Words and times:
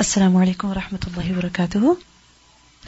السلام 0.00 0.36
عليكم 0.36 0.68
ورحمة 0.68 0.98
الله 1.06 1.32
وبركاته. 1.32 1.96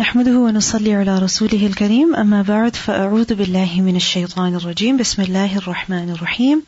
نحمده 0.00 0.38
ونصلي 0.38 0.94
على 0.94 1.18
رسوله 1.18 1.66
الكريم. 1.66 2.16
أما 2.16 2.42
بعد 2.42 2.76
فأعوذ 2.76 3.34
بالله 3.34 3.80
من 3.80 3.96
الشيطان 3.96 4.54
الرجيم. 4.54 4.96
بسم 4.96 5.22
الله 5.22 5.56
الرحمن 5.58 6.10
الرحيم. 6.10 6.62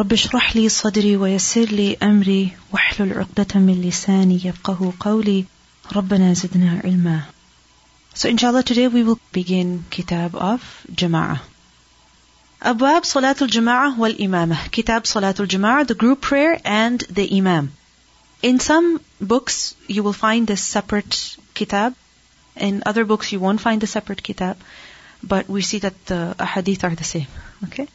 رب 0.00 0.12
اشرح 0.12 0.56
لي 0.56 0.68
صدري 0.68 1.16
ويسر 1.16 1.64
لي 1.64 1.96
أمري. 2.02 2.50
واحلل 2.72 3.18
عقدة 3.18 3.60
من 3.60 3.80
لساني 3.82 4.40
يفقه 4.44 4.92
قولي. 5.00 5.44
ربنا 5.92 6.34
زدنا 6.34 6.80
علما. 6.84 7.20
So 8.14 8.28
inshallah 8.28 8.62
today 8.62 8.88
we 8.88 9.04
will 9.04 9.20
begin 9.32 9.84
kitab 9.90 10.34
of 10.34 10.60
Jama'ah. 10.94 11.40
Salatul 12.60 13.48
Jama'ah 13.48 13.96
wal 13.96 14.12
Imamah. 14.12 14.70
Kitab 14.70 15.04
Salatul 15.04 15.46
Jama'ah, 15.46 15.86
the 15.86 15.94
group 15.94 16.20
prayer 16.20 16.60
and 16.62 17.00
the 17.08 17.34
Imam. 17.34 17.72
In 18.42 18.60
some 18.60 19.00
books 19.20 19.74
you 19.86 20.02
will 20.02 20.12
find 20.12 20.46
this 20.46 20.62
separate 20.62 21.36
kitab. 21.54 21.94
In 22.56 22.82
other 22.86 23.04
books 23.04 23.32
you 23.32 23.40
won't 23.40 23.60
find 23.60 23.82
a 23.82 23.86
separate 23.86 24.22
kitab. 24.22 24.58
But 25.22 25.48
we 25.48 25.62
see 25.62 25.78
that 25.78 26.06
the 26.06 26.36
hadith 26.44 26.84
are 26.84 26.94
the 26.94 27.04
same. 27.04 27.26
Okay? 27.64 27.88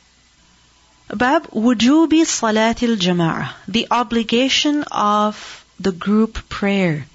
Bab 1.10 1.48
Wujubi 1.52 2.22
Salatil 2.26 2.98
Jama'ah. 2.98 3.54
The 3.68 3.88
obligation 3.92 4.84
of 4.84 5.66
the 5.80 5.92
group 5.92 6.50
prayer 6.50 7.06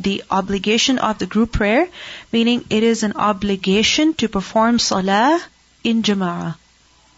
the 0.00 0.24
obligation 0.30 0.98
of 0.98 1.18
the 1.18 1.26
group 1.26 1.52
prayer, 1.52 1.88
meaning 2.32 2.64
it 2.70 2.82
is 2.82 3.02
an 3.02 3.12
obligation 3.14 4.14
to 4.14 4.28
perform 4.28 4.78
salah 4.78 5.40
in 5.84 6.02
jama'ah. 6.02 6.56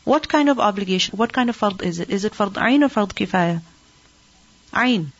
What 0.05 0.29
kind 0.29 0.49
of 0.49 0.59
obligation? 0.59 1.17
What 1.17 1.33
kind 1.33 1.49
of 1.49 1.59
fard 1.59 1.83
is 1.83 2.01
it? 2.01 2.11
Is 2.11 2.25
it 2.25 2.33
fard 2.33 2.55
ayn 2.69 2.83
or 2.83 2.89
fard 2.89 3.15
kifaya? 3.21 3.63
Ayn. 4.73 5.13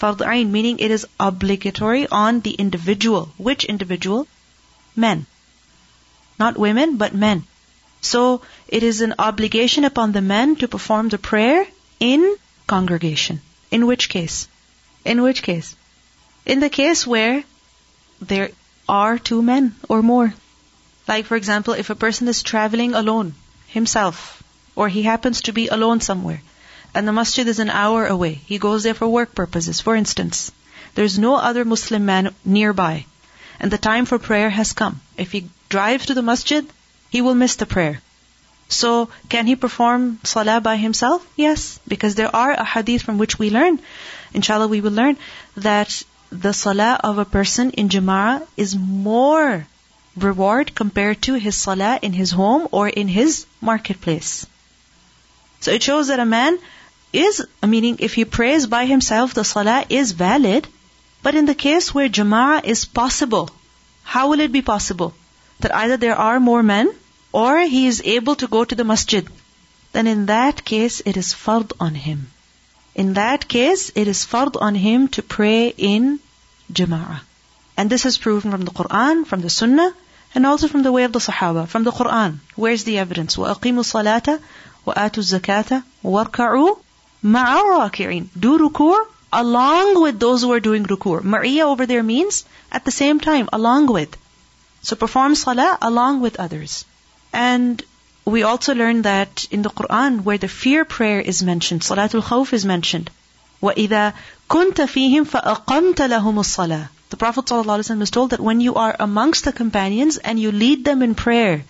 Fard 0.00 0.50
meaning 0.50 0.78
it 0.78 0.90
is 0.90 1.06
obligatory 1.18 2.06
on 2.08 2.40
the 2.40 2.52
individual. 2.52 3.32
Which 3.38 3.64
individual? 3.64 4.26
Men. 4.94 5.26
Not 6.38 6.58
women, 6.58 6.96
but 6.96 7.14
men. 7.14 7.44
So, 8.02 8.42
it 8.68 8.82
is 8.82 9.00
an 9.00 9.14
obligation 9.18 9.84
upon 9.84 10.12
the 10.12 10.20
men 10.20 10.56
to 10.56 10.68
perform 10.68 11.08
the 11.08 11.18
prayer 11.18 11.66
in 11.98 12.36
congregation. 12.66 13.40
In 13.70 13.86
which 13.86 14.08
case? 14.08 14.48
In 15.04 15.22
which 15.22 15.42
case? 15.42 15.74
In 16.44 16.60
the 16.60 16.70
case 16.70 17.06
where 17.06 17.42
there 18.20 18.50
are 18.88 19.18
two 19.18 19.42
men 19.42 19.74
or 19.88 20.02
more. 20.02 20.34
Like 21.08 21.26
for 21.26 21.36
example, 21.36 21.74
if 21.74 21.90
a 21.90 21.94
person 21.94 22.28
is 22.28 22.42
traveling 22.42 22.94
alone, 22.94 23.34
himself, 23.66 24.42
or 24.74 24.88
he 24.88 25.02
happens 25.02 25.42
to 25.42 25.52
be 25.52 25.68
alone 25.68 26.00
somewhere, 26.00 26.42
and 26.96 27.06
the 27.06 27.12
masjid 27.12 27.46
is 27.46 27.58
an 27.58 27.68
hour 27.68 28.06
away, 28.06 28.32
he 28.46 28.58
goes 28.58 28.82
there 28.82 28.94
for 28.94 29.06
work 29.06 29.34
purposes, 29.34 29.80
for 29.80 29.94
instance. 29.94 30.50
There's 30.94 31.18
no 31.18 31.34
other 31.36 31.64
Muslim 31.64 32.06
man 32.06 32.34
nearby, 32.42 33.04
and 33.60 33.70
the 33.70 33.78
time 33.86 34.06
for 34.06 34.18
prayer 34.18 34.48
has 34.48 34.72
come. 34.72 35.00
If 35.16 35.32
he 35.32 35.50
drives 35.68 36.06
to 36.06 36.14
the 36.14 36.22
masjid, 36.22 36.66
he 37.10 37.20
will 37.20 37.34
miss 37.34 37.56
the 37.56 37.66
prayer. 37.66 38.00
So, 38.68 39.10
can 39.28 39.46
he 39.46 39.56
perform 39.56 40.20
salah 40.24 40.60
by 40.62 40.76
himself? 40.76 41.26
Yes, 41.36 41.78
because 41.86 42.14
there 42.14 42.34
are 42.34 42.52
a 42.52 42.64
hadith 42.64 43.02
from 43.02 43.18
which 43.18 43.38
we 43.38 43.50
learn, 43.50 43.78
inshallah 44.32 44.68
we 44.68 44.80
will 44.80 44.92
learn, 45.00 45.18
that 45.56 46.02
the 46.30 46.52
salah 46.52 46.98
of 47.04 47.18
a 47.18 47.26
person 47.26 47.72
in 47.72 47.90
jama'ah 47.90 48.46
is 48.56 48.74
more 48.74 49.66
reward 50.16 50.74
compared 50.74 51.20
to 51.22 51.34
his 51.34 51.56
salah 51.56 51.98
in 52.00 52.14
his 52.14 52.30
home 52.30 52.66
or 52.72 52.88
in 52.88 53.06
his 53.06 53.44
marketplace. 53.60 54.46
So 55.60 55.72
it 55.72 55.82
shows 55.82 56.08
that 56.08 56.20
a 56.20 56.24
man 56.24 56.58
is, 57.15 57.45
meaning 57.65 57.97
if 57.99 58.13
he 58.13 58.25
prays 58.25 58.67
by 58.67 58.85
himself, 58.85 59.33
the 59.33 59.43
salah 59.43 59.85
is 59.89 60.11
valid. 60.11 60.67
But 61.23 61.35
in 61.35 61.45
the 61.45 61.55
case 61.55 61.93
where 61.93 62.09
jama'ah 62.09 62.63
is 62.63 62.85
possible, 62.85 63.49
how 64.03 64.29
will 64.29 64.39
it 64.39 64.51
be 64.51 64.61
possible? 64.61 65.13
That 65.59 65.75
either 65.75 65.97
there 65.97 66.15
are 66.15 66.39
more 66.39 66.63
men 66.63 66.91
or 67.31 67.59
he 67.59 67.87
is 67.87 68.01
able 68.03 68.35
to 68.35 68.47
go 68.47 68.63
to 68.65 68.75
the 68.75 68.83
masjid. 68.83 69.27
Then 69.93 70.07
in 70.07 70.25
that 70.27 70.63
case, 70.65 71.01
it 71.05 71.17
is 71.17 71.33
fard 71.33 71.73
on 71.79 71.95
him. 71.95 72.31
In 72.95 73.13
that 73.13 73.47
case, 73.47 73.91
it 73.95 74.07
is 74.07 74.25
fard 74.25 74.61
on 74.61 74.75
him 74.75 75.07
to 75.09 75.21
pray 75.21 75.67
in 75.67 76.19
jama'ah. 76.71 77.21
And 77.77 77.89
this 77.89 78.05
is 78.05 78.17
proven 78.17 78.51
from 78.51 78.65
the 78.65 78.71
Quran, 78.71 79.25
from 79.25 79.41
the 79.41 79.49
Sunnah, 79.49 79.93
and 80.33 80.45
also 80.45 80.67
from 80.67 80.83
the 80.83 80.91
way 80.91 81.03
of 81.03 81.11
the 81.11 81.19
Sahaba. 81.19 81.67
From 81.67 81.83
the 81.83 81.91
Quran, 81.91 82.39
where's 82.55 82.83
the 82.83 82.97
evidence? 82.97 83.35
وَأَقِيمُوا 83.35 83.83
الصَّلَاةَ 83.85 84.39
وَآتُوا 84.85 85.23
الزَّكَاةَ 85.23 85.83
وَارْكَعُوا 86.03 86.77
Ma'a 87.22 87.62
raki'in. 87.78 88.28
Do 88.38 88.58
ruku' 88.58 89.06
along 89.32 90.00
with 90.00 90.20
those 90.20 90.42
who 90.42 90.52
are 90.52 90.60
doing 90.60 90.84
ruku'. 90.84 91.22
Ma'iya 91.22 91.64
over 91.64 91.86
there 91.86 92.02
means 92.02 92.44
at 92.70 92.84
the 92.84 92.90
same 92.90 93.20
time, 93.20 93.48
along 93.52 93.86
with. 93.86 94.16
So 94.82 94.96
perform 94.96 95.34
salah 95.34 95.78
along 95.82 96.20
with 96.20 96.38
others. 96.38 96.84
And 97.32 97.82
we 98.24 98.42
also 98.42 98.74
learn 98.74 99.02
that 99.02 99.46
in 99.50 99.62
the 99.62 99.70
Quran 99.70 100.22
where 100.22 100.38
the 100.38 100.48
fear 100.48 100.84
prayer 100.84 101.20
is 101.20 101.42
mentioned, 101.42 101.82
Salatul 101.82 102.22
Khawf 102.22 102.52
is 102.52 102.64
mentioned. 102.64 103.10
وَإِذَا 103.62 104.12
كُنْتَ 104.50 104.74
فِيهِمْ 104.74 105.24
فَأَقَمْتَ 105.26 105.96
لَهُمُ 105.96 106.34
الصَّلَاةِ 106.34 106.88
The 107.10 107.16
Prophet 107.16 107.46
ﷺ 107.46 107.98
was 107.98 108.10
told 108.10 108.30
that 108.30 108.40
when 108.40 108.60
you 108.60 108.74
are 108.74 108.94
amongst 108.98 109.44
the 109.44 109.52
companions 109.52 110.18
and 110.18 110.38
you 110.38 110.52
lead 110.52 110.84
them 110.84 111.02
in 111.02 111.14
prayer, 111.14 111.64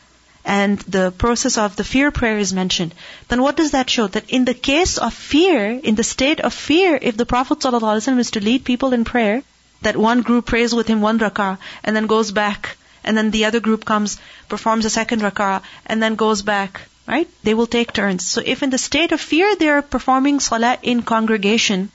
and 0.47 0.79
the 0.97 1.11
process 1.11 1.59
of 1.59 1.75
the 1.75 1.83
fear 1.83 2.13
prayer 2.13 2.39
is 2.39 2.53
mentioned, 2.53 2.95
then 3.27 3.43
what 3.43 3.57
does 3.57 3.73
that 3.73 3.91
show? 3.91 4.07
That 4.07 4.31
in 4.31 4.45
the 4.45 4.55
case 4.55 4.97
of 4.97 5.13
fear, 5.13 5.73
in 5.73 5.97
the 5.97 6.05
state 6.05 6.39
of 6.39 6.55
fear, 6.55 6.97
if 7.03 7.17
the 7.17 7.27
Prophet 7.27 7.59
ﷺ 7.59 8.19
is 8.21 8.31
to 8.31 8.41
lead 8.41 8.65
people 8.65 8.93
in 8.93 9.05
prayer, 9.05 9.43
that 9.83 9.97
one 9.97 10.23
group 10.23 10.47
prays 10.47 10.73
with 10.73 10.87
him 10.87 11.01
one 11.01 11.19
rak'ah 11.19 11.59
and 11.83 11.97
then 11.97 12.07
goes 12.07 12.31
back 12.31 12.77
and 13.03 13.17
then 13.17 13.33
the 13.33 13.45
other 13.47 13.59
group 13.59 13.85
comes, 13.85 14.19
performs 14.49 14.85
a 14.85 14.91
second 14.91 15.21
rak'ah, 15.21 15.63
and 15.87 16.01
then 16.01 16.15
goes 16.15 16.43
back, 16.43 16.81
right? 17.07 17.29
They 17.43 17.55
will 17.55 17.67
take 17.67 17.93
turns. 17.93 18.27
So 18.27 18.41
if 18.45 18.63
in 18.63 18.71
the 18.71 18.79
state 18.79 19.13
of 19.13 19.21
fear 19.21 19.57
they 19.57 19.69
are 19.69 19.83
performing 19.83 20.39
salah 20.41 20.79
in 20.83 21.03
congregation, 21.03 21.91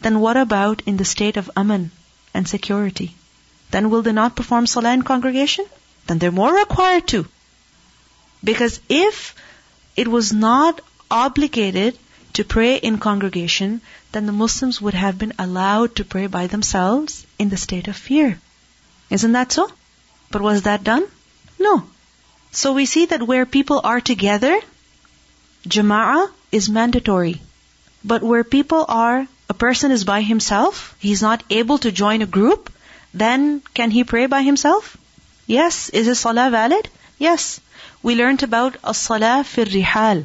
then 0.00 0.20
what 0.20 0.38
about 0.38 0.82
in 0.86 0.96
the 0.96 1.04
state 1.04 1.36
of 1.36 1.50
aman 1.56 1.90
and 2.32 2.48
security? 2.48 3.14
Then 3.70 3.90
will 3.90 4.02
they 4.02 4.12
not 4.12 4.36
perform 4.36 4.66
salah 4.66 4.92
in 4.92 5.02
congregation? 5.02 5.66
Then 6.06 6.18
they're 6.18 6.40
more 6.42 6.54
required 6.54 7.06
to. 7.08 7.26
Because 8.42 8.80
if 8.88 9.34
it 9.96 10.08
was 10.08 10.32
not 10.32 10.80
obligated 11.10 11.98
to 12.34 12.44
pray 12.44 12.76
in 12.76 12.98
congregation, 12.98 13.80
then 14.12 14.26
the 14.26 14.32
Muslims 14.32 14.80
would 14.80 14.94
have 14.94 15.18
been 15.18 15.32
allowed 15.38 15.96
to 15.96 16.04
pray 16.04 16.26
by 16.26 16.46
themselves 16.46 17.26
in 17.38 17.48
the 17.48 17.56
state 17.56 17.88
of 17.88 17.96
fear. 17.96 18.38
Isn't 19.10 19.32
that 19.32 19.52
so? 19.52 19.70
But 20.30 20.42
was 20.42 20.62
that 20.62 20.84
done? 20.84 21.06
No. 21.58 21.84
So 22.52 22.72
we 22.72 22.86
see 22.86 23.06
that 23.06 23.22
where 23.22 23.46
people 23.46 23.80
are 23.84 24.00
together, 24.00 24.60
jama'ah 25.68 26.30
is 26.50 26.68
mandatory. 26.68 27.40
But 28.04 28.22
where 28.22 28.44
people 28.44 28.84
are, 28.88 29.26
a 29.48 29.54
person 29.54 29.90
is 29.90 30.04
by 30.04 30.22
himself, 30.22 30.96
he's 30.98 31.22
not 31.22 31.42
able 31.50 31.78
to 31.78 31.92
join 31.92 32.22
a 32.22 32.26
group, 32.26 32.72
then 33.12 33.62
can 33.74 33.90
he 33.90 34.04
pray 34.04 34.26
by 34.26 34.42
himself? 34.42 34.96
Yes. 35.46 35.88
Is 35.90 36.06
his 36.06 36.18
salah 36.18 36.50
valid? 36.50 36.88
Yes. 37.18 37.60
We 38.02 38.14
learned 38.14 38.42
about 38.42 38.76
a 38.82 38.94
salah 38.94 39.44
fir 39.44 39.64
rihal. 39.64 40.24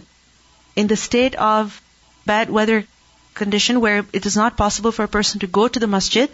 In 0.75 0.88
the 0.88 0.96
state 0.96 1.36
of 1.36 1.81
bad 2.25 2.50
weather 2.50 2.86
condition 3.34 3.81
where 3.81 4.06
it 4.13 4.25
is 4.25 4.38
not 4.38 4.58
possible 4.58 4.91
for 4.91 5.03
a 5.03 5.13
person 5.16 5.41
to 5.41 5.47
go 5.47 5.68
to 5.68 5.80
the 5.80 5.88
masjid, 5.88 6.30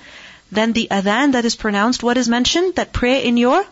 then 0.52 0.74
the 0.74 0.88
adhan 0.92 1.32
that 1.34 1.46
is 1.46 1.56
pronounced, 1.56 2.04
what 2.04 2.18
is 2.18 2.30
mentioned? 2.30 2.76
That 2.76 2.94
pray 2.94 3.24
in 3.24 3.38
your 3.38 3.66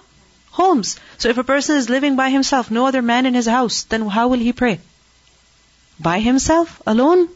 homes. 0.52 0.98
So 1.18 1.30
if 1.30 1.38
a 1.38 1.44
person 1.44 1.78
is 1.78 1.90
living 1.90 2.16
by 2.16 2.30
himself, 2.30 2.72
no 2.72 2.88
other 2.88 3.02
man 3.02 3.26
in 3.26 3.34
his 3.34 3.46
house, 3.46 3.84
then 3.84 4.08
how 4.08 4.28
will 4.30 4.40
he 4.40 4.54
pray? 4.54 4.80
By 6.00 6.20
himself, 6.20 6.82
alone. 6.88 7.30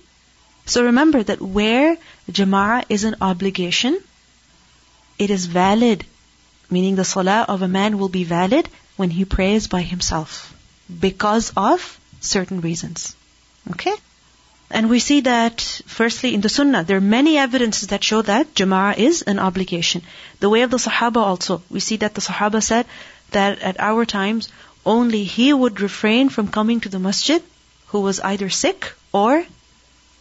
So 0.66 0.84
remember 0.86 1.22
that 1.22 1.42
where 1.42 1.98
jama'ah 2.32 2.86
is 2.90 3.04
an 3.04 3.18
obligation, 3.22 4.00
it 5.20 5.30
is 5.30 5.46
valid, 5.46 6.06
meaning 6.70 6.96
the 6.96 7.06
salah 7.06 7.46
of 7.48 7.62
a 7.62 7.68
man 7.68 7.98
will 7.98 8.10
be 8.10 8.24
valid 8.24 8.70
when 8.96 9.10
he 9.10 9.26
prays 9.26 9.68
by 9.68 9.82
himself 9.82 10.54
because 11.00 11.52
of 11.56 12.00
certain 12.22 12.62
reasons. 12.62 13.16
Okay? 13.72 13.94
And 14.70 14.90
we 14.90 15.00
see 15.00 15.22
that, 15.22 15.62
firstly, 15.86 16.34
in 16.34 16.42
the 16.42 16.50
Sunnah, 16.50 16.84
there 16.84 16.98
are 16.98 17.02
many 17.02 17.38
evidences 17.38 17.90
that 17.90 18.04
show 18.04 18.22
that 18.24 18.56
Jama'ah 18.56 18.98
is 18.98 19.22
an 19.22 19.40
obligation. 19.40 20.02
The 20.40 20.50
way 20.50 20.62
of 20.64 20.72
the 20.72 20.78
Sahaba 20.78 21.18
also, 21.18 21.62
we 21.70 21.80
see 21.80 21.98
that 21.98 22.16
the 22.16 22.22
Sahaba 22.22 22.62
said 22.62 22.88
that 23.32 23.60
at 23.60 23.80
our 23.80 24.06
times, 24.06 24.50
only 24.86 25.24
he 25.24 25.54
would 25.54 25.80
refrain 25.80 26.30
from 26.30 26.48
coming 26.48 26.80
to 26.82 26.90
the 26.90 27.00
masjid 27.00 27.44
who 27.88 28.02
was 28.02 28.20
either 28.20 28.50
sick 28.50 28.94
or 29.12 29.46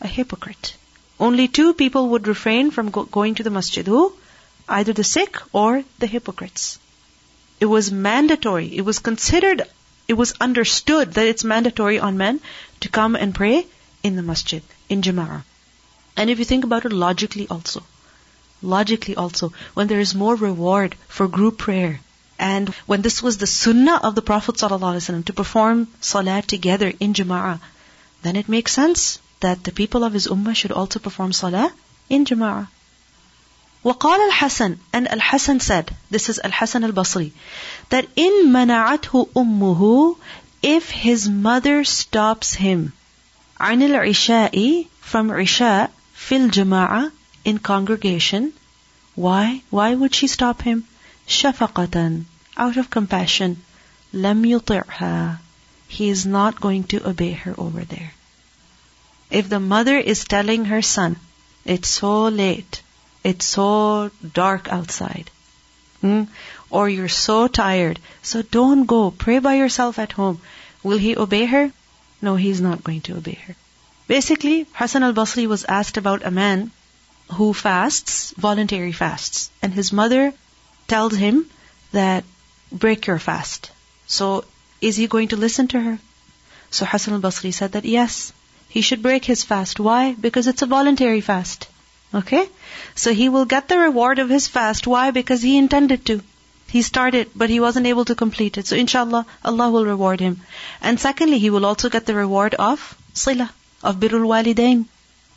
a 0.01 0.07
hypocrite. 0.07 0.77
Only 1.19 1.49
two 1.49 1.73
people 1.73 2.11
would 2.11 2.29
refrain 2.29 2.71
from 2.71 2.91
go- 2.91 3.05
going 3.05 3.37
to 3.37 3.43
the 3.43 3.51
masjid. 3.51 3.87
Who? 3.87 4.13
Either 4.69 4.93
the 4.93 5.05
sick 5.05 5.39
or 5.53 5.85
the 5.99 6.07
hypocrites. 6.07 6.79
It 7.63 7.67
was 7.67 7.93
mandatory. 7.93 8.77
It 8.77 8.85
was 8.85 8.99
considered, 8.99 9.63
it 10.09 10.15
was 10.15 10.33
understood 10.41 11.13
that 11.15 11.27
it's 11.27 11.45
mandatory 11.45 12.01
on 12.01 12.17
men 12.17 12.41
to 12.81 12.89
come 12.89 13.15
and 13.15 13.33
pray 13.33 13.67
in 14.03 14.17
the 14.17 14.23
masjid, 14.31 14.65
in 14.89 15.03
jama'ah. 15.03 15.45
And 16.17 16.29
if 16.29 16.41
you 16.41 16.45
think 16.45 16.65
about 16.65 16.87
it 16.87 16.93
logically 16.93 17.47
also, 17.49 17.85
logically 18.63 19.15
also, 19.15 19.53
when 19.75 19.87
there 19.87 20.01
is 20.01 20.13
more 20.13 20.35
reward 20.35 20.97
for 21.07 21.29
group 21.29 21.59
prayer, 21.59 22.01
and 22.37 22.69
when 22.87 23.03
this 23.03 23.23
was 23.23 23.39
the 23.39 23.47
sunnah 23.47 24.01
of 24.03 24.17
the 24.17 24.29
Prophet 24.33 24.57
ﷺ 24.57 25.25
to 25.27 25.33
perform 25.33 25.87
salat 26.01 26.49
together 26.49 26.93
in 26.99 27.15
jama'ah, 27.15 27.61
then 28.23 28.35
it 28.35 28.49
makes 28.49 28.73
sense 28.73 29.21
that 29.39 29.63
the 29.63 29.79
people 29.81 30.03
of 30.03 30.15
his 30.15 30.27
ummah 30.27 30.57
should 30.57 30.73
also 30.73 30.99
perform 30.99 31.33
salah 31.33 31.73
in 32.11 32.25
jama'ah. 32.25 32.67
وقال 33.84 34.30
الحسن 34.32 34.78
and 34.94 35.08
Al-Hasan 35.08 35.60
said, 35.60 35.96
this 36.12 36.30
is 36.30 36.40
Al-Hasan 36.44 36.84
al-Basri, 36.84 37.32
that 37.90 38.08
in 38.16 38.52
منعته 38.52 39.30
أمه 39.36 40.16
if 40.62 40.90
his 40.92 41.28
mother 41.28 41.84
stops 41.84 42.54
him 42.54 42.94
عن 43.60 43.82
العشاء 43.82 44.88
from 45.02 45.32
Isha 45.32 45.90
fil 46.14 46.50
jama'a 46.50 47.12
in 47.46 47.58
congregation. 47.58 48.54
Why? 49.16 49.62
Why 49.72 49.96
would 49.96 50.14
she 50.14 50.28
stop 50.28 50.62
him? 50.62 50.86
Shafaqatan, 51.28 52.26
out 52.56 52.78
of 52.78 52.90
compassion. 52.90 53.64
Lam 54.14 54.44
yutirha. 54.44 55.40
He 55.88 56.10
is 56.10 56.26
not 56.26 56.60
going 56.60 56.84
to 56.92 57.08
obey 57.08 57.32
her 57.32 57.56
over 57.58 57.86
there. 57.86 58.12
If 59.32 59.50
the 59.50 59.60
mother 59.60 59.98
is 59.98 60.26
telling 60.26 60.66
her 60.66 60.82
son, 60.82 61.16
it's 61.66 61.88
so 61.88 62.28
late, 62.28 62.82
it's 63.25 63.45
so 63.45 64.11
dark 64.35 64.69
outside, 64.69 65.31
hmm? 66.01 66.25
or 66.71 66.89
you're 66.89 67.09
so 67.09 67.49
tired, 67.49 67.99
so 68.23 68.43
don't 68.43 68.87
go, 68.87 69.11
pray 69.11 69.39
by 69.39 69.55
yourself 69.55 69.99
at 69.99 70.13
home. 70.13 70.41
Will 70.83 70.99
he 70.99 71.17
obey 71.17 71.45
her? 71.47 71.71
No, 72.21 72.37
he's 72.37 72.61
not 72.61 72.85
going 72.85 73.01
to 73.03 73.17
obey 73.17 73.39
her. 73.47 73.57
Basically, 74.09 74.67
Hassan 74.73 75.03
al-Basri 75.03 75.47
was 75.47 75.65
asked 75.65 75.97
about 75.97 76.25
a 76.25 76.31
man 76.31 76.71
who 77.35 77.55
fasts, 77.55 78.33
voluntary 78.37 78.93
fasts, 78.93 79.51
and 79.63 79.73
his 79.73 79.93
mother 79.93 80.33
tells 80.89 81.15
him 81.15 81.49
that 81.93 82.25
break 82.71 83.07
your 83.07 83.19
fast. 83.19 83.71
So, 84.07 84.45
is 84.81 84.97
he 84.97 85.07
going 85.07 85.29
to 85.29 85.37
listen 85.37 85.69
to 85.69 85.81
her? 85.81 85.99
So 86.71 86.85
Hassan 86.87 87.15
al-Basri 87.15 87.53
said 87.53 87.73
that 87.73 87.85
yes, 87.85 88.33
he 88.69 88.81
should 88.81 89.03
break 89.03 89.25
his 89.25 89.45
fast. 89.45 89.79
Why? 89.79 90.15
Because 90.15 90.47
it's 90.47 90.63
a 90.63 90.67
voluntary 90.67 91.21
fast. 91.21 91.69
Okay? 92.15 92.49
So 92.95 93.13
he 93.13 93.29
will 93.29 93.45
get 93.45 93.69
the 93.69 93.79
reward 93.79 94.19
of 94.19 94.29
his 94.29 94.49
fast. 94.49 94.87
Why? 94.87 95.11
Because 95.11 95.43
he 95.43 95.57
intended 95.57 96.05
to. 96.07 96.23
He 96.69 96.83
started, 96.83 97.31
but 97.35 97.51
he 97.51 97.61
wasn't 97.61 97.87
able 97.87 98.07
to 98.07 98.15
complete 98.15 98.57
it. 98.59 98.67
So 98.67 98.77
inshallah, 98.77 99.27
Allah 99.45 99.71
will 99.71 99.85
reward 99.85 100.21
him. 100.21 100.41
And 100.81 100.99
secondly, 100.99 101.39
he 101.39 101.51
will 101.51 101.67
also 101.67 101.91
get 101.91 102.07
the 102.07 102.15
reward 102.15 102.55
of 102.55 102.97
sila, 103.13 103.51
of 103.83 103.97
birrul 103.97 104.27
walidain. 104.27 104.87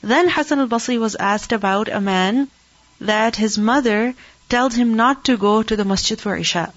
Then 0.01 0.29
Hassan 0.29 0.59
al-Basri 0.59 0.97
was 0.99 1.15
asked 1.15 1.51
about 1.51 1.89
a 1.89 1.99
man 1.99 2.47
that 3.01 3.35
his 3.35 3.57
mother 3.57 4.13
tells 4.47 4.75
him 4.75 4.95
not 4.95 5.25
to 5.25 5.37
go 5.37 5.61
to 5.63 5.75
the 5.75 5.85
masjid 5.85 6.19
for 6.19 6.37
Isha. 6.37 6.71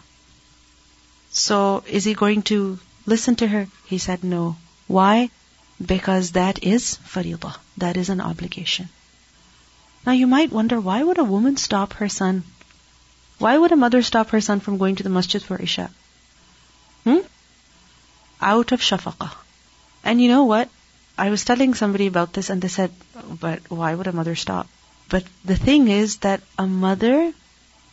So 1.30 1.84
is 1.86 2.04
he 2.04 2.14
going 2.14 2.42
to 2.50 2.78
listen 3.06 3.36
to 3.36 3.46
her? 3.46 3.68
He 3.86 3.98
said 3.98 4.24
no. 4.24 4.56
Why? 4.86 5.30
Because 5.94 6.32
that 6.32 6.64
is 6.64 6.98
faridah. 7.14 7.56
That 7.76 7.96
is 7.96 8.08
an 8.08 8.20
obligation. 8.20 8.88
Now 10.08 10.14
you 10.14 10.26
might 10.26 10.50
wonder, 10.50 10.80
why 10.80 11.02
would 11.02 11.18
a 11.18 11.30
woman 11.30 11.58
stop 11.58 11.92
her 11.94 12.08
son? 12.08 12.42
Why 13.38 13.58
would 13.58 13.72
a 13.72 13.76
mother 13.76 14.02
stop 14.02 14.30
her 14.30 14.40
son 14.40 14.60
from 14.60 14.78
going 14.78 14.96
to 14.96 15.02
the 15.02 15.10
masjid 15.10 15.42
for 15.42 15.60
Isha? 15.60 15.90
Hmm? 17.04 17.18
Out 18.40 18.72
of 18.72 18.80
shafaqah. 18.80 19.30
And 20.02 20.18
you 20.22 20.28
know 20.28 20.44
what? 20.44 20.70
I 21.18 21.28
was 21.28 21.44
telling 21.44 21.74
somebody 21.74 22.06
about 22.06 22.32
this 22.32 22.48
and 22.48 22.62
they 22.62 22.68
said, 22.68 22.90
but 23.38 23.70
why 23.70 23.94
would 23.94 24.06
a 24.06 24.16
mother 24.20 24.34
stop? 24.34 24.66
But 25.10 25.24
the 25.44 25.56
thing 25.56 25.88
is 25.88 26.16
that 26.28 26.40
a 26.58 26.66
mother, 26.66 27.34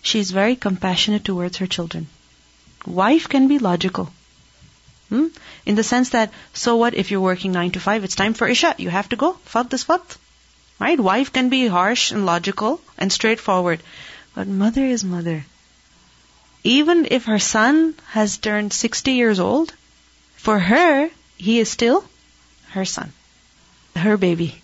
she's 0.02 0.32
very 0.32 0.56
compassionate 0.56 1.26
towards 1.26 1.58
her 1.58 1.68
children. 1.68 2.08
Wife 2.86 3.28
can 3.28 3.50
be 3.50 3.60
logical. 3.60 4.10
Hmm? 5.10 5.28
In 5.66 5.76
the 5.76 5.84
sense 5.84 6.12
that, 6.12 6.32
so 6.54 6.78
what 6.78 6.94
if 6.94 7.12
you're 7.12 7.30
working 7.32 7.52
9 7.52 7.72
to 7.72 7.82
5, 7.82 8.06
it's 8.06 8.16
time 8.16 8.36
for 8.36 8.48
Isha, 8.48 8.76
you 8.78 8.90
have 8.90 9.10
to 9.10 9.18
go, 9.18 9.34
fard 9.54 9.70
this 9.70 9.84
fard. 9.84 10.18
Right? 10.80 11.00
Wife 11.00 11.32
can 11.32 11.50
be 11.50 11.68
harsh 11.68 12.12
and 12.12 12.26
logical 12.26 12.82
and 12.98 13.12
straightforward. 13.12 13.82
But 14.34 14.48
mother 14.48 14.86
is 14.86 15.04
mother. 15.04 15.46
Even 16.64 17.08
if 17.12 17.26
her 17.26 17.40
son 17.40 17.96
has 18.10 18.38
turned 18.38 18.74
60 18.74 19.12
years 19.12 19.40
old, 19.40 19.74
for 20.36 20.60
her, 20.60 21.10
he 21.38 21.60
is 21.60 21.70
still 21.70 22.04
her 22.72 22.86
son, 22.86 23.14
her 23.96 24.18
baby. 24.18 24.62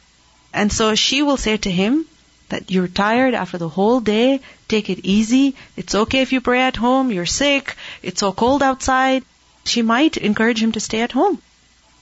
And 0.54 0.72
so 0.72 0.96
she 0.96 1.22
will 1.22 1.38
say 1.38 1.58
to 1.58 1.72
him 1.72 2.06
that 2.50 2.69
you're 2.69 2.88
tired 2.88 3.34
after 3.34 3.58
the 3.58 3.69
whole 3.69 4.02
day, 4.02 4.42
take 4.68 4.90
it 4.90 5.06
easy, 5.06 5.56
it's 5.78 5.96
okay 5.96 6.22
if 6.22 6.34
you 6.34 6.42
pray 6.42 6.62
at 6.62 6.75
home, 6.75 7.12
you're 7.12 7.25
sick, 7.25 7.75
it's 8.02 8.19
so 8.19 8.34
cold 8.34 8.62
outside, 8.62 9.24
she 9.63 9.81
might 9.81 10.18
encourage 10.18 10.62
him 10.62 10.74
to 10.74 10.80
stay 10.80 11.02
at 11.02 11.13
home. 11.13 11.42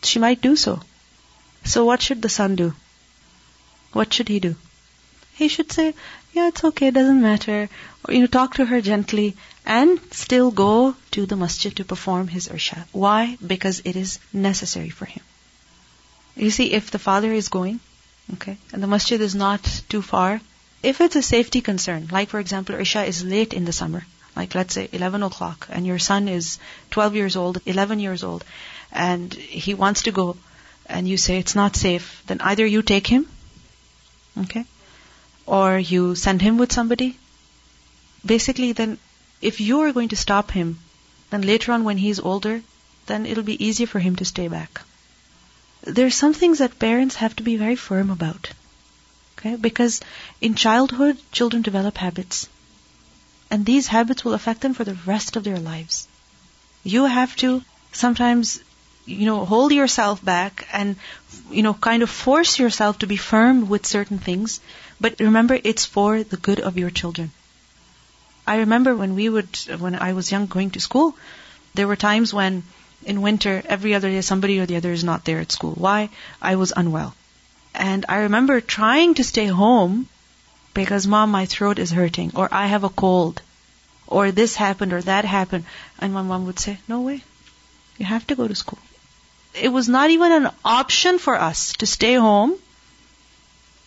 She 0.02 0.18
might 0.18 0.42
do 0.42 0.56
so. 0.56 0.82
So 1.66 1.86
what 1.86 2.02
should 2.02 2.22
the 2.22 2.30
son 2.30 2.56
do? 2.56 2.74
What 3.94 4.14
should 4.14 4.30
he 4.30 4.40
do? 4.40 4.56
He 5.34 5.48
should 5.48 5.72
say, 5.72 5.94
yeah, 6.34 6.50
it's 6.50 6.64
okay, 6.64 6.92
doesn't 6.92 7.22
matter. 7.22 7.70
Or, 8.04 8.14
you 8.14 8.22
know, 8.22 8.28
talk 8.28 8.56
to 8.56 8.66
her 8.66 8.82
gently 8.82 9.36
and 9.66 10.00
still 10.12 10.52
go 10.52 10.96
to 11.12 11.26
the 11.26 11.36
masjid 11.36 11.76
to 11.78 11.86
perform 11.86 12.28
his 12.28 12.48
isha. 12.48 12.86
Why? 12.92 13.38
Because 13.46 13.82
it 13.86 13.96
is 13.96 14.20
necessary 14.34 14.90
for 14.90 15.06
him. 15.06 15.24
You 16.36 16.52
see, 16.52 16.72
if 16.74 16.92
the 16.92 17.00
father 17.00 17.32
is 17.34 17.50
going, 17.50 17.80
okay, 18.34 18.58
and 18.72 18.84
the 18.84 18.88
masjid 18.88 19.20
is 19.20 19.36
not 19.36 19.64
too 19.90 20.02
far, 20.02 20.40
if 20.82 21.02
it's 21.02 21.16
a 21.16 21.22
safety 21.22 21.62
concern, 21.62 22.08
like 22.12 22.30
for 22.30 22.40
example, 22.40 22.76
isha 22.76 23.04
is 23.04 23.24
late 23.24 23.54
in 23.54 23.66
the 23.66 23.74
summer, 23.74 24.06
like 24.36 24.56
let's 24.56 24.74
say 24.74 24.88
11 24.92 25.24
o'clock, 25.24 25.68
and 25.70 25.86
your 25.86 26.00
son 26.00 26.28
is 26.28 26.60
12 26.92 27.16
years 27.16 27.36
old, 27.36 27.62
11 27.66 28.00
years 28.00 28.24
old, 28.24 28.46
and 28.92 29.34
he 29.34 29.74
wants 29.74 30.04
to 30.04 30.12
go, 30.12 30.38
and 30.86 31.08
you 31.08 31.18
say 31.18 31.40
it's 31.40 31.56
not 31.56 31.76
safe, 31.76 32.24
then 32.28 32.40
either 32.42 32.66
you 32.66 32.82
take 32.82 33.08
him, 33.08 33.28
okay, 34.42 34.66
or 35.46 35.78
you 35.78 36.16
send 36.16 36.42
him 36.42 36.58
with 36.58 36.72
somebody. 36.72 37.18
Basically, 38.26 38.72
then, 38.74 38.98
if 39.42 39.62
you 39.62 39.82
are 39.82 39.94
going 39.94 40.10
to 40.10 40.16
stop 40.16 40.52
him, 40.52 40.80
then 41.30 41.42
later 41.42 41.72
on 41.72 41.84
when 41.84 41.98
he's 41.98 42.20
older, 42.20 42.62
then 43.06 43.26
it'll 43.26 43.44
be 43.44 43.64
easier 43.64 43.88
for 43.88 44.00
him 44.00 44.16
to 44.18 44.26
stay 44.26 44.48
back. 44.48 44.82
There 45.82 46.06
are 46.06 46.22
some 46.22 46.34
things 46.34 46.60
that 46.60 46.80
parents 46.80 47.16
have 47.16 47.36
to 47.38 47.44
be 47.44 47.56
very 47.56 47.76
firm 47.76 48.10
about. 48.10 48.50
Okay? 49.38 49.56
Because 49.56 50.02
in 50.42 50.56
childhood, 50.56 51.18
children 51.32 51.62
develop 51.62 51.98
habits 51.98 52.50
and 53.52 53.66
these 53.66 53.88
habits 53.88 54.24
will 54.24 54.34
affect 54.34 54.62
them 54.62 54.74
for 54.74 54.84
the 54.84 54.98
rest 55.06 55.36
of 55.36 55.44
their 55.44 55.60
lives. 55.60 56.08
You 56.84 57.06
have 57.06 57.36
to 57.38 57.64
sometimes, 57.92 58.60
you 59.10 59.26
know, 59.26 59.46
hold 59.46 59.72
yourself 59.72 60.24
back 60.24 60.68
and, 60.72 60.96
you 61.50 61.64
know, 61.64 61.74
kind 61.74 62.04
of 62.04 62.10
force 62.10 62.60
yourself 62.60 63.00
to 63.00 63.08
be 63.08 63.18
firm 63.18 63.68
with 63.68 63.86
certain 63.86 64.20
things. 64.20 64.62
But 65.02 65.20
remember, 65.20 65.58
it's 65.64 65.86
for 65.86 66.24
the 66.24 66.38
good 66.38 66.60
of 66.60 66.78
your 66.78 66.90
children. 66.90 67.32
I 68.46 68.58
remember 68.58 68.96
when 68.96 69.16
we 69.16 69.30
would, 69.30 69.56
when 69.80 69.96
I 69.96 70.14
was 70.14 70.32
young 70.32 70.48
going 70.48 70.72
to 70.72 70.80
school, 70.80 71.16
there 71.74 71.88
were 71.88 71.96
times 71.96 72.34
when 72.34 72.64
in 73.06 73.22
winter, 73.22 73.62
every 73.66 73.96
other 73.96 74.10
day 74.10 74.22
somebody 74.22 74.60
or 74.60 74.66
the 74.66 74.76
other 74.76 74.92
is 74.92 75.04
not 75.04 75.26
there 75.26 75.40
at 75.40 75.52
school. 75.52 75.74
Why? 75.74 76.10
I 76.42 76.56
was 76.56 76.74
unwell. 76.76 77.16
And 77.74 78.06
I 78.10 78.18
remember 78.20 78.60
trying 78.62 79.14
to 79.16 79.24
stay 79.24 79.46
home 79.46 80.08
because 80.74 81.08
mom, 81.08 81.32
my 81.32 81.46
throat 81.46 81.80
is 81.80 81.92
hurting, 81.92 82.32
or 82.36 82.50
I 82.52 82.68
have 82.68 82.84
a 82.84 82.90
cold, 82.90 83.42
or 84.08 84.32
this 84.32 84.56
happened 84.56 84.94
or 84.94 85.02
that 85.02 85.26
happened. 85.26 85.66
And 86.00 86.14
my 86.14 86.22
mom 86.22 86.46
would 86.46 86.60
say, 86.60 86.78
no 86.88 87.02
way. 87.02 87.24
You 87.98 88.06
have 88.06 88.28
to 88.28 88.36
go 88.36 88.48
to 88.48 88.56
school. 88.56 88.80
It 89.54 89.70
was 89.70 89.90
not 89.90 90.10
even 90.10 90.32
an 90.32 90.50
option 90.64 91.20
for 91.20 91.36
us 91.40 91.74
to 91.74 91.86
stay 91.86 92.14
home. 92.14 92.56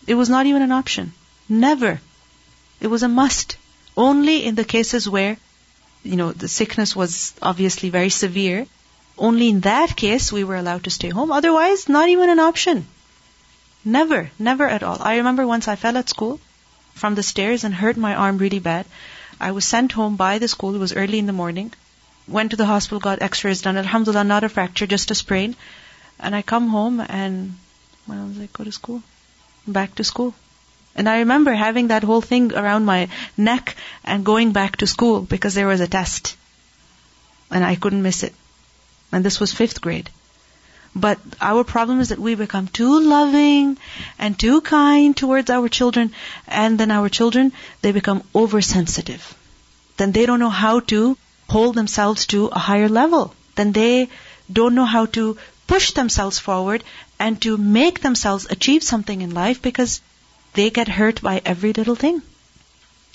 It 0.06 0.14
was 0.14 0.28
not 0.28 0.46
even 0.46 0.62
an 0.62 0.72
option. 0.72 1.12
Never. 1.48 2.00
It 2.80 2.88
was 2.88 3.02
a 3.02 3.08
must. 3.08 3.56
Only 3.96 4.44
in 4.44 4.54
the 4.54 4.64
cases 4.64 5.08
where, 5.08 5.36
you 6.02 6.16
know, 6.16 6.32
the 6.32 6.48
sickness 6.48 6.96
was 6.96 7.32
obviously 7.40 7.90
very 7.90 8.10
severe. 8.10 8.66
Only 9.16 9.50
in 9.50 9.60
that 9.60 9.94
case 9.94 10.32
we 10.32 10.44
were 10.44 10.56
allowed 10.56 10.84
to 10.84 10.90
stay 10.90 11.10
home. 11.10 11.30
Otherwise, 11.30 11.88
not 11.88 12.08
even 12.08 12.30
an 12.30 12.40
option. 12.40 12.86
Never, 13.84 14.30
never 14.38 14.66
at 14.68 14.82
all. 14.82 14.98
I 15.00 15.16
remember 15.16 15.46
once 15.46 15.68
I 15.68 15.76
fell 15.76 15.96
at 15.96 16.08
school 16.08 16.40
from 16.94 17.14
the 17.14 17.22
stairs 17.22 17.64
and 17.64 17.74
hurt 17.74 17.96
my 17.96 18.14
arm 18.14 18.38
really 18.38 18.58
bad. 18.58 18.86
I 19.40 19.52
was 19.52 19.64
sent 19.64 19.92
home 19.92 20.16
by 20.16 20.38
the 20.38 20.48
school. 20.48 20.74
It 20.74 20.78
was 20.78 20.92
early 20.92 21.18
in 21.18 21.26
the 21.26 21.32
morning. 21.32 21.72
Went 22.28 22.50
to 22.50 22.56
the 22.56 22.66
hospital, 22.66 23.00
got 23.00 23.22
x-rays 23.22 23.62
done. 23.62 23.76
Alhamdulillah, 23.76 24.24
not 24.24 24.44
a 24.44 24.48
fracture, 24.48 24.86
just 24.86 25.10
a 25.10 25.14
sprain. 25.14 25.56
And 26.20 26.34
I 26.36 26.42
come 26.42 26.68
home 26.68 27.00
and 27.00 27.56
I 28.08 28.24
was 28.24 28.38
like, 28.38 28.52
go 28.52 28.64
to 28.64 28.72
school. 28.72 29.02
Back 29.66 29.94
to 29.96 30.04
school. 30.04 30.34
And 30.94 31.08
I 31.08 31.20
remember 31.20 31.52
having 31.52 31.88
that 31.88 32.04
whole 32.04 32.20
thing 32.20 32.54
around 32.54 32.84
my 32.84 33.08
neck 33.36 33.76
and 34.04 34.24
going 34.24 34.52
back 34.52 34.76
to 34.78 34.86
school 34.86 35.20
because 35.20 35.54
there 35.54 35.66
was 35.66 35.80
a 35.80 35.88
test. 35.88 36.36
And 37.50 37.64
I 37.64 37.74
couldn't 37.76 38.02
miss 38.02 38.22
it. 38.22 38.34
And 39.10 39.24
this 39.24 39.40
was 39.40 39.52
fifth 39.52 39.80
grade. 39.80 40.10
But 40.94 41.18
our 41.40 41.64
problem 41.64 42.00
is 42.00 42.10
that 42.10 42.18
we 42.18 42.34
become 42.34 42.68
too 42.68 43.00
loving 43.00 43.78
and 44.18 44.38
too 44.38 44.60
kind 44.60 45.16
towards 45.16 45.48
our 45.48 45.68
children, 45.68 46.12
and 46.46 46.78
then 46.78 46.90
our 46.90 47.08
children, 47.08 47.52
they 47.80 47.92
become 47.92 48.22
oversensitive. 48.34 49.34
Then 49.96 50.12
they 50.12 50.26
don't 50.26 50.40
know 50.40 50.50
how 50.50 50.80
to 50.80 51.16
hold 51.54 51.74
themselves 51.74 52.26
to 52.32 52.46
a 52.46 52.58
higher 52.58 52.88
level. 52.88 53.34
Then 53.56 53.72
they 53.72 54.08
don't 54.60 54.74
know 54.74 54.84
how 54.84 55.06
to 55.16 55.36
push 55.66 55.92
themselves 55.92 56.38
forward 56.38 56.84
and 57.18 57.40
to 57.42 57.56
make 57.56 58.00
themselves 58.00 58.46
achieve 58.50 58.82
something 58.82 59.20
in 59.20 59.34
life 59.34 59.62
because 59.62 60.00
they 60.54 60.70
get 60.70 60.88
hurt 60.88 61.22
by 61.22 61.40
every 61.44 61.72
little 61.72 61.94
thing. 61.94 62.22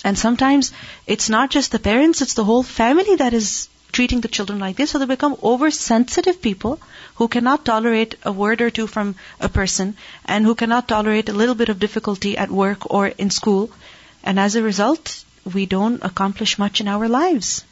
And 0.04 0.18
sometimes 0.18 0.72
it's 1.06 1.30
not 1.30 1.50
just 1.50 1.72
the 1.72 1.80
parents, 1.80 2.22
it's 2.22 2.36
the 2.36 2.46
whole 2.46 2.64
family 2.64 3.16
that 3.16 3.34
is 3.34 3.68
treating 3.92 4.22
the 4.22 4.34
children 4.38 4.60
like 4.60 4.76
this. 4.78 4.92
So 4.92 5.00
they 5.00 5.06
become 5.06 5.38
oversensitive 5.44 6.42
people 6.42 6.80
who 7.16 7.28
cannot 7.28 7.66
tolerate 7.66 8.16
a 8.24 8.32
word 8.32 8.62
or 8.62 8.70
two 8.70 8.88
from 8.88 9.16
a 9.40 9.50
person 9.50 9.96
and 10.26 10.46
who 10.46 10.56
cannot 10.56 10.88
tolerate 10.88 11.30
a 11.30 11.34
little 11.34 11.56
bit 11.56 11.70
of 11.70 11.80
difficulty 11.80 12.38
at 12.38 12.52
work 12.52 12.92
or 12.94 13.08
in 13.08 13.32
school. 13.32 13.72
And 14.24 14.40
as 14.40 14.56
a 14.56 14.62
result, 14.62 15.24
we 15.54 15.66
don't 15.66 16.04
accomplish 16.04 16.60
much 16.60 16.82
in 16.82 16.88
our 16.88 17.08
lives. 17.08 17.64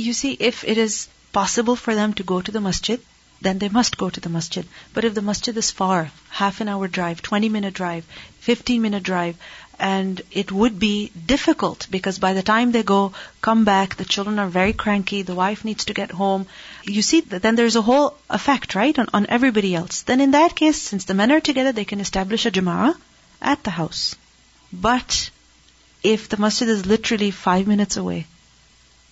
You 0.00 0.12
see, 0.12 0.32
if 0.50 0.64
it 0.64 0.78
is 0.78 1.08
possible 1.32 1.76
for 1.76 1.94
them 1.94 2.14
to 2.14 2.22
go 2.22 2.40
to 2.40 2.50
the 2.50 2.60
masjid, 2.60 3.00
then 3.40 3.58
they 3.58 3.68
must 3.68 3.96
go 3.96 4.10
to 4.10 4.20
the 4.20 4.28
masjid. 4.28 4.66
But 4.92 5.04
if 5.04 5.14
the 5.14 5.22
masjid 5.22 5.56
is 5.56 5.70
far, 5.70 6.10
half 6.28 6.60
an 6.60 6.68
hour 6.68 6.88
drive, 6.88 7.22
20 7.22 7.48
minute 7.48 7.74
drive, 7.74 8.04
15 8.40 8.82
minute 8.82 9.02
drive, 9.02 9.36
and 9.78 10.20
it 10.30 10.52
would 10.52 10.78
be 10.78 11.10
difficult 11.26 11.86
because 11.90 12.18
by 12.18 12.34
the 12.34 12.42
time 12.42 12.72
they 12.72 12.82
go, 12.82 13.12
come 13.40 13.64
back, 13.64 13.96
the 13.96 14.04
children 14.04 14.38
are 14.38 14.48
very 14.48 14.74
cranky, 14.74 15.22
the 15.22 15.34
wife 15.34 15.64
needs 15.64 15.86
to 15.86 15.94
get 15.94 16.10
home. 16.10 16.46
You 16.84 17.02
see, 17.02 17.20
then 17.22 17.56
there's 17.56 17.76
a 17.76 17.82
whole 17.82 18.16
effect, 18.28 18.74
right, 18.74 18.98
on, 18.98 19.08
on 19.14 19.26
everybody 19.28 19.74
else. 19.74 20.02
Then 20.02 20.20
in 20.20 20.32
that 20.32 20.54
case, 20.54 20.80
since 20.80 21.04
the 21.04 21.14
men 21.14 21.32
are 21.32 21.40
together, 21.40 21.72
they 21.72 21.86
can 21.86 22.00
establish 22.00 22.44
a 22.44 22.50
jama'ah 22.50 22.94
at 23.40 23.64
the 23.64 23.70
house. 23.70 24.16
But 24.72 25.30
if 26.02 26.28
the 26.28 26.36
masjid 26.36 26.68
is 26.68 26.84
literally 26.84 27.30
five 27.30 27.66
minutes 27.66 27.96
away, 27.96 28.26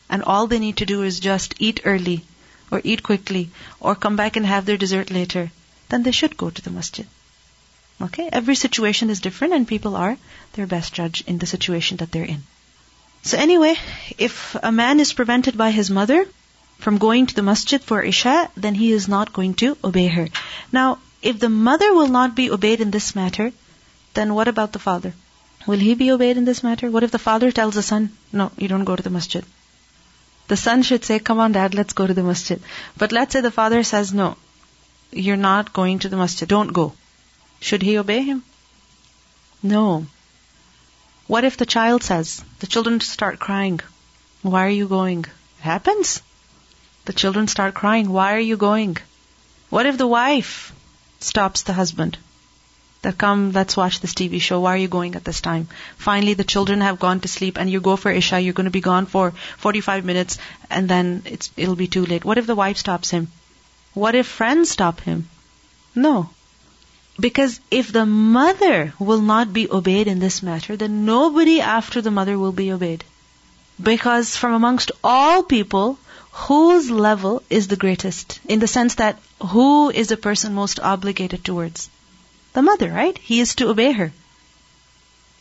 and 0.08 0.22
all 0.22 0.46
they 0.46 0.58
need 0.58 0.76
to 0.78 0.86
do 0.86 1.02
is 1.02 1.20
just 1.20 1.54
eat 1.58 1.80
early, 1.84 2.24
or 2.70 2.80
eat 2.84 3.02
quickly, 3.02 3.50
or 3.80 3.94
come 3.94 4.16
back 4.16 4.36
and 4.36 4.46
have 4.46 4.64
their 4.64 4.76
dessert 4.76 5.10
later, 5.10 5.50
then 5.88 6.02
they 6.02 6.12
should 6.12 6.36
go 6.36 6.50
to 6.50 6.62
the 6.62 6.70
masjid. 6.70 7.06
Okay? 8.00 8.28
Every 8.32 8.54
situation 8.54 9.10
is 9.10 9.20
different 9.20 9.54
and 9.54 9.66
people 9.66 9.96
are 9.96 10.16
their 10.52 10.66
best 10.66 10.92
judge 10.92 11.22
in 11.26 11.38
the 11.38 11.46
situation 11.46 11.96
that 11.98 12.12
they're 12.12 12.24
in. 12.24 12.42
So 13.22 13.36
anyway, 13.36 13.74
if 14.16 14.56
a 14.62 14.70
man 14.70 15.00
is 15.00 15.12
prevented 15.12 15.56
by 15.56 15.70
his 15.70 15.90
mother 15.90 16.26
from 16.78 16.98
going 16.98 17.26
to 17.26 17.34
the 17.34 17.42
masjid 17.42 17.82
for 17.82 18.02
Isha, 18.02 18.50
then 18.56 18.74
he 18.74 18.92
is 18.92 19.08
not 19.08 19.32
going 19.32 19.54
to 19.54 19.76
obey 19.82 20.06
her. 20.06 20.28
Now, 20.70 20.98
if 21.20 21.40
the 21.40 21.48
mother 21.48 21.92
will 21.92 22.08
not 22.08 22.36
be 22.36 22.50
obeyed 22.50 22.80
in 22.80 22.92
this 22.92 23.14
matter, 23.16 23.52
then 24.14 24.34
what 24.34 24.48
about 24.48 24.72
the 24.72 24.78
father? 24.78 25.12
Will 25.66 25.78
he 25.78 25.94
be 25.94 26.12
obeyed 26.12 26.36
in 26.36 26.44
this 26.44 26.62
matter? 26.62 26.90
What 26.90 27.02
if 27.02 27.10
the 27.10 27.18
father 27.18 27.50
tells 27.50 27.74
the 27.74 27.82
son, 27.82 28.10
no, 28.32 28.52
you 28.56 28.68
don't 28.68 28.84
go 28.84 28.94
to 28.94 29.02
the 29.02 29.10
masjid? 29.10 29.44
The 30.48 30.56
son 30.56 30.82
should 30.82 31.04
say, 31.04 31.18
come 31.18 31.38
on 31.38 31.52
dad, 31.52 31.74
let's 31.74 31.92
go 31.92 32.06
to 32.06 32.14
the 32.14 32.22
masjid. 32.22 32.60
But 32.96 33.12
let's 33.12 33.32
say 33.34 33.40
the 33.40 33.50
father 33.50 33.82
says, 33.84 34.12
no, 34.12 34.36
you're 35.12 35.36
not 35.36 35.72
going 35.72 35.98
to 36.00 36.08
the 36.08 36.16
masjid, 36.16 36.48
don't 36.48 36.72
go. 36.72 36.94
Should 37.60 37.82
he 37.82 37.98
obey 37.98 38.22
him? 38.22 38.42
No. 39.62 40.06
What 41.26 41.44
if 41.44 41.58
the 41.58 41.66
child 41.66 42.02
says, 42.02 42.42
the 42.60 42.66
children 42.66 43.00
start 43.00 43.38
crying, 43.38 43.80
why 44.42 44.64
are 44.66 44.76
you 44.80 44.88
going? 44.88 45.20
It 45.20 45.62
happens. 45.62 46.22
The 47.04 47.12
children 47.12 47.48
start 47.48 47.74
crying, 47.74 48.10
why 48.10 48.34
are 48.34 48.46
you 48.52 48.56
going? 48.56 48.96
What 49.68 49.86
if 49.86 49.98
the 49.98 50.06
wife 50.06 50.72
stops 51.20 51.62
the 51.62 51.74
husband? 51.74 52.16
That 53.02 53.18
come, 53.18 53.52
let's 53.52 53.76
watch 53.76 54.00
this 54.00 54.14
TV 54.14 54.40
show. 54.40 54.60
Why 54.60 54.74
are 54.74 54.84
you 54.84 54.88
going 54.88 55.14
at 55.14 55.24
this 55.24 55.40
time? 55.40 55.68
Finally, 55.96 56.34
the 56.34 56.44
children 56.44 56.80
have 56.80 56.98
gone 56.98 57.20
to 57.20 57.28
sleep 57.28 57.58
and 57.58 57.70
you 57.70 57.80
go 57.80 57.96
for 57.96 58.10
Isha. 58.10 58.40
You're 58.40 58.54
going 58.54 58.64
to 58.64 58.70
be 58.70 58.80
gone 58.80 59.06
for 59.06 59.32
45 59.58 60.04
minutes 60.04 60.38
and 60.68 60.88
then 60.88 61.22
it'll 61.56 61.76
be 61.76 61.86
too 61.86 62.04
late. 62.06 62.24
What 62.24 62.38
if 62.38 62.46
the 62.46 62.56
wife 62.56 62.76
stops 62.76 63.10
him? 63.10 63.28
What 63.94 64.14
if 64.14 64.26
friends 64.26 64.70
stop 64.70 65.00
him? 65.00 65.28
No. 65.94 66.30
Because 67.20 67.60
if 67.70 67.92
the 67.92 68.06
mother 68.06 68.92
will 68.98 69.20
not 69.20 69.52
be 69.52 69.70
obeyed 69.70 70.06
in 70.06 70.18
this 70.18 70.42
matter, 70.42 70.76
then 70.76 71.04
nobody 71.04 71.60
after 71.60 72.00
the 72.00 72.12
mother 72.12 72.38
will 72.38 72.52
be 72.52 72.72
obeyed. 72.72 73.04
Because 73.82 74.36
from 74.36 74.54
amongst 74.54 74.92
all 75.02 75.42
people, 75.42 75.98
whose 76.32 76.90
level 76.90 77.42
is 77.48 77.68
the 77.68 77.76
greatest? 77.76 78.40
In 78.48 78.58
the 78.58 78.68
sense 78.68 78.96
that 78.96 79.18
who 79.40 79.90
is 79.90 80.08
the 80.08 80.16
person 80.16 80.54
most 80.54 80.78
obligated 80.80 81.44
towards? 81.44 81.90
The 82.53 82.61
mother, 82.61 82.89
right? 82.91 83.17
He 83.17 83.39
is 83.39 83.55
to 83.55 83.69
obey 83.69 83.91
her. 83.91 84.11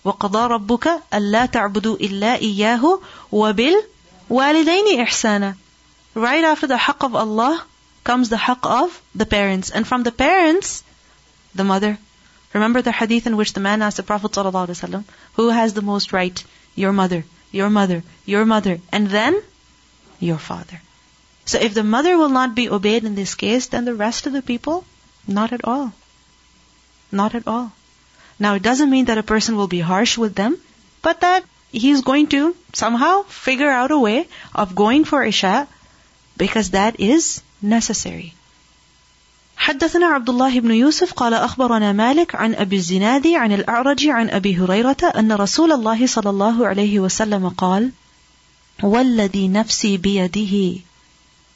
وَقَضَى 0.04 0.66
رَبُّكَ 0.66 1.02
أَلَّا 1.12 1.46
تَعْبُدُوا 1.46 1.98
إِلَّا 1.98 2.40
إِيَّاهُ 2.40 3.02
وَبِالْوَالِدَيْنِ 3.30 4.96
إِحْسَانًا 5.06 5.56
Right 6.14 6.44
after 6.44 6.66
the 6.66 6.76
haqq 6.76 7.04
of 7.04 7.14
Allah 7.14 7.64
comes 8.02 8.28
the 8.28 8.36
haqq 8.36 8.66
of 8.68 9.00
the 9.14 9.26
parents. 9.26 9.70
And 9.70 9.86
from 9.86 10.02
the 10.02 10.12
parents, 10.12 10.82
the 11.54 11.64
mother. 11.64 11.98
Remember 12.52 12.82
the 12.82 12.92
hadith 12.92 13.26
in 13.26 13.36
which 13.36 13.52
the 13.52 13.60
man 13.60 13.80
asked 13.80 13.96
the 13.96 14.02
Prophet 14.02 14.32
ﷺ, 14.32 15.04
who 15.34 15.48
has 15.48 15.72
the 15.72 15.82
most 15.82 16.12
right? 16.12 16.44
Your 16.74 16.92
mother, 16.92 17.24
your 17.50 17.70
mother, 17.70 18.02
your 18.26 18.44
mother, 18.44 18.80
and 18.90 19.08
then 19.08 19.40
your 20.18 20.38
father. 20.38 20.80
So 21.44 21.58
if 21.58 21.74
the 21.74 21.84
mother 21.84 22.18
will 22.18 22.28
not 22.28 22.54
be 22.54 22.68
obeyed 22.68 23.04
in 23.04 23.14
this 23.14 23.34
case, 23.34 23.66
then 23.68 23.84
the 23.84 23.94
rest 23.94 24.26
of 24.26 24.32
the 24.32 24.42
people, 24.42 24.84
not 25.26 25.52
at 25.52 25.64
all. 25.64 25.92
Not 27.10 27.34
at 27.34 27.46
all. 27.46 27.72
Now 28.38 28.54
it 28.54 28.62
doesn't 28.62 28.90
mean 28.90 29.06
that 29.06 29.18
a 29.18 29.22
person 29.22 29.56
will 29.56 29.68
be 29.68 29.80
harsh 29.80 30.18
with 30.18 30.34
them, 30.34 30.58
but 31.02 31.20
that 31.20 31.44
he's 31.70 32.02
going 32.02 32.28
to 32.28 32.54
somehow 32.72 33.22
figure 33.22 33.70
out 33.70 33.90
a 33.90 33.98
way 33.98 34.28
of 34.54 34.74
going 34.74 35.04
for 35.04 35.22
Isha 35.22 35.68
because 36.36 36.70
that 36.70 37.00
is 37.00 37.42
necessary. 37.60 38.34
حدثنا 39.56 40.06
عبد 40.06 40.30
الله 40.30 40.60
بن 40.60 40.70
يوسف 40.70 41.12
قال 41.12 41.34
أخبرنا 41.34 41.92
مالك 41.92 42.34
عن 42.34 42.54
أبي 42.54 42.76
الزناد 42.76 43.26
عن 43.26 43.52
الأعرج 43.52 44.06
عن 44.06 44.30
أبي 44.30 44.56
هريرة 44.56 45.12
أن 45.16 45.32
رسول 45.32 45.72
الله 45.72 46.06
صلى 46.06 46.30
الله 46.30 46.66
عليه 46.66 47.00
وسلم 47.00 47.48
قال 47.48 47.92
والذي 48.82 49.48
نفسي 49.48 49.96
بيده 49.96 50.80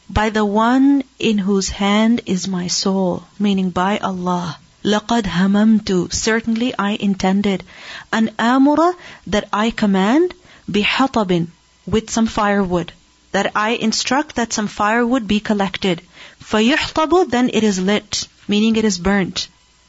by 0.08 0.30
the 0.30 0.44
one 0.44 1.02
in 1.18 1.38
whose 1.38 1.68
hand 1.68 2.20
is 2.26 2.46
my 2.46 2.68
soul 2.68 3.24
meaning 3.40 3.70
by 3.70 3.98
Allah 3.98 4.58
لَقَدْ 4.84 5.26
هَمَمْتُ 5.26 6.12
Certainly 6.12 6.72
I 6.78 6.92
intended. 6.92 7.64
An 8.12 8.30
amura 8.38 8.94
that 9.26 9.48
I 9.52 9.70
command 9.70 10.32
بِحَطَبٍ 10.70 11.48
with 11.86 12.08
some 12.08 12.26
firewood. 12.26 12.92
That 13.32 13.52
I 13.54 13.70
instruct 13.70 14.36
that 14.36 14.52
some 14.52 14.68
firewood 14.68 15.26
be 15.28 15.40
collected. 15.40 16.02
فَيُحْطَبُ 16.42 17.30
Then 17.30 17.50
it 17.52 17.64
is 17.64 17.78
lit, 17.80 18.28
meaning 18.48 18.76
it 18.76 18.84
is 18.84 18.98
burnt. 18.98 19.48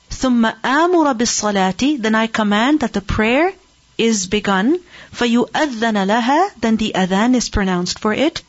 ثُمَّ 0.09 0.53
آمُرَ 0.63 1.13
بِالصَّلَاةِ 1.13 2.01
Then 2.01 2.15
I 2.15 2.27
command 2.27 2.79
that 2.81 2.93
the 2.93 3.01
prayer 3.01 3.53
is 3.97 4.27
begun. 4.27 4.79
فَيُؤَذَّنَ 5.13 5.97
لَهَا 6.11 6.49
Then 6.59 6.77
the 6.77 6.91
adhan 6.93 7.35
is 7.35 7.49
pronounced 7.49 7.99
for 7.99 8.13
it. 8.13 8.41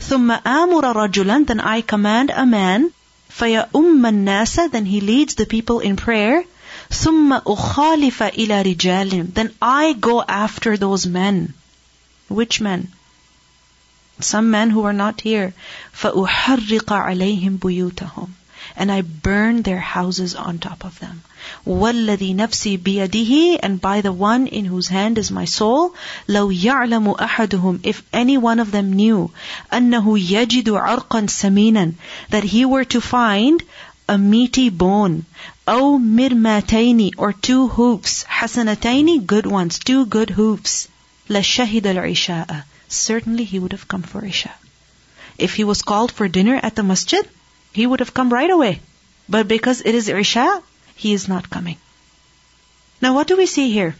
ثُمَّ 0.00 0.42
آمُرَ 0.42 0.94
رَجُلًا 0.94 1.46
Then 1.46 1.60
I 1.60 1.80
command 1.80 2.30
a 2.30 2.46
man 2.46 2.92
فَيَأُمَّ 3.28 4.00
النَّاسَ 4.00 4.70
Then 4.70 4.86
he 4.86 5.02
leads 5.02 5.34
the 5.34 5.44
people 5.44 5.80
in 5.80 5.94
prayer. 5.96 6.42
ثُمَّ 6.90 7.42
أُخَالِفَ 7.42 8.32
إِلَى 8.32 8.62
رِجَالٍ 8.64 9.34
Then 9.34 9.52
I 9.60 9.92
go 9.92 10.22
after 10.22 10.78
those 10.78 11.06
men. 11.06 11.52
Which 12.28 12.62
men? 12.62 12.88
Some 14.20 14.50
men 14.50 14.70
who 14.70 14.84
are 14.84 14.94
not 14.94 15.20
here. 15.20 15.52
فَأُحَرِّقَ 15.92 16.86
عَلَيْهِمْ 16.86 17.58
بُيُوتَهُمْ 17.58 18.28
And 18.76 18.92
I 18.92 19.00
burn 19.00 19.62
their 19.62 19.80
houses 19.80 20.34
on 20.34 20.58
top 20.58 20.84
of 20.84 20.98
them. 20.98 21.22
وَالَّذِي 21.66 22.34
نَفْسِي 22.34 22.78
بِيَدِهِ 22.78 23.58
And 23.62 23.80
by 23.80 24.02
the 24.02 24.12
one 24.12 24.46
in 24.46 24.66
whose 24.66 24.88
hand 24.88 25.16
is 25.16 25.30
my 25.30 25.46
soul, 25.46 25.94
لَوْ 26.28 26.54
يَعْلَمُ 26.54 27.16
أَحَدُهُمْ 27.16 27.80
If 27.82 28.02
any 28.12 28.36
one 28.36 28.60
of 28.60 28.70
them 28.70 28.92
knew, 28.92 29.30
أَنَّهُ 29.72 30.04
يَجِدُ 30.28 30.64
عَرْقًا 30.64 31.26
سَمِينًا 31.26 31.94
That 32.28 32.44
he 32.44 32.66
were 32.66 32.84
to 32.84 33.00
find 33.00 33.62
a 34.08 34.18
meaty 34.18 34.68
bone, 34.68 35.24
أو 35.66 35.98
مرماتين 35.98 37.12
or 37.16 37.32
two 37.32 37.68
hoofs, 37.68 38.24
حسنتين 38.24 39.26
good 39.26 39.46
ones, 39.46 39.78
two 39.78 40.04
good 40.04 40.28
hoofs, 40.28 40.88
لشهد 41.30 41.86
العشاء 41.86 42.64
Certainly 42.88 43.44
he 43.44 43.58
would 43.58 43.72
have 43.72 43.88
come 43.88 44.02
for 44.02 44.22
Isha. 44.22 44.52
If 45.38 45.54
he 45.54 45.64
was 45.64 45.80
called 45.80 46.12
for 46.12 46.28
dinner 46.28 46.60
at 46.62 46.76
the 46.76 46.82
masjid, 46.82 47.26
he 47.71 47.85
would 47.85 47.99
have 47.99 48.13
come 48.13 48.33
right 48.33 48.49
away. 48.49 48.81
But 49.27 49.47
because 49.47 49.81
it 49.81 49.95
is 49.95 50.09
Isha, 50.09 50.63
he 50.95 51.13
is 51.13 51.27
not 51.27 51.49
coming. 51.49 51.77
Now 53.01 53.13
what 53.13 53.27
do 53.27 53.37
we 53.37 53.45
see 53.45 53.71
here? 53.71 53.95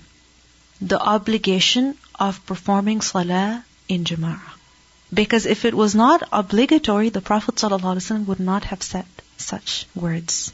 The 0.82 1.00
obligation 1.00 1.98
of 2.20 2.46
performing 2.46 3.02
salah 3.02 3.64
in 3.88 4.04
jama'ah. 4.04 4.42
Because 5.14 5.46
if 5.46 5.66
it 5.66 5.74
was 5.74 5.96
not 5.96 6.28
obligatory, 6.32 7.10
the 7.10 7.22
Prophet 7.22 7.56
ﷺ 7.56 8.26
would 8.28 8.40
not 8.40 8.66
have 8.66 8.84
said 8.84 9.06
such 9.38 9.88
words. 9.96 10.52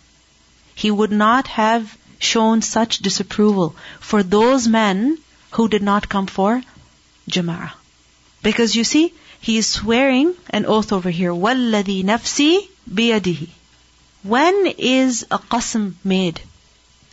He 0.73 0.91
would 0.91 1.11
not 1.11 1.47
have 1.47 1.97
shown 2.19 2.61
such 2.61 2.99
disapproval 2.99 3.75
for 3.99 4.23
those 4.23 4.67
men 4.67 5.17
who 5.51 5.67
did 5.67 5.83
not 5.83 6.07
come 6.09 6.27
for 6.27 6.61
Jama'ah. 7.29 7.71
Because 8.43 8.75
you 8.75 8.83
see, 8.83 9.13
he 9.44 9.56
is 9.58 9.66
swearing 9.66 10.34
an 10.50 10.66
oath 10.66 10.92
over 10.92 11.10
here. 11.10 11.32
وَالَّذِي 11.32 12.04
نَفْسِي 12.04 12.68
بِيَدِهِ 12.92 13.48
When 14.22 14.66
is 14.78 15.26
a 15.30 15.38
qasm 15.38 15.94
made? 16.04 16.40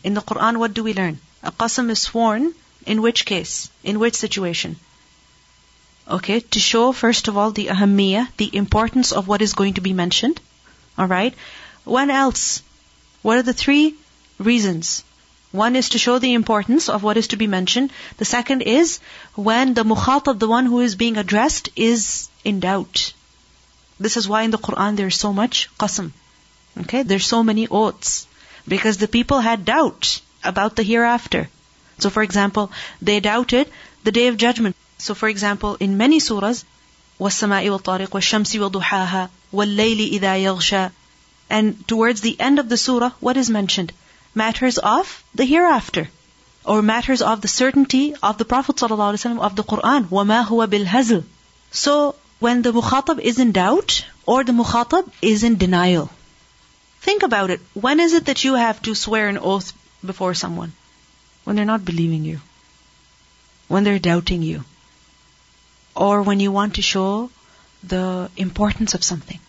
In 0.04 0.14
the 0.14 0.22
Quran, 0.22 0.58
what 0.58 0.74
do 0.74 0.84
we 0.84 0.94
learn? 0.94 1.20
A 1.44 1.52
qasm 1.52 1.90
is 1.90 2.00
sworn 2.00 2.54
in 2.86 3.02
which 3.02 3.26
case? 3.26 3.70
In 3.84 4.00
which 4.00 4.16
situation? 4.16 4.78
Okay, 6.10 6.40
to 6.40 6.60
show 6.60 6.92
first 6.92 7.28
of 7.28 7.38
all 7.38 7.52
the 7.52 7.68
ahamiyah, 7.68 8.30
the 8.38 8.56
importance 8.56 9.12
of 9.12 9.28
what 9.28 9.42
is 9.42 9.54
going 9.54 9.74
to 9.74 9.82
be 9.82 9.94
mentioned. 9.94 10.40
Alright? 10.98 11.34
When 11.84 12.10
else? 12.10 12.62
What 13.22 13.38
are 13.38 13.44
the 13.44 13.54
three 13.54 13.96
reasons? 14.40 15.04
One 15.52 15.76
is 15.76 15.90
to 15.90 15.98
show 15.98 16.20
the 16.20 16.34
importance 16.34 16.90
of 16.90 17.04
what 17.04 17.18
is 17.18 17.28
to 17.28 17.38
be 17.38 17.48
mentioned. 17.48 17.92
The 18.18 18.26
second 18.26 18.62
is 18.62 19.00
when 19.36 19.74
the 19.74 19.84
mukhatab, 19.84 20.40
the 20.40 20.48
one 20.48 20.66
who 20.66 20.82
is 20.82 20.96
being 20.96 21.18
addressed, 21.18 21.70
is 21.76 22.30
in 22.44 22.60
doubt. 22.60 23.14
This 24.00 24.18
is 24.18 24.28
why 24.28 24.44
in 24.44 24.52
the 24.52 24.58
Quran 24.58 24.96
there 24.96 25.08
is 25.08 25.16
so 25.16 25.34
much 25.34 25.70
qasam. 25.80 26.12
Okay, 26.82 27.04
there's 27.04 27.26
so 27.26 27.44
many 27.44 27.68
oaths. 27.68 28.28
Because 28.68 28.98
the 28.98 29.08
people 29.08 29.40
had 29.40 29.66
doubt 29.66 30.22
about 30.44 30.76
the 30.76 30.84
hereafter. 30.84 31.50
So 32.00 32.10
for 32.10 32.22
example, 32.22 32.72
they 33.02 33.20
doubted 33.20 33.72
the 34.04 34.12
day 34.12 34.28
of 34.28 34.38
judgment. 34.38 34.76
So 34.98 35.16
for 35.16 35.30
example, 35.30 35.78
in 35.80 35.98
many 35.98 36.20
surahs, 36.20 36.64
وَالسَّمَاءِ 37.20 37.66
وَالطَّارِقِ 37.66 38.10
وَالشَّمْسِ 38.10 38.70
وَضُحَاهَا 38.70 39.30
وَاللَّيْلِ 39.54 40.20
إِذَا 40.20 40.34
يَغْشَى 40.44 40.92
And 41.50 41.88
towards 41.88 42.22
the 42.22 42.40
end 42.40 42.60
of 42.60 42.70
the 42.70 42.78
surah, 42.78 43.12
what 43.20 43.38
is 43.38 43.50
mentioned? 43.50 43.94
Matters 44.36 44.78
of 44.78 45.24
the 45.36 45.46
hereafter. 45.46 46.10
Or 46.66 46.82
matters 46.82 47.22
of 47.22 47.42
the 47.42 47.48
certainty 47.48 48.16
of 48.22 48.38
the 48.38 48.46
Prophet 48.46 48.76
ﷺ 48.76 49.40
of 49.40 49.56
the 49.56 49.64
Quran. 49.64 50.06
وَمَا 50.10 50.46
هُوَ 50.46 50.68
بِالْهَزْلِ 50.68 51.24
So, 51.72 52.16
when 52.40 52.62
the 52.62 52.72
mukhatab 52.72 53.20
is 53.20 53.40
in 53.40 53.52
doubt, 53.52 54.06
or 54.26 54.44
the 54.44 54.52
mukhatab 54.52 55.10
is 55.22 55.44
in 55.44 55.58
denial. 55.58 56.10
Think 57.02 57.24
about 57.24 57.50
it. 57.50 57.62
When 57.74 58.00
is 58.00 58.14
it 58.14 58.26
that 58.26 58.44
you 58.44 58.56
have 58.56 58.82
to 58.84 58.94
swear 58.94 59.30
an 59.30 59.38
oath 59.38 59.72
before 60.06 60.34
someone? 60.34 60.74
When 61.46 61.56
they're 61.56 61.66
not 61.74 61.86
believing 61.86 62.26
you. 62.26 62.42
When 63.68 63.84
they're 63.84 64.00
doubting 64.00 64.44
you. 64.44 64.64
Or 65.96 66.22
when 66.22 66.40
you 66.40 66.52
want 66.52 66.76
to 66.76 66.82
show 66.82 67.32
the 67.84 68.30
importance 68.36 68.94
of 68.94 69.04
something. 69.04 69.40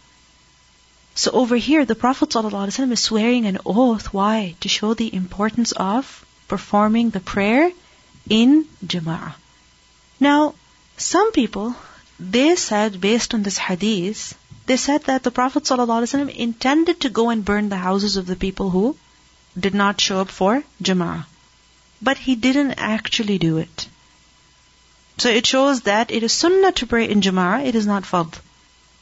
So 1.15 1.31
over 1.31 1.55
here, 1.55 1.85
the 1.85 1.95
Prophet 1.95 2.29
ﷺ 2.29 2.91
is 2.91 2.99
swearing 2.99 3.45
an 3.45 3.59
oath. 3.65 4.13
Why? 4.13 4.55
To 4.61 4.69
show 4.69 4.93
the 4.93 5.13
importance 5.13 5.71
of 5.71 6.25
performing 6.47 7.11
the 7.11 7.19
prayer 7.19 7.71
in 8.29 8.65
Jama'ah. 8.85 9.35
Now, 10.19 10.55
some 10.97 11.31
people, 11.31 11.75
they 12.19 12.55
said, 12.55 12.99
based 12.99 13.33
on 13.33 13.43
this 13.43 13.57
hadith, 13.57 14.37
they 14.65 14.77
said 14.77 15.03
that 15.03 15.23
the 15.23 15.31
Prophet 15.31 15.63
ﷺ 15.63 16.33
intended 16.33 17.01
to 17.01 17.09
go 17.09 17.29
and 17.29 17.45
burn 17.45 17.69
the 17.69 17.77
houses 17.77 18.17
of 18.17 18.25
the 18.25 18.35
people 18.35 18.69
who 18.69 18.95
did 19.59 19.73
not 19.73 20.01
show 20.01 20.19
up 20.19 20.29
for 20.29 20.63
Jama'ah. 20.81 21.25
But 22.01 22.17
he 22.17 22.35
didn't 22.35 22.73
actually 22.73 23.37
do 23.37 23.57
it. 23.57 23.87
So 25.17 25.29
it 25.29 25.45
shows 25.45 25.81
that 25.81 26.11
it 26.11 26.23
is 26.23 26.33
sunnah 26.33 26.71
to 26.73 26.87
pray 26.87 27.07
in 27.07 27.21
Jama'ah, 27.21 27.65
it 27.65 27.75
is 27.75 27.85
not 27.85 28.03
fard. 28.03 28.39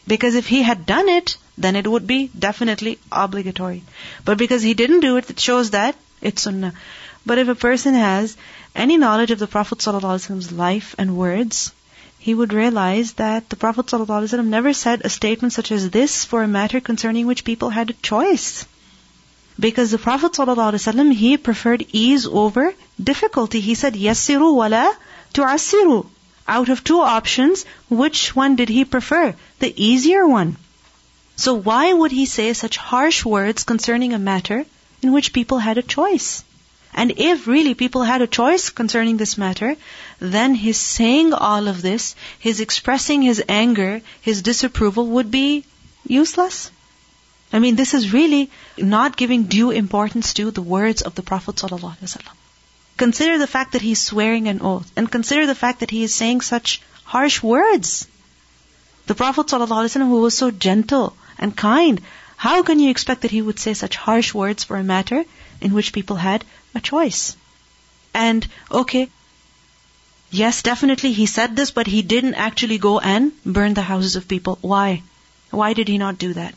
Because 0.07 0.35
if 0.35 0.47
he 0.47 0.61
had 0.61 0.85
done 0.85 1.07
it, 1.07 1.37
then 1.58 1.76
it 1.76 1.86
would 1.86 2.06
be 2.06 2.30
definitely 2.38 2.98
obligatory. 3.10 3.82
But 4.24 4.38
because 4.38 4.62
he 4.62 4.74
didn't 4.74 5.00
do 5.00 5.16
it, 5.16 5.30
it 5.30 5.40
shows 5.40 5.70
that 5.70 5.96
it's 6.20 6.42
sunnah. 6.42 6.74
But 7.24 7.38
if 7.38 7.48
a 7.48 7.54
person 7.54 7.94
has 7.94 8.36
any 8.74 8.96
knowledge 8.96 9.32
of 9.32 9.38
the 9.38 9.46
Prophet 9.46 9.78
ﷺ's 9.78 10.52
life 10.52 10.94
and 10.98 11.16
words, 11.16 11.72
he 12.18 12.34
would 12.34 12.52
realize 12.52 13.12
that 13.14 13.48
the 13.50 13.56
Prophet 13.56 13.86
ﷺ 13.86 14.46
never 14.46 14.72
said 14.72 15.02
a 15.04 15.08
statement 15.08 15.52
such 15.52 15.72
as 15.72 15.90
this 15.90 16.24
for 16.24 16.42
a 16.42 16.48
matter 16.48 16.80
concerning 16.80 17.26
which 17.26 17.44
people 17.44 17.70
had 17.70 17.90
a 17.90 18.00
choice. 18.10 18.66
Because 19.58 19.90
the 19.90 19.98
Prophet 19.98 20.32
ﷺ, 20.32 21.12
he 21.14 21.36
preferred 21.36 21.86
ease 21.92 22.26
over 22.26 22.74
difficulty. 23.02 23.60
He 23.60 23.74
said, 23.74 23.94
يَسِّرُوا 23.94 24.54
وَلَا 24.60 24.92
تُعَسِّرُوا 25.32 26.06
Out 26.46 26.68
of 26.68 26.84
two 26.84 27.00
options, 27.00 27.64
which 27.88 28.36
one 28.36 28.56
did 28.56 28.68
he 28.68 28.84
prefer? 28.84 29.34
The 29.60 29.72
easier 29.82 30.26
one. 30.26 30.56
So 31.41 31.55
why 31.55 31.91
would 31.91 32.11
he 32.11 32.27
say 32.27 32.53
such 32.53 32.77
harsh 32.77 33.25
words 33.25 33.63
concerning 33.63 34.13
a 34.13 34.19
matter 34.19 34.63
in 35.01 35.11
which 35.11 35.33
people 35.33 35.57
had 35.57 35.79
a 35.79 35.81
choice? 35.93 36.43
And 36.93 37.13
if 37.17 37.47
really 37.47 37.73
people 37.73 38.03
had 38.03 38.21
a 38.21 38.27
choice 38.27 38.69
concerning 38.69 39.17
this 39.17 39.39
matter, 39.39 39.75
then 40.19 40.53
his 40.53 40.77
saying 40.77 41.33
all 41.33 41.67
of 41.67 41.81
this, 41.81 42.13
his 42.37 42.59
expressing 42.59 43.23
his 43.23 43.41
anger, 43.49 44.03
his 44.21 44.43
disapproval 44.43 45.07
would 45.07 45.31
be 45.31 45.63
useless. 46.05 46.69
I 47.51 47.57
mean, 47.57 47.75
this 47.75 47.95
is 47.95 48.13
really 48.13 48.51
not 48.77 49.17
giving 49.17 49.45
due 49.45 49.71
importance 49.71 50.35
to 50.35 50.51
the 50.51 50.61
words 50.61 51.01
of 51.01 51.15
the 51.15 51.23
Prophet. 51.23 51.63
Consider 52.97 53.39
the 53.39 53.53
fact 53.55 53.71
that 53.71 53.81
he's 53.81 53.99
swearing 53.99 54.47
an 54.47 54.61
oath, 54.61 54.91
and 54.95 55.11
consider 55.11 55.47
the 55.47 55.55
fact 55.55 55.79
that 55.79 55.89
he 55.89 56.03
is 56.03 56.13
saying 56.13 56.41
such 56.41 56.83
harsh 57.03 57.41
words. 57.41 58.07
The 59.07 59.15
Prophet 59.15 59.49
who 59.49 60.21
was 60.21 60.37
so 60.37 60.51
gentle 60.51 61.15
and 61.41 61.57
kind, 61.57 61.99
how 62.37 62.63
can 62.63 62.79
you 62.79 62.89
expect 62.89 63.21
that 63.21 63.31
he 63.31 63.41
would 63.41 63.59
say 63.59 63.73
such 63.73 63.95
harsh 63.95 64.33
words 64.33 64.63
for 64.63 64.77
a 64.77 64.83
matter 64.83 65.25
in 65.59 65.73
which 65.73 65.93
people 65.93 66.15
had 66.15 66.45
a 66.73 66.79
choice? 66.79 67.35
And, 68.13 68.47
okay, 68.71 69.09
yes, 70.29 70.61
definitely 70.61 71.11
he 71.13 71.25
said 71.25 71.55
this, 71.55 71.71
but 71.71 71.87
he 71.87 72.01
didn't 72.01 72.35
actually 72.35 72.77
go 72.77 72.99
and 72.99 73.31
burn 73.43 73.73
the 73.73 73.81
houses 73.81 74.15
of 74.15 74.27
people. 74.27 74.57
Why? 74.61 75.03
Why 75.49 75.73
did 75.73 75.87
he 75.87 75.97
not 75.97 76.17
do 76.17 76.33
that? 76.33 76.55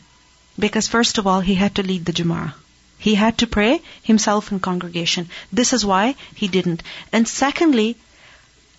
Because 0.57 0.87
first 0.87 1.17
of 1.17 1.27
all, 1.27 1.41
he 1.41 1.55
had 1.55 1.75
to 1.75 1.83
lead 1.83 2.05
the 2.05 2.13
Jama'ah. 2.13 2.53
He 2.97 3.15
had 3.15 3.37
to 3.39 3.47
pray 3.47 3.81
himself 4.03 4.51
in 4.51 4.59
congregation. 4.59 5.29
This 5.51 5.73
is 5.73 5.85
why 5.85 6.15
he 6.33 6.47
didn't. 6.47 6.81
And 7.11 7.27
secondly, 7.27 7.97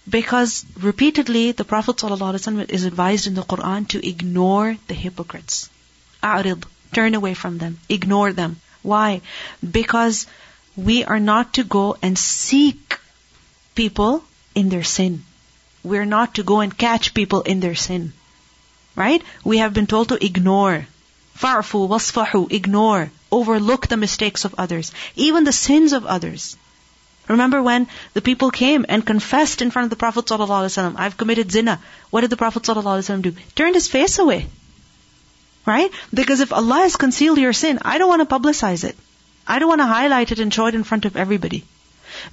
because 0.08 0.64
repeatedly 0.80 1.52
the 1.52 1.64
Prophet 1.64 1.96
ﷺ 1.96 2.70
is 2.70 2.84
advised 2.84 3.26
in 3.26 3.34
the 3.34 3.42
Quran 3.42 3.88
to 3.88 4.08
ignore 4.08 4.76
the 4.88 4.94
hypocrites. 4.94 5.68
A'rid, 6.26 6.64
turn 6.92 7.14
away 7.14 7.34
from 7.34 7.58
them, 7.58 7.78
ignore 7.88 8.32
them. 8.32 8.60
Why? 8.82 9.20
Because 9.78 10.26
we 10.76 11.04
are 11.04 11.20
not 11.20 11.54
to 11.54 11.64
go 11.64 11.96
and 12.02 12.18
seek 12.18 12.98
people 13.74 14.24
in 14.54 14.68
their 14.68 14.84
sin. 14.84 15.24
We're 15.82 16.10
not 16.18 16.34
to 16.34 16.42
go 16.42 16.60
and 16.60 16.76
catch 16.76 17.14
people 17.14 17.42
in 17.42 17.60
their 17.60 17.74
sin. 17.74 18.12
Right? 18.96 19.22
We 19.44 19.58
have 19.58 19.74
been 19.74 19.86
told 19.86 20.08
to 20.08 20.24
ignore. 20.24 20.86
Farfu, 21.38 21.88
wasfahu, 21.88 22.50
ignore, 22.50 23.10
overlook 23.30 23.86
the 23.86 23.96
mistakes 23.96 24.44
of 24.44 24.54
others, 24.56 24.92
even 25.14 25.44
the 25.44 25.52
sins 25.52 25.92
of 25.92 26.06
others. 26.06 26.56
Remember 27.28 27.62
when 27.62 27.88
the 28.14 28.22
people 28.22 28.50
came 28.50 28.86
and 28.88 29.04
confessed 29.04 29.60
in 29.60 29.70
front 29.70 29.86
of 29.86 29.90
the 29.90 30.02
Prophet 30.04 30.30
I've 30.32 31.16
committed 31.16 31.50
zina. 31.52 31.80
What 32.10 32.22
did 32.22 32.30
the 32.30 32.36
Prophet 32.36 32.62
do? 32.62 33.34
Turned 33.54 33.74
his 33.74 33.88
face 33.88 34.18
away. 34.18 34.46
Right? 35.66 35.90
Because 36.14 36.40
if 36.40 36.52
Allah 36.52 36.82
has 36.82 36.96
concealed 36.96 37.38
your 37.38 37.52
sin, 37.52 37.80
I 37.82 37.98
don't 37.98 38.08
want 38.08 38.28
to 38.28 38.34
publicize 38.34 38.84
it. 38.84 38.96
I 39.46 39.58
don't 39.58 39.68
want 39.68 39.80
to 39.80 39.86
highlight 39.86 40.32
it 40.32 40.38
and 40.38 40.54
show 40.54 40.66
it 40.66 40.74
in 40.74 40.84
front 40.84 41.04
of 41.04 41.16
everybody. 41.16 41.64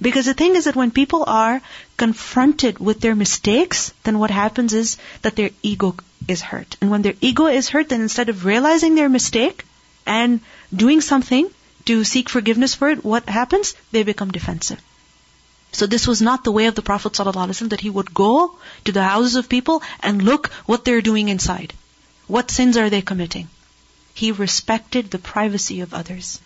Because 0.00 0.26
the 0.26 0.34
thing 0.34 0.56
is 0.56 0.64
that 0.64 0.76
when 0.76 0.90
people 0.90 1.24
are 1.26 1.60
confronted 1.96 2.78
with 2.78 3.00
their 3.00 3.14
mistakes, 3.14 3.92
then 4.04 4.18
what 4.18 4.30
happens 4.30 4.72
is 4.72 4.96
that 5.22 5.36
their 5.36 5.50
ego 5.62 5.94
is 6.28 6.40
hurt. 6.40 6.76
And 6.80 6.90
when 6.90 7.02
their 7.02 7.14
ego 7.20 7.46
is 7.46 7.68
hurt, 7.68 7.88
then 7.88 8.00
instead 8.00 8.28
of 8.28 8.44
realizing 8.44 8.94
their 8.94 9.08
mistake 9.08 9.64
and 10.06 10.40
doing 10.74 11.00
something 11.00 11.50
to 11.86 12.04
seek 12.04 12.28
forgiveness 12.28 12.74
for 12.74 12.88
it, 12.90 13.04
what 13.04 13.28
happens? 13.28 13.74
They 13.92 14.02
become 14.02 14.30
defensive. 14.30 14.80
So 15.72 15.86
this 15.86 16.06
was 16.06 16.22
not 16.22 16.44
the 16.44 16.52
way 16.52 16.66
of 16.66 16.76
the 16.76 16.82
Prophet 16.82 17.12
ﷺ 17.12 17.70
that 17.70 17.80
he 17.80 17.90
would 17.90 18.14
go 18.14 18.56
to 18.84 18.92
the 18.92 19.02
houses 19.02 19.34
of 19.34 19.48
people 19.48 19.82
and 20.00 20.22
look 20.22 20.48
what 20.66 20.84
they're 20.84 21.02
doing 21.02 21.28
inside. 21.28 21.72
What 22.26 22.50
sins 22.50 22.76
are 22.76 22.90
they 22.90 23.02
committing? 23.02 23.48
He 24.14 24.32
respected 24.32 25.10
the 25.10 25.18
privacy 25.18 25.80
of 25.80 25.92
others. 25.92 26.40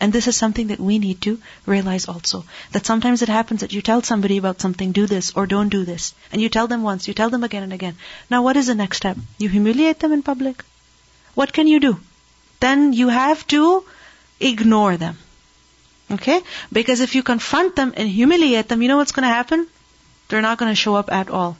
And 0.00 0.12
this 0.12 0.28
is 0.28 0.36
something 0.36 0.68
that 0.68 0.78
we 0.78 0.98
need 0.98 1.20
to 1.22 1.40
realize 1.66 2.06
also. 2.06 2.44
That 2.70 2.86
sometimes 2.86 3.20
it 3.22 3.28
happens 3.28 3.60
that 3.60 3.72
you 3.72 3.82
tell 3.82 4.02
somebody 4.02 4.36
about 4.38 4.60
something, 4.60 4.92
do 4.92 5.06
this 5.06 5.32
or 5.34 5.46
don't 5.46 5.70
do 5.70 5.84
this. 5.84 6.14
And 6.30 6.40
you 6.40 6.48
tell 6.48 6.68
them 6.68 6.84
once, 6.84 7.08
you 7.08 7.14
tell 7.14 7.30
them 7.30 7.42
again 7.42 7.64
and 7.64 7.72
again. 7.72 7.96
Now 8.30 8.42
what 8.42 8.56
is 8.56 8.68
the 8.68 8.76
next 8.76 8.98
step? 8.98 9.16
You 9.38 9.48
humiliate 9.48 9.98
them 9.98 10.12
in 10.12 10.22
public. 10.22 10.64
What 11.34 11.52
can 11.52 11.66
you 11.66 11.80
do? 11.80 11.98
Then 12.60 12.92
you 12.92 13.08
have 13.08 13.44
to 13.48 13.84
ignore 14.38 14.96
them. 14.96 15.18
Okay? 16.10 16.40
Because 16.72 17.00
if 17.00 17.16
you 17.16 17.24
confront 17.24 17.74
them 17.74 17.92
and 17.96 18.08
humiliate 18.08 18.68
them, 18.68 18.82
you 18.82 18.88
know 18.88 18.98
what's 18.98 19.12
going 19.12 19.28
to 19.28 19.34
happen? 19.34 19.66
They're 20.28 20.42
not 20.42 20.58
going 20.58 20.70
to 20.70 20.76
show 20.76 20.94
up 20.94 21.10
at 21.10 21.28
all. 21.28 21.56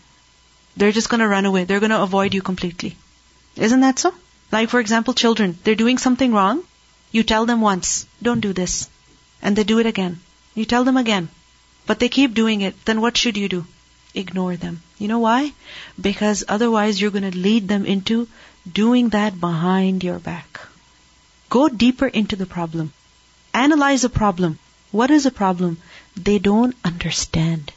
They're 0.77 0.93
just 0.93 1.09
going 1.09 1.21
to 1.21 1.29
run 1.29 1.45
away. 1.45 1.65
They're 1.65 1.81
going 1.81 1.91
to 1.91 2.03
avoid 2.03 2.35
you 2.35 2.43
completely. 2.43 2.97
Isn't 3.59 3.81
that 3.81 3.99
so? 3.99 4.15
Like 4.53 4.71
for 4.71 4.81
example, 4.81 5.15
children. 5.15 5.59
They're 5.65 5.75
doing 5.75 5.99
something 5.99 6.33
wrong 6.33 6.65
You 7.11 7.23
tell 7.23 7.47
them 7.47 7.61
once, 7.63 8.07
don't 8.23 8.41
do 8.41 8.53
this. 8.53 8.89
And 9.41 9.57
they 9.57 9.65
do 9.65 9.79
it 9.79 9.87
again. 9.87 10.21
You 10.55 10.65
tell 10.65 10.85
them 10.85 10.97
again. 10.97 11.29
But 11.87 11.99
they 11.99 12.09
keep 12.09 12.35
doing 12.35 12.61
it. 12.61 12.85
Then 12.85 13.01
what 13.01 13.17
should 13.17 13.37
you 13.37 13.49
do? 13.49 13.65
Ignore 14.15 14.57
them. 14.57 14.83
You 14.99 15.09
know 15.09 15.21
why? 15.21 15.53
Because 15.99 16.45
otherwise 16.49 17.01
you're 17.01 17.11
going 17.11 17.31
to 17.31 17.39
lead 17.39 17.69
them 17.69 17.87
into 17.87 18.29
doing 18.71 19.09
that 19.11 19.41
behind 19.41 20.05
your 20.05 20.19
back. 20.19 20.61
Go 21.49 21.69
deeper 21.69 22.07
into 22.07 22.37
the 22.37 22.47
problem. 22.47 22.93
Analyze 23.55 24.03
the 24.03 24.11
problem. 24.11 24.59
What 24.91 25.11
is 25.11 25.25
the 25.25 25.31
problem? 25.31 25.79
They 26.15 26.39
don't 26.39 26.77
understand. 26.85 27.73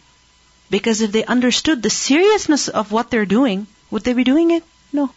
Because 0.69 1.01
if 1.01 1.11
they 1.11 1.23
understood 1.23 1.81
the 1.81 1.89
seriousness 1.89 2.67
of 2.67 2.91
what 2.91 3.09
they're 3.09 3.25
doing, 3.25 3.67
would 3.89 4.03
they 4.03 4.13
be 4.13 4.23
doing 4.25 4.51
it? 4.51 4.63
No. 4.91 5.09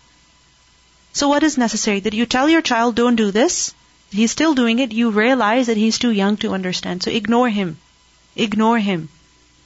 So 1.15 1.29
what 1.29 1.45
is 1.45 1.57
necessary? 1.57 2.01
That 2.01 2.13
you 2.13 2.27
tell 2.27 2.49
your 2.49 2.61
child, 2.61 2.97
don't 2.97 3.15
do 3.15 3.31
this. 3.31 3.73
He's 4.11 4.33
still 4.33 4.55
doing 4.55 4.81
it. 4.81 4.93
You 4.93 5.11
realize 5.11 5.69
that 5.69 5.77
he's 5.77 5.99
too 5.99 6.11
young 6.11 6.37
to 6.39 6.53
understand. 6.53 7.05
So 7.05 7.13
ignore 7.13 7.49
him. 7.49 7.79
Ignore 8.35 8.81
him. 8.81 9.09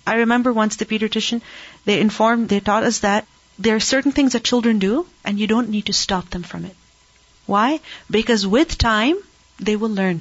I 0.07 0.17
remember 0.17 0.53
once 0.53 0.77
the 0.77 0.85
pediatrician, 0.85 1.41
they 1.87 2.01
informed, 2.01 2.51
they 2.51 2.61
taught 2.61 2.83
us 2.83 2.99
that 2.99 3.27
there 3.59 3.77
are 3.77 3.81
certain 3.81 4.13
things 4.13 4.35
that 4.35 4.45
children 4.45 4.79
do 4.79 5.07
and 5.25 5.41
you 5.41 5.47
don't 5.47 5.71
need 5.71 5.87
to 5.87 5.95
stop 5.95 6.29
them 6.31 6.43
from 6.43 6.67
it. 6.67 6.77
Why? 7.47 7.81
Because 8.11 8.47
with 8.47 8.77
time, 8.77 9.17
they 9.59 9.77
will 9.77 9.91
learn. 9.91 10.21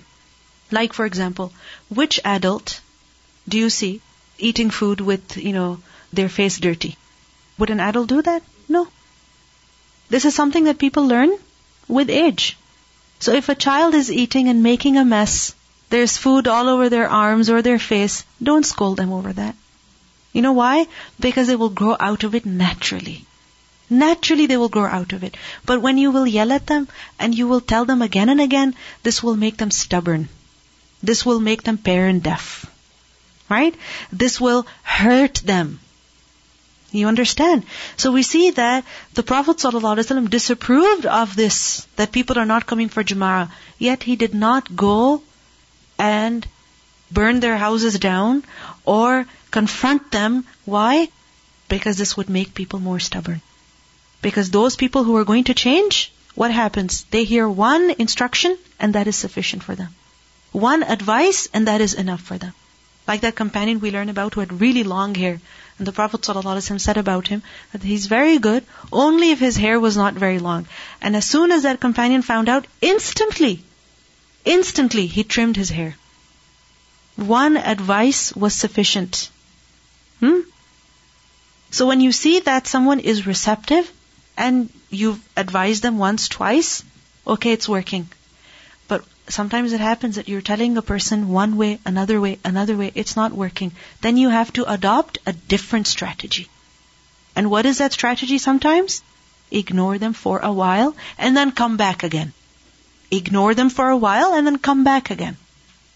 Like 0.71 0.93
for 0.93 1.05
example, 1.05 1.51
which 1.89 2.21
adult 2.23 2.79
do 3.47 3.57
you 3.57 3.69
see 3.69 4.01
eating 4.37 4.69
food 4.69 5.01
with, 5.01 5.35
you 5.35 5.51
know, 5.51 5.79
their 6.13 6.29
face 6.29 6.57
dirty? 6.57 6.95
Would 7.57 7.69
an 7.69 7.81
adult 7.81 8.07
do 8.07 8.21
that? 8.21 8.43
No. 8.69 8.87
This 10.09 10.25
is 10.25 10.35
something 10.35 10.65
that 10.65 10.77
people 10.77 11.05
learn 11.05 11.37
with 11.87 12.09
age. 12.09 12.57
So 13.19 13.33
if 13.33 13.49
a 13.49 13.55
child 13.55 13.93
is 13.93 14.11
eating 14.11 14.47
and 14.47 14.63
making 14.63 14.97
a 14.97 15.05
mess, 15.05 15.53
there's 15.89 16.17
food 16.17 16.47
all 16.47 16.69
over 16.69 16.89
their 16.89 17.09
arms 17.09 17.49
or 17.49 17.61
their 17.61 17.79
face, 17.79 18.23
don't 18.41 18.65
scold 18.65 18.97
them 18.97 19.11
over 19.11 19.33
that. 19.33 19.55
You 20.33 20.41
know 20.41 20.53
why? 20.53 20.87
Because 21.19 21.47
they 21.47 21.55
will 21.55 21.69
grow 21.69 21.95
out 21.99 22.23
of 22.23 22.35
it 22.35 22.45
naturally. 22.45 23.25
Naturally 23.89 24.45
they 24.45 24.57
will 24.57 24.69
grow 24.69 24.85
out 24.85 25.13
of 25.13 25.23
it. 25.23 25.35
But 25.65 25.81
when 25.81 25.97
you 25.97 26.11
will 26.11 26.27
yell 26.27 26.51
at 26.51 26.67
them 26.67 26.87
and 27.17 27.33
you 27.35 27.47
will 27.47 27.61
tell 27.61 27.85
them 27.85 28.01
again 28.01 28.29
and 28.29 28.41
again, 28.41 28.75
this 29.03 29.23
will 29.23 29.35
make 29.35 29.57
them 29.57 29.71
stubborn. 29.71 30.29
This 31.01 31.25
will 31.25 31.39
make 31.39 31.63
them 31.63 31.77
parent 31.77 32.23
deaf. 32.23 32.65
Right? 33.49 33.73
This 34.11 34.41
will 34.41 34.67
hurt 34.83 35.35
them. 35.35 35.79
You 36.97 37.07
understand? 37.07 37.63
So 37.95 38.12
we 38.12 38.23
see 38.23 38.51
that 38.51 38.83
the 39.13 39.23
Prophet 39.23 39.57
ﷺ 39.57 40.29
disapproved 40.29 41.05
of 41.05 41.36
this, 41.36 41.88
that 41.95 42.12
people 42.12 42.39
are 42.39 42.45
not 42.45 42.65
coming 42.65 42.89
for 42.89 43.03
Jama'ah. 43.03 43.51
Yet 43.77 44.03
he 44.03 44.15
did 44.15 44.33
not 44.33 44.75
go 44.75 45.21
and 45.99 46.47
burn 47.12 47.39
their 47.39 47.57
houses 47.57 47.99
down 47.99 48.43
or 48.83 49.27
confront 49.51 50.12
them. 50.12 50.45
Why? 50.65 51.10
Because 51.69 51.97
this 51.97 52.17
would 52.17 52.29
make 52.29 52.55
people 52.55 52.79
more 52.79 52.99
stubborn. 52.99 53.41
Because 54.21 54.49
those 54.49 54.75
people 54.75 55.03
who 55.03 55.17
are 55.17 55.25
going 55.25 55.45
to 55.45 55.53
change, 55.53 56.12
what 56.33 56.51
happens? 56.51 57.03
They 57.12 57.23
hear 57.23 57.47
one 57.47 57.91
instruction 57.99 58.57
and 58.79 58.95
that 58.95 59.07
is 59.07 59.15
sufficient 59.15 59.63
for 59.63 59.75
them. 59.75 59.93
One 60.51 60.81
advice 60.81 61.47
and 61.53 61.67
that 61.67 61.81
is 61.81 61.93
enough 61.93 62.21
for 62.21 62.38
them. 62.38 62.53
Like 63.07 63.21
that 63.21 63.36
companion 63.36 63.79
we 63.79 63.91
learn 63.91 64.10
about 64.10 64.33
who 64.33 64.41
had 64.41 64.60
really 64.62 64.83
long 64.83 65.15
hair. 65.15 65.39
And 65.77 65.87
the 65.87 65.91
Prophet 65.91 66.21
ﷺ 66.21 66.81
said 66.81 66.97
about 66.97 67.27
him 67.27 67.43
that 67.71 67.83
he's 67.83 68.07
very 68.07 68.39
good 68.39 68.65
only 68.91 69.31
if 69.31 69.39
his 69.39 69.55
hair 69.55 69.79
was 69.79 69.95
not 69.95 70.15
very 70.15 70.39
long. 70.39 70.67
And 71.01 71.15
as 71.15 71.25
soon 71.25 71.51
as 71.51 71.63
that 71.63 71.79
companion 71.79 72.23
found 72.23 72.49
out, 72.49 72.65
instantly, 72.81 73.63
instantly 74.43 75.05
he 75.05 75.23
trimmed 75.23 75.55
his 75.55 75.69
hair. 75.69 75.95
One 77.15 77.57
advice 77.57 78.35
was 78.35 78.55
sufficient. 78.55 79.29
Hmm? 80.19 80.39
So 81.69 81.85
when 81.85 82.01
you 82.01 82.11
see 82.11 82.39
that 82.39 82.67
someone 82.67 82.99
is 82.99 83.27
receptive 83.27 83.91
and 84.35 84.69
you've 84.89 85.21
advised 85.35 85.83
them 85.83 85.97
once, 85.97 86.27
twice, 86.27 86.83
okay, 87.25 87.51
it's 87.51 87.69
working. 87.69 88.09
Sometimes 89.29 89.73
it 89.73 89.81
happens 89.81 90.15
that 90.15 90.29
you're 90.29 90.41
telling 90.41 90.77
a 90.77 90.81
person 90.81 91.29
one 91.29 91.57
way, 91.57 91.79
another 91.85 92.19
way, 92.21 92.39
another 92.45 92.77
way, 92.77 92.91
it's 92.95 93.15
not 93.15 93.33
working. 93.33 93.73
Then 94.01 94.15
you 94.17 94.29
have 94.29 94.53
to 94.53 94.71
adopt 94.71 95.17
a 95.25 95.33
different 95.33 95.87
strategy. 95.87 96.47
And 97.35 97.49
what 97.51 97.65
is 97.65 97.79
that 97.79 97.93
strategy 97.93 98.37
sometimes? 98.37 99.01
Ignore 99.51 99.97
them 99.97 100.13
for 100.13 100.39
a 100.39 100.51
while 100.51 100.95
and 101.17 101.35
then 101.35 101.51
come 101.51 101.77
back 101.77 102.03
again. 102.03 102.33
Ignore 103.11 103.53
them 103.53 103.69
for 103.69 103.89
a 103.89 103.97
while 103.97 104.33
and 104.33 104.47
then 104.47 104.57
come 104.57 104.83
back 104.83 105.11
again. 105.11 105.37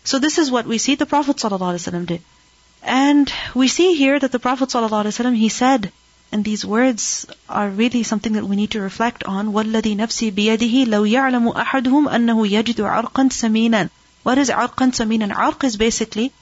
So 0.04 0.20
this 0.20 0.38
is 0.38 0.52
what 0.52 0.66
we 0.66 0.78
see 0.78 0.96
the 0.96 1.06
Prophet 1.06 1.38
ﷺ 1.38 2.06
did. 2.06 2.22
And 2.84 3.32
we 3.54 3.68
see 3.68 3.96
here 3.96 4.20
that 4.20 4.32
the 4.32 4.40
Prophet 4.40 4.70
ﷺ, 4.70 5.36
he 5.36 5.50
said, 5.50 5.92
and 6.33 6.45
these 6.45 6.67
words 6.67 7.25
are 7.49 7.69
really 7.71 8.03
something 8.03 8.35
that 8.35 8.45
we 8.45 8.57
need 8.57 8.73
to 8.73 8.81
reflect 8.81 9.25
on. 9.25 9.53
وَالَّذِي 9.53 9.97
نَفْسِي 9.97 10.33
بِيَدِهِ 10.33 10.87
لَوْ 10.87 11.11
يَعْلَمُ 11.11 11.55
أَحَدُهُمْ 11.55 12.09
أَنَّهُ 12.09 12.47
يَجِدُ 12.51 12.85
عَرْقًا 12.85 13.31
سَمِينًا 13.31 13.89
What 14.23 14.37
is 14.37 14.51
عَرْقًا 14.51 14.91
سَمِينًا? 14.93 15.33
عَرْق 15.33 15.65
is 15.65 15.79
basically 15.79 16.33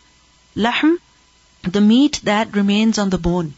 lahm, 0.56 0.96
the 1.62 1.80
meat 1.80 2.20
that 2.24 2.56
remains 2.56 2.98
on 2.98 3.10
the 3.10 3.18
bone. 3.18 3.54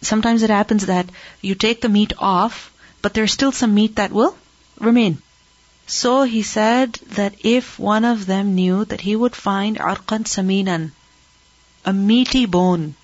Sometimes 0.00 0.42
it 0.42 0.48
happens 0.48 0.86
that 0.86 1.10
you 1.42 1.54
take 1.54 1.82
the 1.82 1.90
meat 1.90 2.14
off, 2.18 2.72
but 3.02 3.12
there's 3.12 3.32
still 3.32 3.52
some 3.52 3.74
meat 3.74 3.96
that 3.96 4.12
will 4.12 4.34
remain. 4.80 5.20
So 5.86 6.22
he 6.22 6.42
said 6.42 6.94
that 7.18 7.34
if 7.44 7.78
one 7.78 8.06
of 8.06 8.24
them 8.24 8.54
knew 8.54 8.86
that 8.86 9.02
he 9.02 9.14
would 9.14 9.36
find 9.36 9.76
arqan 9.78 10.24
saminan, 10.24 10.92
a 11.84 11.92
meaty 11.92 12.46
bone, 12.46 12.94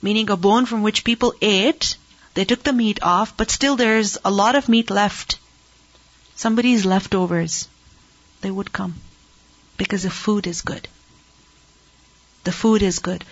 meaning 0.00 0.30
a 0.30 0.36
bone 0.36 0.66
from 0.66 0.82
which 0.82 1.02
people 1.02 1.34
ate, 1.42 1.96
they 2.37 2.45
took 2.45 2.61
the 2.61 2.71
meat 2.71 2.99
off, 3.01 3.35
but 3.35 3.49
still 3.49 3.75
there's 3.77 4.19
a 4.23 4.29
lot 4.29 4.55
of 4.55 4.69
meat 4.69 4.91
left. 4.91 5.39
Somebody's 6.35 6.85
leftovers. 6.85 7.67
They 8.41 8.51
would 8.51 8.71
come. 8.71 8.93
Because 9.75 10.03
the 10.03 10.11
food 10.11 10.45
is 10.45 10.61
good. 10.61 10.87
The 12.43 12.51
food 12.51 12.83
is 12.83 12.99
good. 12.99 13.25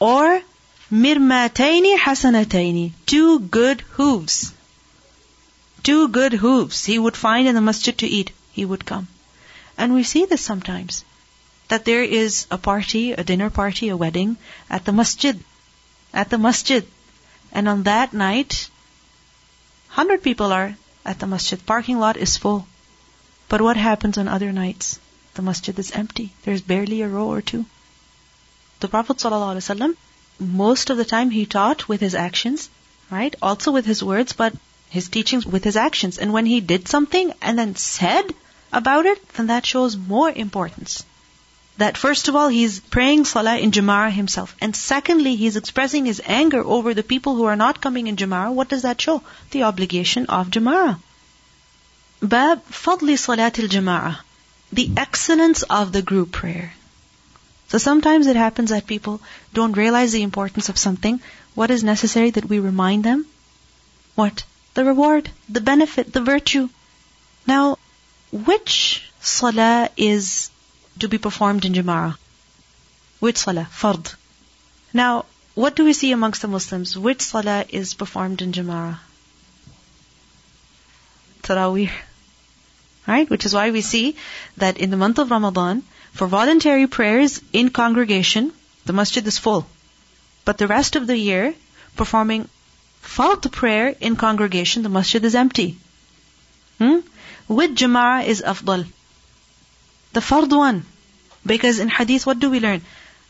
Or, 0.00 0.42
mirmataini 0.90 1.96
hasanataini. 1.96 2.90
Two 3.06 3.38
good 3.38 3.82
hooves. 3.92 4.52
Two 5.84 6.08
good 6.08 6.32
hooves 6.32 6.84
he 6.84 6.98
would 6.98 7.16
find 7.16 7.46
in 7.46 7.54
the 7.54 7.60
masjid 7.60 7.96
to 7.98 8.08
eat. 8.08 8.32
He 8.50 8.64
would 8.64 8.84
come. 8.84 9.06
And 9.78 9.94
we 9.94 10.02
see 10.02 10.24
this 10.24 10.40
sometimes. 10.40 11.04
That 11.68 11.84
there 11.84 12.02
is 12.02 12.46
a 12.50 12.58
party, 12.58 13.12
a 13.12 13.22
dinner 13.22 13.48
party, 13.48 13.90
a 13.90 13.96
wedding 13.96 14.38
at 14.68 14.84
the 14.84 14.92
masjid. 14.92 15.38
At 16.12 16.30
the 16.30 16.38
masjid. 16.38 16.84
And 17.52 17.68
on 17.68 17.82
that 17.84 18.12
night, 18.12 18.70
hundred 19.88 20.22
people 20.22 20.52
are 20.52 20.76
at 21.04 21.18
the 21.18 21.26
masjid. 21.26 21.64
Parking 21.64 21.98
lot 21.98 22.16
is 22.16 22.36
full. 22.36 22.66
But 23.48 23.60
what 23.60 23.76
happens 23.76 24.18
on 24.18 24.28
other 24.28 24.52
nights? 24.52 24.98
The 25.34 25.42
masjid 25.42 25.78
is 25.78 25.90
empty. 25.90 26.32
There's 26.44 26.60
barely 26.60 27.02
a 27.02 27.08
row 27.08 27.26
or 27.28 27.42
two. 27.42 27.64
The 28.80 28.88
Prophet 28.88 29.18
ﷺ, 29.18 29.96
most 30.38 30.90
of 30.90 30.96
the 30.96 31.04
time 31.04 31.30
he 31.30 31.44
taught 31.46 31.88
with 31.88 32.00
his 32.00 32.14
actions, 32.14 32.70
right? 33.10 33.34
Also 33.42 33.72
with 33.72 33.86
his 33.86 34.02
words, 34.02 34.32
but 34.32 34.54
his 34.88 35.08
teachings 35.08 35.44
with 35.44 35.64
his 35.64 35.76
actions. 35.76 36.18
And 36.18 36.32
when 36.32 36.46
he 36.46 36.60
did 36.60 36.88
something 36.88 37.32
and 37.42 37.58
then 37.58 37.76
said 37.76 38.34
about 38.72 39.06
it, 39.06 39.28
then 39.34 39.48
that 39.48 39.66
shows 39.66 39.96
more 39.96 40.30
importance 40.30 41.04
that 41.80 41.96
first 41.96 42.28
of 42.28 42.36
all, 42.36 42.48
he's 42.48 42.80
praying 42.80 43.24
salah 43.24 43.56
in 43.58 43.70
Jama'ah 43.70 44.10
himself. 44.10 44.54
And 44.60 44.74
secondly, 44.76 45.36
he's 45.36 45.56
expressing 45.56 46.06
his 46.06 46.22
anger 46.24 46.62
over 46.64 46.94
the 46.94 47.02
people 47.02 47.36
who 47.36 47.44
are 47.44 47.56
not 47.56 47.80
coming 47.80 48.06
in 48.06 48.16
Jama'ah. 48.16 48.52
What 48.52 48.68
does 48.68 48.82
that 48.82 49.00
show? 49.00 49.22
The 49.50 49.62
obligation 49.64 50.26
of 50.26 50.48
Jama'ah. 50.48 50.98
Bab 52.22 52.66
Fadli 52.66 53.16
Salatil 53.22 53.68
Jama'ah. 53.68 54.18
The 54.72 54.90
excellence 54.96 55.62
of 55.62 55.92
the 55.92 56.02
group 56.02 56.32
prayer. 56.32 56.74
So 57.68 57.78
sometimes 57.78 58.26
it 58.26 58.36
happens 58.36 58.70
that 58.70 58.86
people 58.86 59.20
don't 59.54 59.76
realize 59.76 60.12
the 60.12 60.22
importance 60.22 60.68
of 60.68 60.76
something. 60.76 61.20
What 61.54 61.70
is 61.70 61.84
necessary 61.84 62.30
that 62.30 62.48
we 62.48 62.58
remind 62.58 63.04
them? 63.04 63.26
What? 64.14 64.44
The 64.74 64.84
reward, 64.84 65.30
the 65.48 65.60
benefit, 65.60 66.12
the 66.12 66.20
virtue. 66.20 66.68
Now, 67.46 67.78
which 68.32 69.10
salah 69.20 69.88
is 69.96 70.50
to 71.00 71.08
be 71.08 71.18
performed 71.18 71.64
in 71.64 71.74
Jama'ah. 71.74 72.16
Which 73.20 73.38
salah? 73.38 73.68
Fard. 73.70 74.14
Now, 74.92 75.26
what 75.54 75.76
do 75.76 75.84
we 75.84 75.92
see 75.92 76.12
amongst 76.12 76.42
the 76.42 76.48
Muslims? 76.48 76.96
Which 76.96 77.22
salah 77.22 77.64
is 77.68 77.94
performed 77.94 78.42
in 78.42 78.52
Jama'ah? 78.52 78.98
Taraweeh. 81.42 81.90
Right? 83.06 83.28
Which 83.28 83.44
is 83.46 83.54
why 83.54 83.70
we 83.70 83.80
see 83.80 84.16
that 84.56 84.78
in 84.78 84.90
the 84.90 84.96
month 84.96 85.18
of 85.18 85.30
Ramadan, 85.30 85.82
for 86.12 86.26
voluntary 86.26 86.86
prayers 86.86 87.40
in 87.52 87.70
congregation, 87.70 88.52
the 88.84 88.92
masjid 88.92 89.26
is 89.26 89.38
full. 89.38 89.66
But 90.44 90.58
the 90.58 90.66
rest 90.66 90.96
of 90.96 91.06
the 91.06 91.16
year, 91.16 91.54
performing 91.96 92.48
fard 93.02 93.50
prayer 93.52 93.94
in 94.00 94.16
congregation, 94.16 94.82
the 94.82 94.88
masjid 94.88 95.24
is 95.24 95.34
empty. 95.34 95.78
Hmm? 96.78 97.00
With 97.48 97.76
Jama'ah 97.76 98.26
is 98.26 98.42
afdal. 98.42 98.86
The 100.12 100.20
fard 100.20 100.50
one. 100.56 100.84
Because 101.44 101.78
in 101.78 101.88
hadith, 101.88 102.26
what 102.26 102.38
do 102.38 102.50
we 102.50 102.60
learn? 102.60 102.82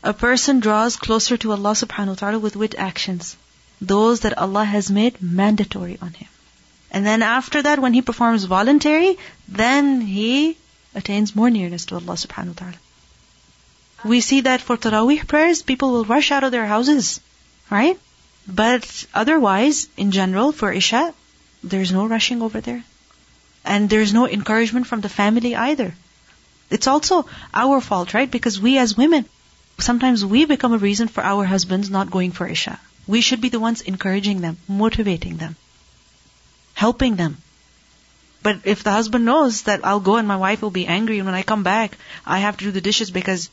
A 0.03 0.12
person 0.12 0.61
draws 0.61 0.96
closer 0.96 1.37
to 1.37 1.53
Allah 1.53 1.73
subhanahu 1.73 2.09
wa 2.09 2.14
ta'ala 2.14 2.38
with 2.38 2.57
which 2.57 2.75
actions? 2.75 3.37
Those 3.81 4.20
that 4.20 4.37
Allah 4.38 4.64
has 4.64 4.90
made 4.90 5.23
mandatory 5.23 5.99
on 6.03 6.12
him. 6.12 6.29
And 6.90 7.07
then 7.07 7.23
after 7.23 7.62
that, 7.62 7.79
when 7.79 7.92
he 7.94 8.03
performs 8.03 8.44
voluntary, 8.44 9.18
then 9.46 10.01
he 10.01 10.57
attains 10.94 11.37
more 11.37 11.51
nearness 11.51 11.85
to 11.87 11.94
Allah 11.94 12.14
subhanahu 12.14 12.49
wa 12.49 12.61
ta'ala. 12.64 12.81
We 14.05 14.20
see 14.20 14.40
that 14.42 14.62
for 14.62 14.77
Taraweeh 14.77 15.27
prayers, 15.27 15.62
people 15.62 15.92
will 15.92 16.05
rush 16.05 16.33
out 16.33 16.42
of 16.42 16.53
their 16.53 16.66
houses, 16.66 17.20
right? 17.70 17.99
But 18.49 19.07
otherwise, 19.14 19.88
in 19.96 20.11
general, 20.11 20.53
for 20.53 20.73
Isha, 20.73 21.14
there's 21.62 21.92
no 21.92 22.07
rushing 22.07 22.42
over 22.42 22.61
there. 22.61 22.83
And 23.64 23.90
there's 23.90 24.14
no 24.14 24.27
encouragement 24.27 24.87
from 24.87 25.03
the 25.03 25.11
family 25.11 25.55
either. 25.55 25.94
It's 26.70 26.87
also 26.87 27.26
our 27.52 27.80
fault, 27.80 28.14
right? 28.14 28.30
Because 28.30 28.61
we 28.61 28.78
as 28.78 28.96
women, 28.96 29.26
sometimes 29.78 30.24
we 30.24 30.44
become 30.44 30.72
a 30.72 30.78
reason 30.78 31.09
for 31.09 31.22
our 31.22 31.44
husbands 31.44 31.90
not 31.90 32.11
going 32.11 32.30
for 32.30 32.46
Isha. 32.46 32.78
We 33.06 33.20
should 33.20 33.40
be 33.40 33.48
the 33.48 33.61
ones 33.61 33.80
encouraging 33.80 34.40
them, 34.40 34.59
motivating 34.68 35.37
them, 35.37 35.56
helping 36.74 37.16
them. 37.16 37.38
But 38.42 38.61
if 38.64 38.85
the 38.85 38.92
husband 38.92 39.24
knows 39.24 39.62
that 39.62 39.85
I'll 39.85 40.00
go 40.00 40.16
and 40.16 40.28
my 40.28 40.37
wife 40.37 40.62
will 40.62 40.70
be 40.70 40.87
angry 40.87 41.18
and 41.18 41.26
when 41.26 41.35
I 41.35 41.42
come 41.42 41.62
back, 41.62 41.98
I 42.24 42.38
have 42.38 42.56
to 42.59 42.64
do 42.64 42.70
the 42.70 42.80
dishes 42.80 43.11
because 43.11 43.50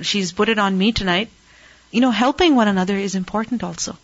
she's 0.00 0.32
put 0.32 0.48
it 0.48 0.58
on 0.58 0.78
me 0.78 0.92
tonight. 0.92 1.30
You 1.90 2.00
know, 2.02 2.10
helping 2.10 2.54
one 2.54 2.68
another 2.68 2.96
is 2.96 3.14
important 3.14 3.64
also. 3.64 3.96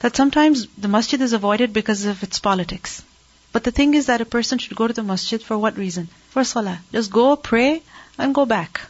That 0.00 0.16
sometimes 0.16 0.66
the 0.76 0.88
masjid 0.88 1.20
is 1.20 1.32
avoided 1.32 1.72
because 1.72 2.04
of 2.04 2.22
its 2.22 2.40
politics. 2.40 3.02
But 3.51 3.63
the 3.63 3.71
thing 3.71 3.93
is 3.93 4.05
that 4.05 4.21
a 4.21 4.25
person 4.25 4.59
should 4.59 4.75
go 4.75 4.87
to 4.87 4.93
the 4.93 5.03
masjid 5.03 5.41
for 5.41 5.57
what 5.57 5.77
reason? 5.77 6.09
For 6.29 6.43
salah. 6.43 6.79
Just 6.91 7.11
go, 7.11 7.35
pray, 7.35 7.81
and 8.17 8.35
go 8.35 8.45
back. 8.45 8.81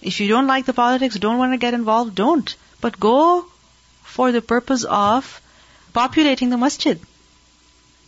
If 0.00 0.20
you 0.20 0.28
don't 0.28 0.46
like 0.46 0.66
the 0.66 0.72
politics, 0.72 1.16
don't 1.16 1.38
want 1.38 1.52
to 1.52 1.58
get 1.58 1.74
involved, 1.74 2.14
don't. 2.14 2.54
But 2.80 3.00
go 3.00 3.46
for 4.04 4.30
the 4.30 4.40
purpose 4.40 4.84
of 4.84 5.40
populating 5.92 6.50
the 6.50 6.56
masjid. 6.56 7.00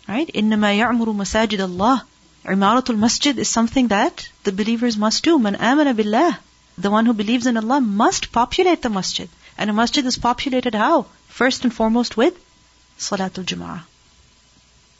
Right? 0.08 0.30
إِنَّمَا 0.32 0.78
يَعْمُرُ 0.78 1.14
مَسَاجِدَ 1.22 1.58
اللَّهِ 1.58 2.02
Imaratul 2.44 2.96
masjid 2.96 3.38
is 3.38 3.48
something 3.48 3.88
that 3.88 4.28
the 4.44 4.52
believers 4.52 4.96
must 4.96 5.22
do. 5.22 5.38
Man 5.38 5.56
amana 5.56 5.92
billah. 5.92 6.38
The 6.78 6.90
one 6.90 7.04
who 7.04 7.12
believes 7.12 7.46
in 7.46 7.56
Allah 7.56 7.80
must 7.80 8.32
populate 8.32 8.80
the 8.80 8.88
masjid. 8.88 9.28
And 9.58 9.68
a 9.68 9.72
masjid 9.72 10.06
is 10.06 10.16
populated 10.16 10.74
how? 10.74 11.06
First 11.28 11.64
and 11.64 11.74
foremost 11.74 12.16
with 12.16 12.34
Salatul 12.98 13.44
Jama'ah. 13.44 13.82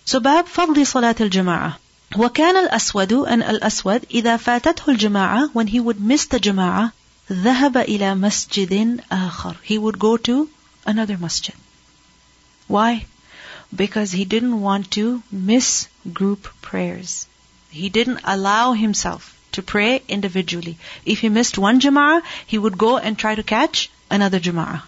So 0.04 0.18
باب 0.18 0.46
فضل 0.46 0.86
صلاة 0.86 1.16
الجماعة 1.20 1.78
وكان 2.16 2.56
الأسود 2.56 3.12
أن 3.12 3.42
الأسود 3.42 4.04
إذا 4.10 4.36
فاتته 4.36 4.88
الجماعة 4.88 5.50
when 5.54 5.68
he 5.68 5.80
would 5.80 6.00
miss 6.00 6.26
the 6.26 6.38
جماعة 6.38 6.92
ذهب 7.32 7.76
إلى 7.76 8.14
مسجد 8.14 9.00
آخر 9.12 9.56
he 9.62 9.78
would 9.78 9.98
go 9.98 10.16
to 10.16 10.48
another 10.86 11.16
masjid 11.16 11.54
why 12.68 13.06
because 13.74 14.12
he 14.12 14.24
didn't 14.24 14.60
want 14.60 14.90
to 14.90 15.22
miss 15.32 15.86
group 16.12 16.48
prayers 16.60 17.26
he 17.70 17.88
didn't 17.88 18.20
allow 18.24 18.72
himself 18.72 19.34
to 19.52 19.62
pray 19.62 20.02
individually. 20.08 20.78
If 21.04 21.20
he 21.20 21.28
missed 21.28 21.58
one 21.58 21.80
jama'ah, 21.80 22.22
he 22.46 22.58
would 22.58 22.78
go 22.78 22.98
and 22.98 23.18
try 23.18 23.34
to 23.34 23.42
catch 23.42 23.90
another 24.10 24.40
jama'ah. 24.40 24.82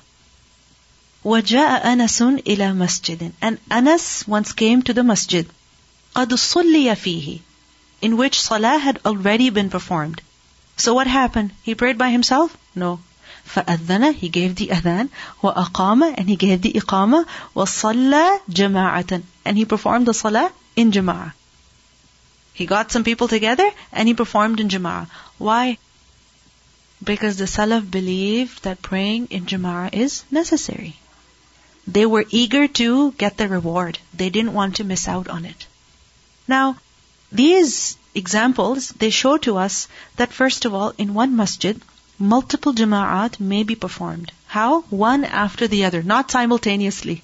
وَجَاءَ 1.24 1.84
أَنَسٌ 1.84 2.42
إِلَى 2.42 2.76
مَسْجِدٍ 2.76 3.32
And 3.40 3.58
Anas 3.70 4.26
once 4.26 4.52
came 4.52 4.82
to 4.82 4.92
the 4.92 5.04
masjid. 5.04 5.48
قَدْ 6.16 6.28
صُلِّيَ 6.28 6.92
فِيهِ 6.96 7.40
In 8.00 8.16
which 8.16 8.40
salah 8.40 8.78
had 8.78 8.98
already 9.06 9.50
been 9.50 9.70
performed. 9.70 10.20
So 10.76 10.94
what 10.94 11.06
happened? 11.06 11.52
He 11.62 11.74
prayed 11.74 11.96
by 11.96 12.10
himself? 12.10 12.56
No. 12.74 13.00
فأذن 13.48 14.14
he 14.14 14.28
gave 14.28 14.56
the 14.56 14.68
adhan 14.68 15.10
وأقام 15.42 16.14
and 16.16 16.28
he 16.28 16.36
gave 16.36 16.62
the 16.62 16.72
iqama 16.72 17.24
وصلى 17.54 18.40
جماعة 18.50 19.22
and 19.44 19.56
he 19.56 19.64
performed 19.64 20.06
the 20.06 20.14
salah 20.14 20.50
in 20.74 20.90
jama'ah. 20.90 21.32
He 22.54 22.66
got 22.66 22.92
some 22.92 23.02
people 23.02 23.28
together 23.28 23.70
and 23.92 24.06
he 24.06 24.14
performed 24.14 24.60
in 24.60 24.68
Jama'ah. 24.68 25.08
Why? 25.38 25.78
Because 27.02 27.38
the 27.38 27.46
Salaf 27.46 27.90
believed 27.90 28.64
that 28.64 28.82
praying 28.82 29.28
in 29.30 29.46
Jama'ah 29.46 29.94
is 29.94 30.24
necessary. 30.30 30.96
They 31.87 32.05
were 32.05 32.25
eager 32.29 32.67
to 32.67 33.11
get 33.13 33.37
the 33.37 33.47
reward. 33.47 33.97
They 34.13 34.29
didn't 34.29 34.53
want 34.53 34.75
to 34.75 34.83
miss 34.83 35.07
out 35.07 35.29
on 35.29 35.45
it. 35.45 35.65
Now, 36.47 36.77
these 37.31 37.97
examples, 38.13 38.89
they 38.89 39.09
show 39.09 39.37
to 39.37 39.57
us 39.57 39.87
that 40.17 40.33
first 40.33 40.65
of 40.65 40.73
all, 40.73 40.93
in 40.97 41.13
one 41.13 41.35
masjid, 41.35 41.81
multiple 42.19 42.73
jama'at 42.73 43.39
may 43.39 43.63
be 43.63 43.75
performed. 43.75 44.31
How? 44.47 44.81
One 44.89 45.23
after 45.23 45.67
the 45.67 45.85
other, 45.85 46.03
not 46.03 46.29
simultaneously. 46.29 47.23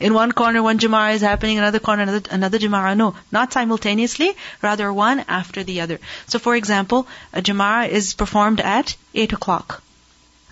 In 0.00 0.14
one 0.14 0.30
corner, 0.30 0.62
one 0.62 0.78
Jama'ah 0.78 1.14
is 1.14 1.22
happening, 1.22 1.58
another 1.58 1.80
corner, 1.80 2.04
another, 2.04 2.22
another 2.30 2.58
Jama'ah. 2.58 2.96
No, 2.96 3.16
not 3.32 3.52
simultaneously, 3.52 4.32
rather 4.62 4.92
one 4.92 5.24
after 5.26 5.64
the 5.64 5.80
other. 5.80 5.98
So 6.28 6.38
for 6.38 6.54
example, 6.54 7.08
a 7.32 7.42
Jama'ah 7.42 7.88
is 7.88 8.14
performed 8.14 8.60
at 8.60 8.94
8 9.14 9.32
o'clock. 9.32 9.82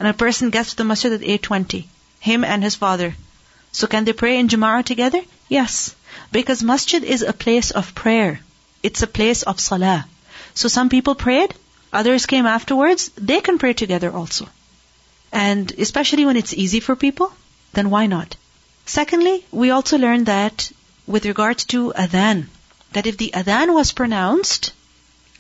And 0.01 0.09
a 0.09 0.15
person 0.15 0.51
gets 0.51 0.71
to 0.71 0.77
the 0.77 0.85
masjid 0.85 1.13
at 1.13 1.21
8.20. 1.21 1.87
Him 2.19 2.43
and 2.45 2.65
his 2.65 2.75
father. 2.75 3.15
So 3.77 3.87
can 3.87 4.07
they 4.07 4.15
pray 4.15 4.39
in 4.39 4.49
Jama'ah 4.49 4.87
together? 4.87 5.21
Yes. 5.51 5.95
Because 6.33 6.63
masjid 6.63 7.05
is 7.05 7.21
a 7.21 7.35
place 7.35 7.73
of 7.73 7.95
prayer. 7.95 8.41
It's 8.83 9.03
a 9.03 9.07
place 9.19 9.43
of 9.43 9.61
salah. 9.61 10.07
So 10.55 10.69
some 10.69 10.89
people 10.89 11.15
prayed, 11.15 11.55
others 11.93 12.25
came 12.25 12.47
afterwards, 12.47 13.11
they 13.17 13.43
can 13.43 13.59
pray 13.59 13.75
together 13.75 14.11
also. 14.11 14.49
And 15.31 15.71
especially 15.87 16.25
when 16.25 16.39
it's 16.39 16.55
easy 16.55 16.81
for 16.81 16.97
people, 16.97 17.31
then 17.75 17.91
why 17.91 18.07
not? 18.07 18.37
Secondly, 18.87 19.45
we 19.53 19.69
also 19.69 19.99
learned 19.99 20.25
that 20.25 20.73
with 21.07 21.27
regards 21.27 21.67
to 21.75 21.93
adhan, 22.05 22.47
that 22.93 23.07
if 23.07 23.19
the 23.19 23.33
adhan 23.35 23.75
was 23.75 23.93
pronounced, 23.93 24.73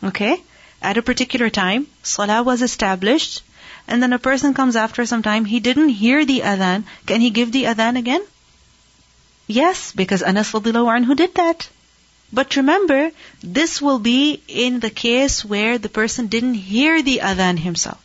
okay, 0.04 0.36
at 0.82 0.98
a 0.98 1.08
particular 1.10 1.48
time, 1.48 1.86
salah 2.02 2.42
was 2.42 2.60
established, 2.60 3.42
and 3.88 4.02
then 4.02 4.12
a 4.12 4.18
person 4.18 4.54
comes 4.54 4.76
after 4.76 5.06
some 5.06 5.22
time, 5.22 5.44
he 5.44 5.60
didn't 5.60 5.90
hear 5.90 6.24
the 6.24 6.40
adhan, 6.40 6.84
can 7.06 7.20
he 7.20 7.30
give 7.30 7.52
the 7.52 7.64
adhan 7.64 7.96
again? 7.98 8.22
Yes, 9.46 9.92
because 9.92 10.22
Anas 10.22 10.52
radiallahu 10.52 10.92
anhu 10.98 11.16
did 11.16 11.34
that. 11.34 11.68
But 12.32 12.56
remember, 12.56 13.12
this 13.42 13.80
will 13.80 14.00
be 14.00 14.42
in 14.48 14.80
the 14.80 14.90
case 14.90 15.44
where 15.44 15.78
the 15.78 15.88
person 15.88 16.26
didn't 16.26 16.54
hear 16.54 17.00
the 17.00 17.20
adhan 17.22 17.58
himself. 17.58 18.02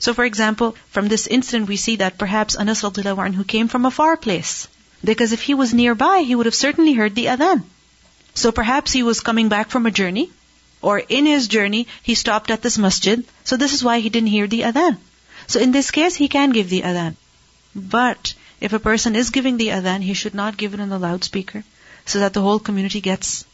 So 0.00 0.12
for 0.12 0.24
example, 0.24 0.76
from 0.90 1.08
this 1.08 1.26
incident 1.26 1.68
we 1.68 1.76
see 1.76 1.96
that 1.96 2.18
perhaps 2.18 2.56
Anas 2.56 2.82
radiallahu 2.82 3.28
anhu 3.28 3.46
came 3.46 3.68
from 3.68 3.86
a 3.86 3.92
far 3.92 4.16
place. 4.16 4.66
Because 5.04 5.32
if 5.32 5.42
he 5.42 5.54
was 5.54 5.72
nearby, 5.72 6.22
he 6.22 6.34
would 6.34 6.46
have 6.46 6.54
certainly 6.54 6.94
heard 6.94 7.14
the 7.14 7.26
adhan. 7.26 7.62
So 8.34 8.50
perhaps 8.50 8.90
he 8.92 9.04
was 9.04 9.20
coming 9.20 9.48
back 9.48 9.70
from 9.70 9.86
a 9.86 9.92
journey, 9.92 10.30
or 10.84 10.98
in 11.18 11.26
his 11.26 11.48
journey, 11.48 11.86
he 12.02 12.14
stopped 12.14 12.50
at 12.50 12.62
this 12.62 12.76
masjid. 12.76 13.24
So 13.44 13.56
this 13.56 13.72
is 13.72 13.82
why 13.82 13.98
he 14.00 14.10
didn't 14.10 14.34
hear 14.36 14.46
the 14.46 14.62
adhan. 14.70 14.98
So 15.46 15.60
in 15.60 15.72
this 15.72 15.90
case, 15.90 16.14
he 16.14 16.28
can 16.28 16.50
give 16.50 16.68
the 16.68 16.82
adhan. 16.82 17.16
But 17.74 18.34
if 18.60 18.74
a 18.74 18.84
person 18.88 19.16
is 19.16 19.30
giving 19.30 19.56
the 19.56 19.68
adhan, 19.78 20.02
he 20.02 20.14
should 20.14 20.34
not 20.34 20.58
give 20.62 20.74
it 20.74 20.80
on 20.80 20.90
the 20.90 20.98
loudspeaker, 20.98 21.64
so 22.04 22.20
that 22.20 22.34
the 22.34 22.42
whole 22.42 22.58
community 22.68 23.00
gets 23.00 23.44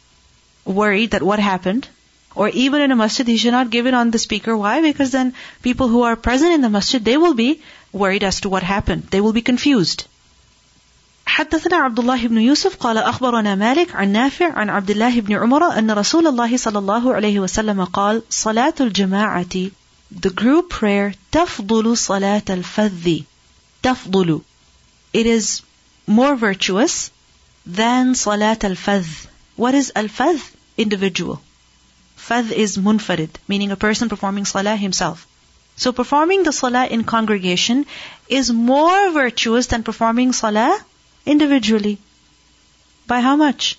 worried 0.65 1.11
that 1.11 1.23
what 1.23 1.39
happened, 1.39 1.87
or 2.35 2.49
even 2.49 2.81
in 2.81 2.91
a 2.91 2.95
masjid, 2.95 3.27
he 3.27 3.37
should 3.37 3.57
not 3.59 3.69
give 3.69 3.87
it 3.87 3.93
on 3.93 4.11
the 4.11 4.23
speaker. 4.27 4.55
Why? 4.55 4.81
Because 4.81 5.11
then 5.11 5.33
people 5.61 5.87
who 5.87 6.03
are 6.03 6.15
present 6.15 6.53
in 6.53 6.61
the 6.61 6.69
masjid, 6.69 7.03
they 7.03 7.17
will 7.17 7.33
be 7.33 7.61
worried 7.91 8.23
as 8.23 8.41
to 8.41 8.49
what 8.49 8.63
happened. 8.63 9.03
They 9.15 9.21
will 9.21 9.33
be 9.33 9.41
confused. 9.41 10.07
حدثنا 11.36 11.76
عبد 11.76 11.98
الله 11.98 12.26
بن 12.28 12.38
يوسف 12.38 12.76
قال 12.76 12.98
أخبرنا 12.98 13.54
مالك 13.54 13.94
عن 13.94 14.12
نافع 14.12 14.52
عن 14.52 14.70
عبد 14.70 14.90
الله 14.90 15.20
بن 15.20 15.34
عمر 15.34 15.78
أن 15.78 15.90
رسول 15.90 16.26
الله 16.26 16.56
صلى 16.56 16.78
الله 16.78 17.14
عليه 17.14 17.40
وسلم 17.40 17.84
قال 17.84 18.22
صلاة 18.30 18.74
الجماعة 18.80 19.70
the 20.20 20.30
group 20.30 20.70
prayer 20.70 21.14
تفضل 21.32 21.96
صلاة 21.96 22.42
الفذ 22.50 23.20
تفضل 23.82 24.40
it 25.12 25.26
is 25.26 25.62
more 26.06 26.36
virtuous 26.36 27.10
than 27.66 28.14
صلاة 28.14 28.58
الفذ 28.64 29.06
what 29.56 29.74
is 29.74 29.92
الفذ 29.96 30.40
individual 30.78 31.40
Fadh 32.16 32.50
is 32.50 32.76
munfarid, 32.76 33.30
meaning 33.46 33.70
a 33.70 33.76
person 33.76 34.08
performing 34.08 34.46
salah 34.46 34.74
himself. 34.74 35.28
So 35.76 35.92
performing 35.92 36.42
the 36.42 36.52
salah 36.52 36.86
in 36.86 37.04
congregation 37.04 37.86
is 38.28 38.50
more 38.50 39.10
virtuous 39.12 39.66
than 39.66 39.84
performing 39.84 40.32
salah 40.32 40.74
individually. 41.26 41.98
By 43.06 43.20
how 43.20 43.36
much? 43.36 43.76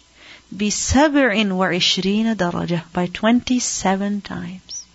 بسبع 0.52 1.52
وعشرين 1.52 2.36
درجة 2.36 2.82
by 2.94 3.08
27 3.08 4.22
times. 4.22 4.86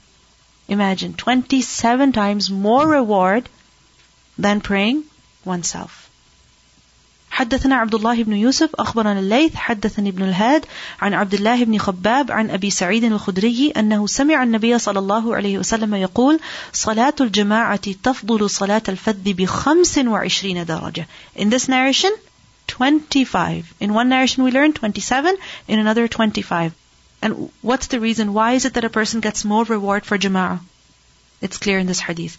Imagine 0.69 1.15
27 1.15 2.13
times 2.13 2.51
more 2.51 2.89
reward 2.89 3.49
than 4.39 4.61
praying 4.61 5.05
oneself. 5.45 6.03
حدثنا 7.33 7.75
عبد 7.75 7.95
الله 7.95 8.23
بن 8.23 8.33
يوسف 8.33 8.71
أخبرنا 8.75 9.19
الليث 9.19 9.55
حدثني 9.55 10.09
ابن 10.09 10.23
الهاد 10.23 10.65
عن 11.01 11.15
عبد 11.15 11.35
الله 11.35 11.65
بن 11.65 11.79
خباب 11.79 12.31
عن 12.33 12.51
أبي 12.51 12.71
سعيد 12.71 13.05
الخدري 13.05 13.73
أنه 13.77 14.07
سمع 14.07 14.43
النبي 14.43 14.79
صلى 14.79 14.99
الله 14.99 15.37
عليه 15.37 15.59
وسلم 15.59 15.95
يقول 15.95 16.41
صلاة 16.73 17.15
الجماعة 17.21 17.93
تفضل 18.03 18.51
صلاة 18.51 18.83
الفذ 18.89 19.33
بخمس 19.33 19.99
وعشرين 19.99 20.65
درجة 20.65 21.07
In 21.37 21.49
this 21.51 21.69
narration 21.69 22.13
25 22.69 23.75
In 23.81 23.95
one 23.95 24.09
narration 24.09 24.45
we 24.45 24.51
learn 24.51 24.73
27 24.73 25.37
In 25.69 25.79
another 25.79 26.09
25 26.09 26.73
And 27.23 27.51
what's 27.61 27.87
the 27.87 28.01
reason? 28.01 28.33
Why 28.33 28.53
is 28.53 28.65
it 28.65 28.75
that 28.75 28.85
a 28.85 28.91
person 28.91 29.21
gets 29.21 29.45
more 29.45 29.65
reward 29.65 30.05
for 30.05 30.19
jama'ah? 30.19 30.61
It's 31.41 31.59
clear 31.59 31.79
in 31.79 31.87
this 31.87 32.01
hadith. 32.01 32.39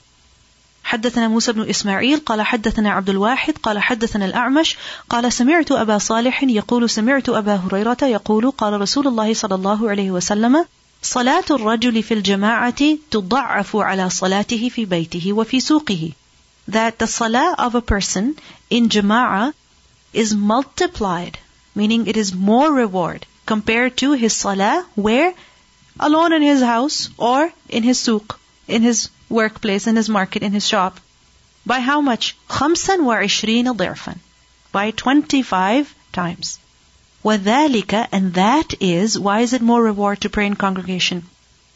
حدثنا 0.84 1.28
موسى 1.28 1.52
بن 1.52 1.70
إسماعيل 1.70 2.20
قال 2.20 2.42
حدثنا 2.42 2.92
عبد 2.92 3.10
الواحد 3.10 3.58
قال 3.58 3.80
حدثنا 3.80 4.26
الأعمش 4.26 4.78
قال 5.10 5.34
سمعت 5.34 5.72
أبا 5.72 5.98
صالح 5.98 6.44
يقول 6.44 6.90
سمعت 6.90 7.30
أبا 7.30 7.56
هريرة 7.56 7.98
يقول 8.02 8.52
قال 8.52 8.82
رسول 8.82 9.08
الله 9.08 9.34
صلى 9.34 9.56
الله 9.56 9.90
عليه 9.90 10.12
وسلم 10.12 10.66
صلاة 11.02 11.44
الرجل 11.52 12.04
في 12.04 12.14
الجماعة 12.14 12.98
تضعف 13.12 13.76
على 13.76 14.10
صلاته 14.10 14.70
في 14.70 14.86
بيته 14.86 15.34
وفي 15.34 15.60
سوقه 15.60 16.12
that 16.72 17.00
the 17.00 17.08
salah 17.08 17.56
of 17.58 17.76
a 17.76 17.82
person 17.82 18.36
in 18.70 18.90
jama'ah 18.90 19.54
is 20.14 20.34
multiplied 20.34 21.38
meaning 21.76 22.08
it 22.08 22.18
is 22.18 22.34
more 22.34 22.72
reward 22.72 23.26
compared 23.46 23.98
to 23.98 24.12
his 24.14 24.34
salah 24.34 24.86
where 24.96 25.34
alone 26.00 26.34
in 26.34 26.42
his 26.42 26.62
house 26.62 27.10
or 27.18 27.52
in 27.70 27.84
his 27.84 28.00
suq 28.00 28.36
in 28.68 28.82
his 28.82 29.10
workplace, 29.30 29.88
in 29.88 29.96
his 29.96 30.10
market, 30.10 30.44
in 30.44 30.54
his 30.54 30.68
shop. 30.68 31.00
By 31.66 31.80
how 31.80 32.02
much? 32.02 32.36
خمسا 32.50 32.98
وعشرين 32.98 33.76
ضعفا. 33.76 34.16
By 34.72 34.92
25 34.92 35.94
times. 36.12 36.60
وذلك, 37.24 38.08
and 38.12 38.34
that 38.34 38.74
is, 38.82 39.18
why 39.18 39.42
is 39.42 39.54
it 39.54 39.62
more 39.62 39.82
reward 39.82 40.22
to 40.22 40.30
pray 40.30 40.46
in 40.46 40.56
congregation? 40.56 41.28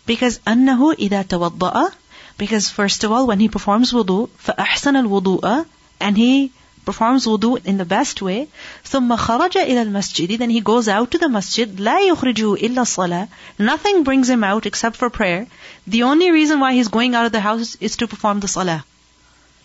Because 0.06 0.40
أنه 0.40 0.96
إذا 0.96 1.28
توضأ, 1.28 1.92
because 2.38 2.70
first 2.70 3.04
of 3.04 3.12
all, 3.12 3.28
when 3.28 3.40
he 3.40 3.50
performs 3.50 3.92
wudu, 3.92 4.30
فأحسن 4.46 4.96
الوضوء, 4.96 5.66
and 6.00 6.18
he 6.18 6.52
performs 6.88 7.26
wudu 7.28 7.50
in 7.66 7.78
the 7.78 7.86
best 7.86 8.22
way, 8.22 8.48
ثم 8.86 9.16
خرج 9.16 9.58
إلى 9.58 9.82
المسجد, 9.82 10.38
then 10.38 10.50
he 10.50 10.62
goes 10.62 10.88
out 10.88 11.12
to 11.12 11.18
the 11.18 11.28
masjid, 11.28 11.68
لا 11.78 12.00
يخرجه 12.00 12.56
إلا 12.56 12.82
الصلاة, 12.82 13.28
nothing 13.60 14.04
brings 14.04 14.30
him 14.30 14.44
out 14.44 14.66
except 14.66 14.96
for 14.96 15.10
prayer. 15.10 15.48
The 15.86 16.04
only 16.04 16.32
reason 16.32 16.62
why 16.62 16.74
he's 16.74 16.88
going 16.88 17.14
out 17.14 17.26
of 17.26 17.34
the 17.34 17.42
house 17.42 17.76
is 17.82 17.98
to 17.98 18.08
perform 18.08 18.40
the 18.40 18.48
salah. 18.48 18.86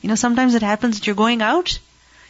You 0.01 0.09
know, 0.09 0.17
sometimes 0.17 0.57
it 0.57 0.63
happens 0.63 0.99
that 0.99 1.07
you're 1.07 1.25
going 1.25 1.43
out, 1.43 1.79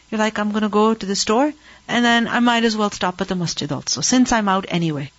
you're 0.09 0.19
like, 0.19 0.37
I'm 0.37 0.51
gonna 0.51 0.69
go 0.69 0.93
to 0.93 1.05
the 1.07 1.15
store, 1.15 1.51
and 1.87 2.05
then 2.05 2.27
I 2.27 2.39
might 2.39 2.63
as 2.63 2.77
well 2.77 2.91
stop 2.91 3.19
at 3.19 3.27
the 3.27 3.35
masjid 3.35 3.71
also, 3.71 4.01
since 4.01 4.31
I'm 4.31 4.47
out 4.47 4.65
anyway. 4.67 5.11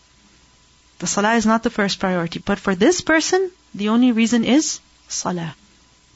The 1.00 1.08
salah 1.08 1.34
is 1.34 1.46
not 1.46 1.64
the 1.64 1.76
first 1.78 1.98
priority, 1.98 2.38
but 2.38 2.60
for 2.60 2.76
this 2.76 3.00
person, 3.00 3.50
the 3.74 3.88
only 3.88 4.12
reason 4.12 4.44
is 4.44 4.80
salah. 5.08 5.56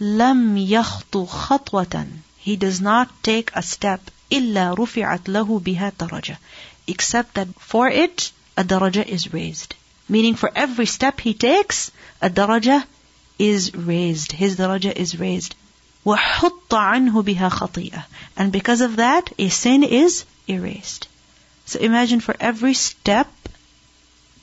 لم 0.01 0.57
يخطو 0.57 1.27
خطوة 1.27 2.07
he 2.43 2.57
does 2.57 2.81
not 2.81 3.11
take 3.23 3.51
a 3.55 3.63
step 3.63 4.01
إلا 4.33 4.75
رفعت 4.75 5.29
له 5.29 5.61
بها 5.61 5.93
درجة 5.99 6.39
except 6.87 7.35
that 7.35 7.49
for 7.59 7.89
it 7.89 8.33
a 8.57 8.65
daraja 8.65 9.07
is 9.07 9.33
raised 9.33 9.75
meaning 10.09 10.35
for 10.35 10.51
every 10.55 10.87
step 10.87 11.21
he 11.21 11.35
takes 11.35 11.91
a 12.23 12.31
daraja 12.31 12.85
is 13.39 13.75
raised 13.75 14.33
his 14.33 14.57
daraja 14.57 14.93
is 14.93 15.19
raised 15.19 15.55
وحط 16.07 16.75
عنه 16.75 17.23
بها 17.23 17.51
خطيئة 17.51 18.05
and 18.37 18.51
because 18.51 18.81
of 18.81 18.97
that 18.97 19.31
a 19.39 19.49
sin 19.51 19.83
is 19.83 20.25
erased 20.49 21.07
so 21.67 21.79
imagine 21.81 22.21
for 22.21 22.35
every 22.41 22.73
step 22.73 23.29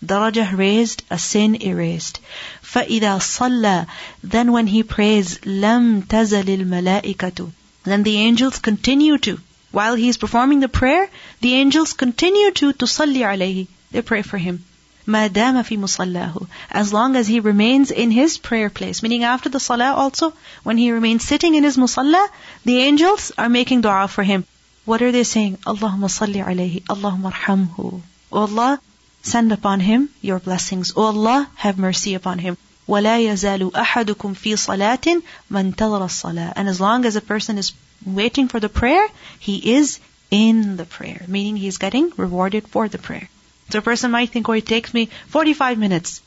daraja 0.05 0.55
raised, 0.55 1.03
a 1.09 1.17
sin 1.17 1.55
erased. 1.61 2.19
فَإِذَا 2.61 3.17
صَلَّى 3.19 3.87
Then 4.23 4.51
when 4.51 4.67
he 4.67 4.83
prays, 4.83 5.39
لَمْ 5.39 6.03
تَزَلِ 6.03 6.43
الْمَلَائِكَةُ 6.43 7.51
then 7.84 8.02
the 8.02 8.16
angels 8.18 8.58
continue 8.58 9.18
to. 9.18 9.38
While 9.72 9.94
he 9.94 10.08
is 10.08 10.16
performing 10.16 10.60
the 10.60 10.68
prayer, 10.68 11.08
the 11.40 11.54
angels 11.54 11.92
continue 11.92 12.50
to 12.52 12.72
tusalli 12.72 13.20
alayhi. 13.20 13.68
They 13.90 14.02
pray 14.02 14.22
for 14.22 14.38
him. 14.38 14.64
Madama 15.06 15.64
fi 15.64 15.76
musallahu. 15.76 16.46
As 16.70 16.92
long 16.92 17.16
as 17.16 17.26
he 17.26 17.40
remains 17.40 17.90
in 17.90 18.10
his 18.10 18.36
prayer 18.38 18.68
place. 18.68 19.02
Meaning 19.02 19.24
after 19.24 19.48
the 19.48 19.60
salah 19.60 19.94
also, 19.94 20.32
when 20.62 20.76
he 20.76 20.90
remains 20.92 21.24
sitting 21.24 21.54
in 21.54 21.64
his 21.64 21.76
musalla, 21.76 22.28
the 22.64 22.78
angels 22.78 23.32
are 23.38 23.48
making 23.48 23.80
dua 23.80 24.08
for 24.08 24.22
him. 24.22 24.44
What 24.84 25.02
are 25.02 25.12
they 25.12 25.24
saying? 25.24 25.58
Allahumma 25.66 26.10
salli 26.18 26.44
alayhi. 26.44 26.82
Allahumma 26.84 27.32
arhamhu. 27.32 28.02
O 28.32 28.40
Allah, 28.40 28.80
send 29.22 29.52
upon 29.52 29.80
him 29.80 30.08
your 30.20 30.38
blessings. 30.38 30.92
O 30.96 31.04
Allah, 31.04 31.48
have 31.56 31.78
mercy 31.78 32.14
upon 32.14 32.38
him. 32.38 32.56
وَلَا 32.89 33.17
يَزَالُ 33.19 33.71
أَحَدُكُمْ 33.71 34.35
فِي 34.35 34.53
صَلَاةٍ 34.53 35.21
مَنْ 35.51 35.75
تَظَرَ 35.75 36.01
الصَّلَاةِ 36.01 36.53
And 36.55 36.69
as 36.69 36.79
long 36.79 37.05
as 37.05 37.15
a 37.15 37.21
person 37.21 37.57
is 37.57 37.73
waiting 38.05 38.47
for 38.47 38.59
the 38.59 38.69
prayer, 38.69 39.07
he 39.39 39.73
is 39.73 39.99
in 40.29 40.77
the 40.77 40.85
prayer, 40.85 41.23
meaning 41.27 41.55
he 41.55 41.67
is 41.67 41.77
getting 41.77 42.11
rewarded 42.17 42.67
for 42.67 42.87
the 42.87 42.97
prayer. 42.97 43.29
So 43.69 43.79
a 43.79 43.81
person 43.81 44.11
might 44.11 44.29
think, 44.29 44.47
oh, 44.47 44.53
it 44.53 44.65
takes 44.65 44.93
me 44.93 45.09
45 45.27 45.77
minutes 45.79 46.21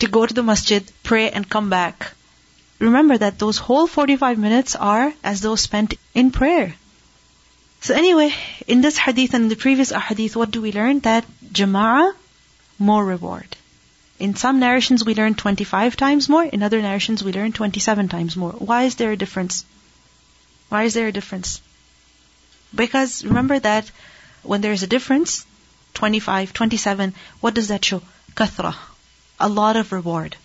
to 0.00 0.08
go 0.08 0.26
to 0.26 0.34
the 0.34 0.42
masjid, 0.42 0.84
pray, 1.02 1.30
and 1.30 1.48
come 1.48 1.70
back. 1.70 2.12
Remember 2.78 3.16
that 3.16 3.38
those 3.38 3.58
whole 3.58 3.86
45 3.86 4.38
minutes 4.38 4.74
are 4.74 5.12
as 5.22 5.40
though 5.40 5.54
spent 5.54 5.94
in 6.14 6.30
prayer. 6.30 6.74
So 7.80 7.94
anyway, 7.94 8.34
in 8.66 8.80
this 8.80 8.98
hadith 8.98 9.34
and 9.34 9.44
in 9.44 9.48
the 9.48 9.56
previous 9.56 9.90
hadith, 9.90 10.36
what 10.36 10.50
do 10.50 10.60
we 10.60 10.72
learn? 10.72 11.00
That 11.00 11.24
jama'ah, 11.52 12.12
more 12.78 13.04
reward. 13.04 13.56
In 14.19 14.35
some 14.35 14.59
narrations 14.59 15.05
we 15.05 15.13
learn 15.13 15.35
25 15.35 15.95
times 15.95 16.27
more, 16.27 16.43
in 16.43 16.63
other 16.63 16.81
narrations 16.81 17.23
we 17.23 17.31
learn 17.31 17.51
27 17.53 18.09
times 18.09 18.35
more. 18.35 18.51
Why 18.51 18.83
is 18.83 18.95
there 18.95 19.11
a 19.11 19.17
difference? 19.17 19.63
Why 20.69 20.83
is 20.83 20.95
there 20.95 21.07
a 21.07 21.11
difference? 21.11 21.61
Because 22.73 23.23
remember 23.23 23.59
that 23.59 23.91
when 24.41 24.61
there 24.61 24.71
is 24.71 24.81
a 24.81 24.87
difference, 24.87 25.45
25, 25.93 26.51
27, 26.51 27.13
what 27.41 27.53
does 27.53 27.67
that 27.67 27.85
show? 27.85 28.01
Kathra. 28.33 28.75
A 29.39 29.47
lot 29.47 29.75
of 29.75 29.91
reward. 29.91 30.35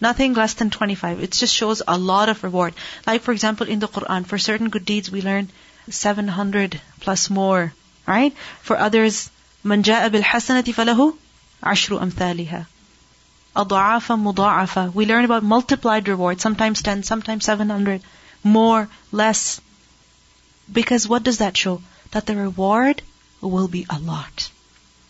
Nothing 0.00 0.34
less 0.34 0.54
than 0.54 0.70
25. 0.70 1.22
It 1.22 1.32
just 1.32 1.54
shows 1.54 1.82
a 1.88 1.96
lot 1.96 2.28
of 2.28 2.44
reward. 2.44 2.74
Like, 3.06 3.22
for 3.22 3.32
example, 3.32 3.66
in 3.66 3.78
the 3.78 3.88
Quran, 3.88 4.26
for 4.26 4.38
certain 4.38 4.68
good 4.68 4.84
deeds, 4.84 5.10
we 5.10 5.22
learn 5.22 5.50
700 5.90 6.80
plus 7.00 7.30
more, 7.30 7.72
right? 8.06 8.34
For 8.60 8.76
others, 8.76 9.30
manja 9.64 10.08
bil 10.10 10.22
hasanati 10.22 10.74
falahu 10.74 11.16
عشر 11.63 12.03
أمثالها 12.03 12.65
أضعافا 13.55 14.15
مضاعفة 14.15 14.93
We 14.93 15.05
learn 15.05 15.25
about 15.25 15.43
multiplied 15.43 16.07
reward, 16.07 16.41
sometimes 16.41 16.81
10, 16.81 17.03
sometimes 17.03 17.45
700, 17.45 18.01
more, 18.43 18.89
less. 19.11 19.61
Because 20.71 21.07
what 21.07 21.23
does 21.23 21.37
that 21.37 21.55
show? 21.55 21.81
That 22.11 22.25
the 22.25 22.35
reward 22.35 23.01
will 23.41 23.67
be 23.67 23.85
a 23.89 23.99
lot. 23.99 24.49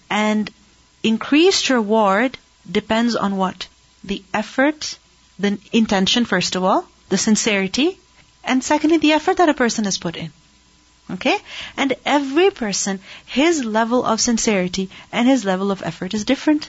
And 0.10 0.50
increased 1.04 1.70
reward 1.70 2.38
depends 2.70 3.16
on 3.16 3.38
what? 3.38 3.68
The 4.04 4.24
effort, 4.34 4.98
the 5.40 5.58
intention 5.72 6.26
first 6.26 6.56
of 6.56 6.64
all, 6.64 6.86
the 7.10 7.18
sincerity, 7.18 7.98
and 8.44 8.64
secondly 8.64 8.98
the 8.98 9.14
effort 9.14 9.38
that 9.38 9.50
a 9.50 9.54
person 9.54 9.86
has 9.86 9.98
put 9.98 10.16
in. 10.16 10.32
Okay? 11.11 11.39
And 11.77 11.95
every 12.05 12.51
person, 12.51 13.01
his 13.27 13.65
level 13.65 14.05
of 14.05 14.21
sincerity 14.21 14.91
and 15.11 15.27
his 15.27 15.45
level 15.45 15.71
of 15.71 15.83
effort 15.83 16.15
is 16.15 16.25
different. 16.25 16.69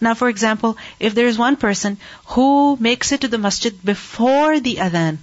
Now, 0.00 0.14
for 0.14 0.28
example, 0.28 0.76
if 1.00 1.14
there 1.14 1.26
is 1.26 1.38
one 1.38 1.56
person 1.56 1.98
who 2.26 2.76
makes 2.78 3.12
it 3.12 3.22
to 3.22 3.28
the 3.28 3.38
masjid 3.38 3.74
before 3.84 4.60
the 4.60 4.76
adhan, 4.76 5.18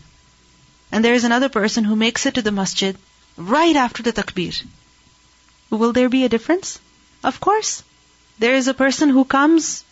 and 0.92 1.04
there 1.04 1.14
is 1.14 1.24
another 1.24 1.50
person 1.50 1.84
who 1.84 1.96
makes 1.96 2.26
it 2.26 2.36
to 2.36 2.42
the 2.42 2.52
masjid 2.52 2.98
right 3.38 3.76
after 3.76 4.04
the 4.04 4.14
takbir, 4.14 4.64
will 5.70 5.94
there 5.94 6.10
be 6.10 6.24
a 6.24 6.30
difference? 6.30 6.80
Of 7.24 7.40
course. 7.40 7.84
There 8.40 8.56
is 8.56 8.68
a 8.68 8.74
person 8.74 9.10
who 9.10 9.26
comes 9.26 9.84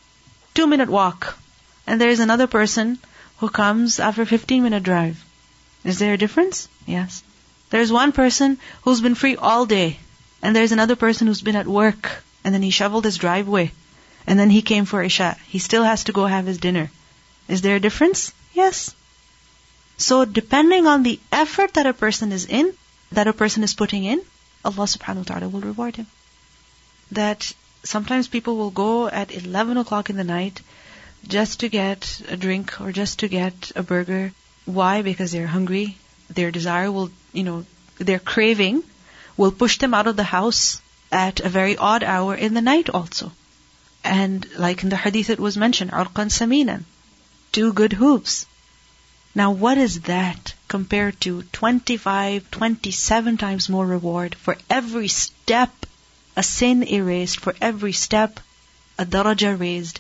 two 0.54 0.68
minute 0.68 0.90
walk, 0.90 1.38
and 1.88 2.02
there 2.02 2.10
is 2.10 2.20
another 2.20 2.48
person 2.48 3.00
who 3.38 3.50
comes 3.50 4.00
after 4.00 4.26
15 4.26 4.64
minute 4.64 4.84
drive. 4.84 5.24
Is 5.84 6.00
there 6.00 6.14
a 6.14 6.18
difference? 6.18 6.68
Yes. 6.86 7.24
There's 7.72 7.92
one 7.92 8.12
person 8.12 8.60
who's 8.84 9.02
been 9.02 9.16
free 9.16 9.36
all 9.38 9.66
day, 9.66 9.98
and 10.42 10.56
there's 10.56 10.74
another 10.74 10.96
person 10.96 11.28
who's 11.28 11.42
been 11.42 11.56
at 11.56 11.68
work, 11.68 12.24
and 12.44 12.54
then 12.54 12.62
he 12.62 12.70
shoveled 12.70 13.06
his 13.06 13.18
driveway, 13.18 13.72
and 14.28 14.38
then 14.38 14.50
he 14.50 14.62
came 14.62 14.86
for 14.86 15.02
Isha. 15.02 15.38
He 15.48 15.60
still 15.60 15.84
has 15.84 16.04
to 16.06 16.12
go 16.12 16.26
have 16.26 16.46
his 16.46 16.58
dinner. 16.58 16.92
Is 17.48 17.62
there 17.62 17.78
a 17.78 17.80
difference? 17.80 18.34
Yes. 18.54 18.94
So 19.98 20.26
depending 20.26 20.86
on 20.86 21.04
the 21.04 21.20
effort 21.32 21.76
that 21.76 21.86
a 21.86 21.94
person 21.94 22.32
is 22.32 22.46
in, 22.46 22.74
that 23.14 23.28
a 23.28 23.34
person 23.34 23.64
is 23.64 23.74
putting 23.74 24.04
in, 24.04 24.22
Allah 24.66 24.86
subhanahu 24.86 25.24
wa 25.24 25.30
ta'ala 25.32 25.50
will 25.50 25.62
reward 25.62 25.96
him. 25.96 26.08
That 27.12 27.54
sometimes 27.84 28.28
people 28.28 28.58
will 28.58 28.72
go 28.72 29.08
at 29.08 29.32
11 29.32 29.78
o'clock 29.78 30.10
in 30.10 30.18
the 30.18 30.24
night 30.26 30.62
just 31.26 31.62
to 31.62 31.70
get 31.70 32.22
a 32.28 32.36
drink 32.36 32.82
or 32.82 32.92
just 32.92 33.20
to 33.20 33.30
get 33.30 33.72
a 33.76 33.84
burger. 33.84 34.34
Why? 34.66 35.02
Because 35.04 35.32
they're 35.32 35.48
hungry. 35.48 35.98
Their 36.34 36.52
desire 36.52 36.92
will 36.92 37.12
you 37.34 37.44
know, 37.44 37.66
their 37.98 38.20
craving 38.20 38.84
will 39.38 39.52
push 39.52 39.78
them 39.78 39.94
out 39.94 40.08
of 40.08 40.16
the 40.16 40.24
house 40.24 40.82
at 41.12 41.40
a 41.40 41.50
very 41.50 41.78
odd 41.78 42.04
hour 42.04 42.36
in 42.36 42.54
the 42.54 42.62
night 42.62 42.90
also. 42.90 43.32
And 44.04 44.48
like 44.58 44.84
in 44.84 44.90
the 44.90 44.98
hadith 44.98 45.30
it 45.30 45.40
was 45.40 45.58
mentioned, 45.58 45.92
arqan 45.92 46.30
saminan, 46.30 46.86
two 47.52 47.74
good 47.74 47.94
hooves. 47.94 48.46
Now 49.34 49.52
what 49.52 49.78
is 49.78 50.02
that 50.02 50.54
compared 50.68 51.22
to 51.22 51.44
25, 51.54 52.52
27 52.52 53.38
times 53.38 53.70
more 53.70 53.86
reward 53.86 54.36
for 54.36 54.58
every 54.70 55.08
step, 55.08 55.86
a 56.36 56.44
sin 56.44 56.84
erased, 56.84 57.40
for 57.40 57.56
every 57.62 57.94
step, 57.94 58.40
a 58.98 59.06
daraja 59.06 59.58
raised. 59.58 60.00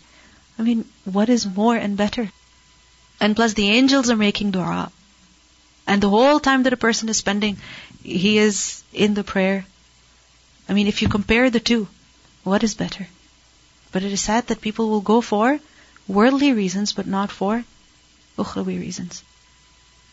I 0.59 0.63
mean, 0.63 0.86
what 1.05 1.29
is 1.29 1.45
more 1.45 1.75
and 1.75 1.95
better? 1.95 2.32
And 3.19 3.36
plus 3.36 3.53
the 3.53 3.69
angels 3.69 4.09
are 4.09 4.17
making 4.17 4.51
dua. 4.51 4.91
And 5.88 6.01
the 6.01 6.09
whole 6.09 6.39
time 6.39 6.63
that 6.63 6.73
a 6.73 6.77
person 6.77 7.09
is 7.09 7.17
spending, 7.17 7.57
he 8.03 8.38
is 8.38 8.84
in 8.93 9.13
the 9.13 9.23
prayer. 9.23 9.65
I 10.69 10.73
mean, 10.73 10.88
if 10.88 11.01
you 11.01 11.09
compare 11.09 11.49
the 11.49 11.59
two, 11.59 11.88
what 12.43 12.63
is 12.63 12.75
better? 12.75 13.07
But 13.91 14.03
it 14.03 14.11
is 14.11 14.21
sad 14.21 14.47
that 14.47 14.61
people 14.61 14.89
will 14.89 15.01
go 15.01 15.21
for 15.21 15.59
worldly 16.07 16.53
reasons, 16.53 16.93
but 16.93 17.07
not 17.07 17.32
for 17.32 17.63
ukhrawi 18.38 18.79
reasons. 18.79 19.23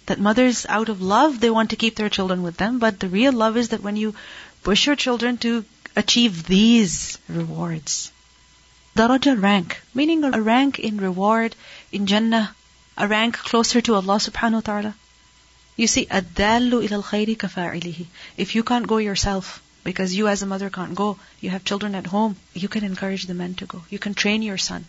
That 0.06 0.18
mothers, 0.18 0.66
out 0.68 0.88
of 0.88 1.02
love, 1.02 1.38
they 1.38 1.50
want 1.50 1.70
to 1.70 1.76
keep 1.76 1.96
their 1.96 2.08
children 2.08 2.42
with 2.42 2.56
them, 2.56 2.78
but 2.78 2.98
the 2.98 3.08
real 3.08 3.32
love 3.32 3.56
is 3.56 3.68
that 3.68 3.82
when 3.82 3.96
you 3.96 4.14
push 4.62 4.86
your 4.86 4.96
children 4.96 5.36
to 5.38 5.64
achieve 5.96 6.44
these 6.44 7.18
rewards. 7.28 8.10
Daraja 8.96 9.40
rank, 9.40 9.80
meaning 9.94 10.24
a 10.24 10.40
rank 10.40 10.78
in 10.78 10.96
reward, 10.96 11.54
in 11.92 12.06
Jannah, 12.06 12.54
a 12.96 13.06
rank 13.06 13.36
closer 13.36 13.80
to 13.80 13.94
Allah 13.94 14.16
subhanahu 14.16 14.54
wa 14.54 14.60
ta'ala. 14.60 14.94
You 15.77 15.87
see, 15.87 16.05
الدال 16.05 16.73
إلى 16.73 17.03
الخير 17.03 17.33
كفاعله. 17.33 18.05
If 18.37 18.55
you 18.55 18.63
can't 18.63 18.87
go 18.87 18.97
yourself, 18.97 19.61
because 19.83 20.13
you 20.13 20.27
as 20.27 20.41
a 20.41 20.45
mother 20.45 20.69
can't 20.69 20.95
go, 20.95 21.17
you 21.41 21.49
have 21.49 21.63
children 21.63 21.95
at 21.95 22.07
home, 22.07 22.35
you 22.53 22.67
can 22.67 22.83
encourage 22.83 23.25
the 23.25 23.33
men 23.33 23.55
to 23.55 23.65
go. 23.65 23.83
You 23.89 23.99
can 23.99 24.13
train 24.13 24.41
your 24.41 24.57
son. 24.57 24.85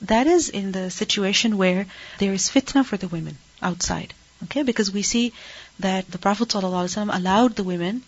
That 0.00 0.26
is 0.26 0.48
in 0.48 0.72
the 0.72 0.90
situation 0.90 1.58
where 1.58 1.86
there 2.18 2.32
is 2.32 2.48
fitna 2.48 2.84
for 2.84 2.96
the 2.96 3.08
women 3.08 3.36
outside. 3.60 4.14
Okay, 4.44 4.62
because 4.62 4.90
we 4.92 5.02
see 5.02 5.32
that 5.78 6.10
the 6.10 6.18
Prophet 6.18 6.48
ﷺ 6.48 7.14
allowed 7.14 7.54
the 7.54 7.62
women 7.62 8.02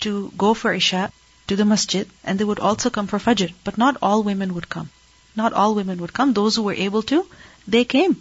to 0.00 0.32
go 0.36 0.54
for 0.54 0.72
Isha 0.72 1.10
to 1.48 1.56
the 1.56 1.64
masjid 1.64 2.08
and 2.22 2.38
they 2.38 2.44
would 2.44 2.60
also 2.60 2.90
come 2.90 3.06
for 3.06 3.18
Fajr. 3.18 3.52
But 3.64 3.78
not 3.78 3.96
all 4.00 4.22
women 4.22 4.54
would 4.54 4.68
come. 4.68 4.90
Not 5.34 5.52
all 5.52 5.74
women 5.74 6.00
would 6.00 6.12
come. 6.12 6.32
Those 6.32 6.56
who 6.56 6.62
were 6.62 6.74
able 6.74 7.02
to, 7.04 7.26
they 7.66 7.84
came. 7.84 8.20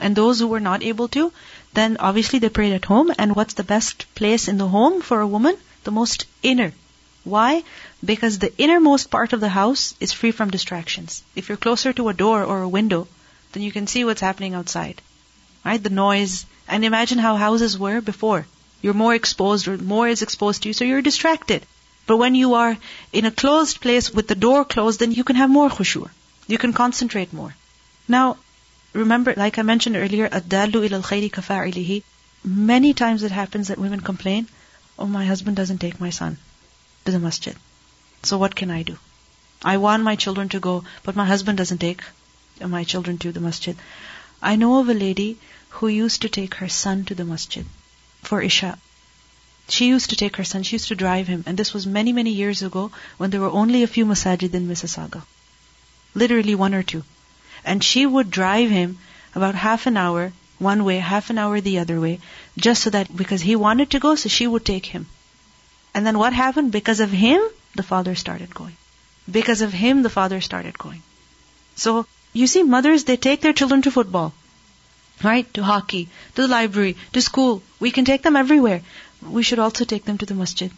And 0.00 0.14
those 0.14 0.38
who 0.38 0.48
were 0.48 0.60
not 0.60 0.82
able 0.82 1.08
to, 1.08 1.32
then 1.72 1.96
obviously 1.98 2.38
they 2.38 2.48
prayed 2.48 2.72
at 2.72 2.84
home. 2.84 3.12
And 3.18 3.34
what's 3.34 3.54
the 3.54 3.64
best 3.64 4.06
place 4.14 4.48
in 4.48 4.58
the 4.58 4.68
home 4.68 5.00
for 5.02 5.20
a 5.20 5.26
woman? 5.26 5.56
The 5.84 5.90
most 5.90 6.26
inner. 6.42 6.72
Why? 7.24 7.64
Because 8.04 8.38
the 8.38 8.56
innermost 8.56 9.10
part 9.10 9.32
of 9.32 9.40
the 9.40 9.48
house 9.48 9.94
is 9.98 10.12
free 10.12 10.30
from 10.30 10.50
distractions. 10.50 11.22
If 11.34 11.48
you're 11.48 11.58
closer 11.58 11.92
to 11.92 12.08
a 12.08 12.14
door 12.14 12.44
or 12.44 12.62
a 12.62 12.68
window, 12.68 13.08
then 13.52 13.62
you 13.62 13.72
can 13.72 13.86
see 13.86 14.04
what's 14.04 14.20
happening 14.20 14.54
outside. 14.54 15.00
Right? 15.64 15.82
The 15.82 15.90
noise. 15.90 16.46
And 16.68 16.84
imagine 16.84 17.18
how 17.18 17.36
houses 17.36 17.78
were 17.78 18.00
before. 18.00 18.46
You're 18.82 18.94
more 18.94 19.14
exposed 19.14 19.66
or 19.66 19.78
more 19.78 20.08
is 20.08 20.22
exposed 20.22 20.62
to 20.62 20.68
you, 20.68 20.72
so 20.72 20.84
you're 20.84 21.02
distracted. 21.02 21.66
But 22.06 22.18
when 22.18 22.34
you 22.34 22.54
are 22.54 22.76
in 23.12 23.24
a 23.24 23.30
closed 23.32 23.80
place 23.80 24.12
with 24.12 24.28
the 24.28 24.34
door 24.36 24.64
closed, 24.64 25.00
then 25.00 25.12
you 25.12 25.24
can 25.24 25.36
have 25.36 25.50
more 25.50 25.68
khushu'. 25.68 26.08
You 26.46 26.58
can 26.58 26.72
concentrate 26.72 27.32
more. 27.32 27.54
Now, 28.06 28.36
remember, 28.95 29.33
like 29.35 29.57
I 29.57 29.61
mentioned 29.61 29.95
earlier, 29.95 30.27
الدال 30.27 30.71
إلى 30.71 31.03
الخير 31.03 31.29
كفاعله. 31.29 32.03
Many 32.43 32.93
times 32.93 33.23
it 33.23 33.31
happens 33.31 33.67
that 33.67 33.77
women 33.77 33.99
complain, 33.99 34.47
oh, 34.97 35.07
my 35.07 35.25
husband 35.25 35.55
doesn't 35.55 35.77
take 35.79 35.99
my 35.99 36.09
son 36.09 36.37
to 37.05 37.11
the 37.11 37.19
masjid. 37.19 37.55
So 38.23 38.37
what 38.37 38.55
can 38.55 38.71
I 38.71 38.83
do? 38.83 38.97
I 39.63 39.77
want 39.77 40.03
my 40.03 40.15
children 40.15 40.49
to 40.49 40.59
go, 40.59 40.83
but 41.03 41.15
my 41.15 41.25
husband 41.25 41.57
doesn't 41.57 41.77
take 41.77 42.01
my 42.59 42.83
children 42.83 43.17
to 43.19 43.31
the 43.31 43.39
masjid. 43.39 43.77
I 44.41 44.55
know 44.55 44.79
of 44.79 44.89
a 44.89 44.93
lady 44.93 45.37
who 45.69 45.87
used 45.87 46.21
to 46.23 46.29
take 46.29 46.55
her 46.55 46.67
son 46.67 47.05
to 47.05 47.15
the 47.15 47.25
masjid 47.25 47.65
for 48.23 48.41
Isha. 48.41 48.77
She 49.69 49.87
used 49.87 50.09
to 50.09 50.15
take 50.15 50.35
her 50.37 50.43
son, 50.43 50.63
she 50.63 50.75
used 50.75 50.87
to 50.89 50.95
drive 50.95 51.27
him, 51.27 51.43
and 51.45 51.57
this 51.57 51.73
was 51.73 51.85
many, 51.85 52.11
many 52.11 52.31
years 52.31 52.61
ago 52.61 52.91
when 53.17 53.29
there 53.29 53.41
were 53.41 53.51
only 53.51 53.83
a 53.83 53.87
few 53.87 54.05
masajid 54.05 54.53
in 54.53 54.67
Mississauga. 54.67 55.23
Literally 56.13 56.55
one 56.55 56.73
or 56.73 56.83
two. 56.83 57.03
And 57.66 57.84
she 57.84 58.06
would 58.06 58.30
drive 58.30 58.70
him 58.70 58.98
about 59.34 59.54
half 59.54 59.86
an 59.86 59.98
hour 59.98 60.32
one 60.58 60.84
way, 60.84 60.96
half 60.98 61.28
an 61.30 61.38
hour 61.38 61.60
the 61.60 61.78
other 61.80 62.00
way, 62.00 62.20
just 62.56 62.82
so 62.82 62.90
that 62.90 63.14
because 63.14 63.42
he 63.42 63.56
wanted 63.56 63.90
to 63.90 63.98
go, 63.98 64.14
so 64.14 64.28
she 64.28 64.46
would 64.46 64.64
take 64.64 64.86
him. 64.86 65.06
And 65.94 66.06
then 66.06 66.18
what 66.18 66.32
happened? 66.32 66.72
Because 66.72 67.00
of 67.00 67.10
him, 67.10 67.42
the 67.74 67.82
father 67.82 68.14
started 68.14 68.54
going. 68.54 68.76
Because 69.30 69.60
of 69.60 69.72
him, 69.72 70.02
the 70.02 70.14
father 70.16 70.40
started 70.40 70.78
going. 70.78 71.02
So, 71.74 72.06
you 72.32 72.46
see, 72.46 72.62
mothers, 72.62 73.04
they 73.04 73.16
take 73.16 73.40
their 73.42 73.52
children 73.52 73.82
to 73.82 73.90
football, 73.90 74.32
right? 75.22 75.52
To 75.54 75.62
hockey, 75.62 76.08
to 76.34 76.42
the 76.42 76.48
library, 76.48 76.96
to 77.12 77.20
school. 77.20 77.62
We 77.80 77.90
can 77.90 78.04
take 78.04 78.22
them 78.22 78.36
everywhere. 78.36 78.82
We 79.22 79.42
should 79.42 79.58
also 79.58 79.84
take 79.84 80.04
them 80.04 80.18
to 80.18 80.26
the 80.26 80.34
masjid. 80.34 80.70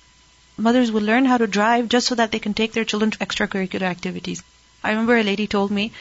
Mothers 0.56 0.90
will 0.90 1.02
learn 1.02 1.24
how 1.24 1.38
to 1.38 1.46
drive 1.46 1.88
just 1.88 2.08
so 2.08 2.14
that 2.16 2.32
they 2.32 2.38
can 2.38 2.54
take 2.54 2.72
their 2.72 2.84
children 2.84 3.12
to 3.12 3.18
extracurricular 3.18 3.82
activities. 3.82 4.42
I 4.82 4.90
remember 4.90 5.16
a 5.16 5.22
lady 5.22 5.46
told 5.46 5.70
me 5.70 5.92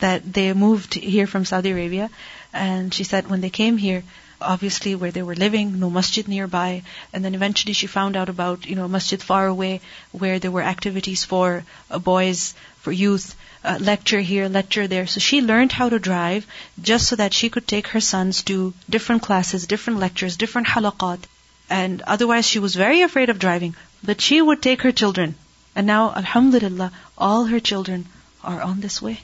that 0.00 0.32
they 0.32 0.52
moved 0.52 0.94
here 0.94 1.26
from 1.26 1.44
Saudi 1.44 1.70
Arabia, 1.70 2.10
and 2.52 2.92
she 2.92 3.04
said 3.04 3.28
when 3.28 3.40
they 3.40 3.50
came 3.50 3.76
here, 3.76 4.02
obviously 4.40 4.94
where 4.94 5.10
they 5.10 5.22
were 5.22 5.34
living, 5.34 5.78
no 5.78 5.90
masjid 5.90 6.26
nearby, 6.26 6.82
and 7.12 7.24
then 7.24 7.34
eventually 7.34 7.74
she 7.74 7.86
found 7.86 8.16
out 8.16 8.28
about 8.28 8.66
you 8.66 8.74
know 8.74 8.88
masjid 8.88 9.22
far 9.22 9.46
away 9.46 9.80
where 10.12 10.38
there 10.38 10.50
were 10.50 10.62
activities 10.62 11.24
for 11.24 11.64
uh, 11.90 11.98
boys, 11.98 12.54
for 12.80 12.92
youth, 12.92 13.34
uh, 13.64 13.78
lecture 13.80 14.20
here, 14.20 14.48
lecture 14.48 14.86
there. 14.86 15.06
So 15.06 15.20
she 15.20 15.42
learned 15.42 15.72
how 15.72 15.88
to 15.90 15.98
drive 15.98 16.46
just 16.80 17.08
so 17.08 17.16
that 17.16 17.34
she 17.34 17.50
could 17.50 17.68
take 17.68 17.88
her 17.88 18.00
sons 18.00 18.42
to 18.44 18.72
different 18.88 19.22
classes, 19.22 19.66
different 19.66 20.00
lectures, 20.00 20.36
different 20.36 20.68
halaqat. 20.68 21.20
And 21.68 22.02
otherwise 22.02 22.46
she 22.46 22.58
was 22.58 22.74
very 22.74 23.02
afraid 23.02 23.28
of 23.28 23.38
driving. 23.38 23.76
But 24.02 24.20
she 24.20 24.40
would 24.40 24.62
take 24.62 24.82
her 24.82 24.92
children. 24.92 25.34
And 25.76 25.86
now, 25.86 26.14
alhamdulillah, 26.14 26.90
all 27.18 27.44
her 27.44 27.60
children 27.60 28.06
are 28.42 28.62
on 28.62 28.80
this 28.80 29.00
way 29.02 29.20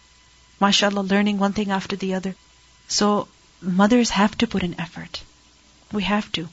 mashallah, 0.61 1.01
learning 1.01 1.39
one 1.39 1.53
thing 1.53 1.71
after 1.71 1.97
the 1.97 2.15
other. 2.15 2.35
So 2.89 3.29
mothers 3.61 4.11
have 4.11 4.37
to 4.39 4.47
put 4.47 4.63
in 4.63 4.81
effort. 4.81 5.23
We 5.93 6.03
have 6.03 6.31
to. 6.33 6.49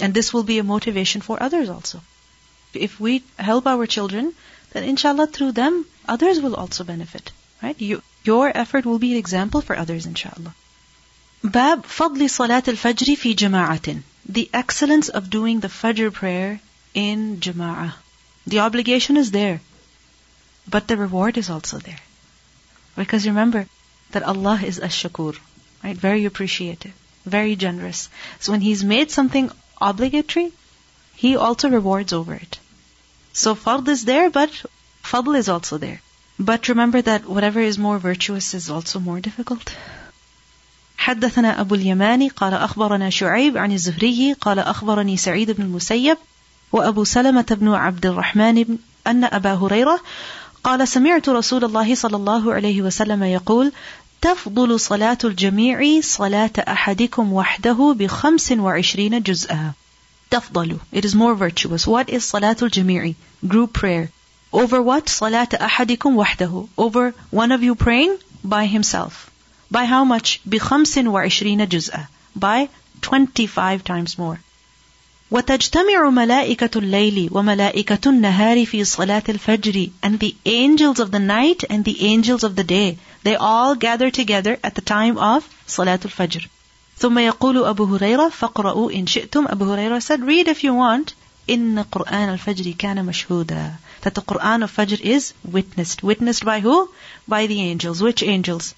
And 0.00 0.14
this 0.14 0.32
will 0.32 0.42
be 0.42 0.58
a 0.58 0.64
motivation 0.64 1.20
for 1.20 1.42
others 1.42 1.68
also. 1.68 2.00
If 2.74 2.98
we 2.98 3.22
help 3.38 3.66
our 3.66 3.86
children, 3.86 4.32
then 4.72 4.84
inshallah 4.84 5.26
through 5.26 5.52
them, 5.52 5.84
others 6.08 6.40
will 6.40 6.54
also 6.54 6.84
benefit. 6.84 7.30
Right? 7.62 7.80
You, 7.80 8.02
your 8.24 8.56
effort 8.56 8.86
will 8.86 8.98
be 8.98 9.12
an 9.12 9.18
example 9.18 9.60
for 9.60 9.76
others 9.76 10.06
inshallah. 10.06 10.54
Bab 11.44 11.84
Fadli 11.86 12.30
Salat 12.30 12.68
al-fajrī 12.68 13.16
fi 13.18 13.34
jama'atin. 13.34 14.02
The 14.26 14.48
excellence 14.54 15.08
of 15.08 15.28
doing 15.28 15.60
the 15.60 15.68
Fajr 15.68 16.12
prayer 16.12 16.60
in 16.94 17.38
jama'ah. 17.40 17.94
The 18.46 18.60
obligation 18.60 19.16
is 19.16 19.30
there, 19.30 19.60
but 20.68 20.88
the 20.88 20.96
reward 20.96 21.36
is 21.38 21.50
also 21.50 21.78
there. 21.78 22.00
Because 22.95 23.27
remember 23.27 23.65
that 24.11 24.23
Allah 24.23 24.59
is 24.63 24.79
ash-shakur, 24.79 25.37
right? 25.83 25.95
Very 25.95 26.25
appreciative, 26.25 26.93
very 27.25 27.55
generous. 27.55 28.09
So 28.39 28.51
when 28.51 28.61
He's 28.61 28.83
made 28.83 29.11
something 29.11 29.51
obligatory, 29.81 30.51
He 31.15 31.35
also 31.35 31.69
rewards 31.69 32.13
over 32.13 32.33
it. 32.33 32.59
So 33.33 33.55
fard 33.55 33.87
is 33.87 34.05
there, 34.05 34.29
but 34.29 34.49
fadl 35.03 35.37
is 35.37 35.49
also 35.49 35.77
there. 35.77 36.01
But 36.39 36.67
remember 36.67 37.01
that 37.01 37.27
whatever 37.27 37.59
is 37.59 37.77
more 37.77 37.99
virtuous 37.99 38.53
is 38.53 38.69
also 38.69 38.99
more 38.99 39.19
difficult. 39.19 39.71
حدثنا 40.97 41.61
أبو 41.61 41.75
اليماني 41.75 42.29
قال 42.29 42.53
أخبرنا 42.53 43.09
شعيب 43.09 43.57
عن 43.57 43.71
الزهري 43.71 44.33
قال 44.33 44.59
أخبرني 44.59 45.17
سعيد 45.17 45.51
بن 45.51 45.63
المسيب 45.63 46.17
وأبو 46.71 47.03
سلمة 47.03 47.45
بن 47.59 47.73
عبد 47.73 48.05
الرحمن 48.05 48.63
بن 48.63 48.77
أن 49.07 49.23
أبا 49.23 49.53
هريرة 49.53 50.01
قال 50.63 50.87
سمعت 50.87 51.29
رسول 51.29 51.63
الله 51.63 51.95
صلى 51.95 52.15
الله 52.15 52.53
عليه 52.53 52.81
وسلم 52.81 53.23
يقول 53.23 53.71
تفضل 54.21 54.79
صلاة 54.79 55.17
الجميع 55.23 56.01
صلاة 56.01 56.51
أحدكم 56.57 57.33
وحده 57.33 57.95
بخمس 57.99 58.51
وعشرين 58.51 59.21
جزءا 59.23 59.73
تفضل 60.31 60.77
It 60.93 61.05
is 61.05 61.15
more 61.15 61.35
virtuous. 61.35 61.87
What 61.87 62.09
is 62.09 62.23
صلاة 62.23 62.57
الجميع? 62.61 63.13
Group 63.47 63.73
prayer. 63.73 64.09
Over 64.53 64.81
what? 64.81 65.09
صلاة 65.09 65.49
أحدكم 65.53 66.15
وحده. 66.15 66.67
Over 66.77 67.13
one 67.31 67.51
of 67.51 67.63
you 67.63 67.75
praying 67.75 68.17
by 68.43 68.65
himself. 68.65 69.29
By 69.71 69.85
how 69.85 70.03
much? 70.03 70.39
بخمس 70.45 70.97
وعشرين 70.97 71.67
جزءا. 71.67 72.07
By 72.35 72.69
25 73.01 73.83
times 73.83 74.17
more. 74.17 74.39
وتجتمع 75.31 76.09
ملائكة 76.09 76.79
الليل 76.79 77.29
وملائكة 77.31 78.09
النهار 78.09 78.65
في 78.65 78.83
صلاة 78.83 79.23
الفجر 79.29 79.89
and 80.03 80.19
the 80.19 80.35
angels 80.45 80.99
of 80.99 81.11
the 81.11 81.19
night 81.19 81.63
and 81.69 81.83
the 81.85 82.01
angels 82.01 82.43
of 82.43 82.55
the 82.55 82.63
day 82.63 82.97
they 83.23 83.35
all 83.35 83.75
gather 83.75 84.09
together 84.09 84.57
at 84.63 84.75
the 84.75 84.81
time 84.81 85.17
of 85.17 85.43
صلاة 85.67 85.99
الفجر 86.05 86.47
ثم 86.97 87.19
يقول 87.19 87.65
أبو 87.65 87.83
هريرة 87.83 88.29
فقرأوا 88.29 88.91
إن 88.91 89.07
شئتم 89.07 89.47
Abu 89.47 89.65
Huraira 89.65 90.01
said 90.01 90.23
read 90.23 90.47
if 90.47 90.63
you 90.63 90.73
want 90.73 91.13
Inna 91.47 91.85
Quran 91.85 92.27
al-Fajr 92.33 92.77
kana 92.77 93.03
mashhuda. 93.03 93.77
That 94.01 94.15
the 94.15 94.21
Quran 94.21 94.63
of 94.63 94.75
Fajr 94.75 94.99
is 94.99 95.33
witnessed. 95.45 96.03
Witnessed 96.03 96.43
by 96.43 96.59
who? 96.59 96.89
By 97.27 97.47
the 97.47 97.61
angels. 97.61 98.01
Which 98.01 98.21
angels? 98.21 98.75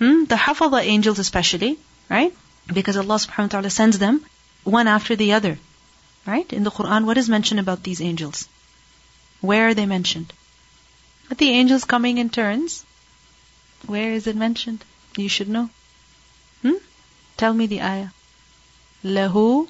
Hmm? 0.00 0.24
The 0.24 0.34
Hafadha 0.34 0.82
angels 0.82 1.20
especially, 1.20 1.78
right? 2.10 2.34
Because 2.66 2.96
Allah 2.96 3.18
subhanahu 3.24 3.48
wa 3.48 3.54
ta'ala 3.54 3.70
sends 3.70 4.00
them 4.00 4.24
one 4.63 4.87
after 4.87 5.15
the 5.15 5.33
other. 5.33 5.57
Right? 6.25 6.51
In 6.53 6.63
the 6.63 6.71
Quran, 6.71 7.05
what 7.05 7.17
is 7.17 7.29
mentioned 7.29 7.59
about 7.59 7.83
these 7.83 8.01
angels? 8.01 8.47
Where 9.41 9.69
are 9.69 9.73
they 9.73 9.85
mentioned? 9.85 10.33
But 11.29 11.37
the 11.39 11.49
angels 11.49 11.83
coming 11.83 12.17
in 12.17 12.29
turns. 12.29 12.85
Where 13.87 14.11
is 14.13 14.27
it 14.27 14.35
mentioned? 14.35 14.85
You 15.17 15.29
should 15.29 15.49
know. 15.49 15.69
Hmm? 16.61 16.81
Tell 17.37 17.53
me 17.53 17.65
the 17.65 17.81
ayah. 17.81 18.09
Lahu 19.03 19.67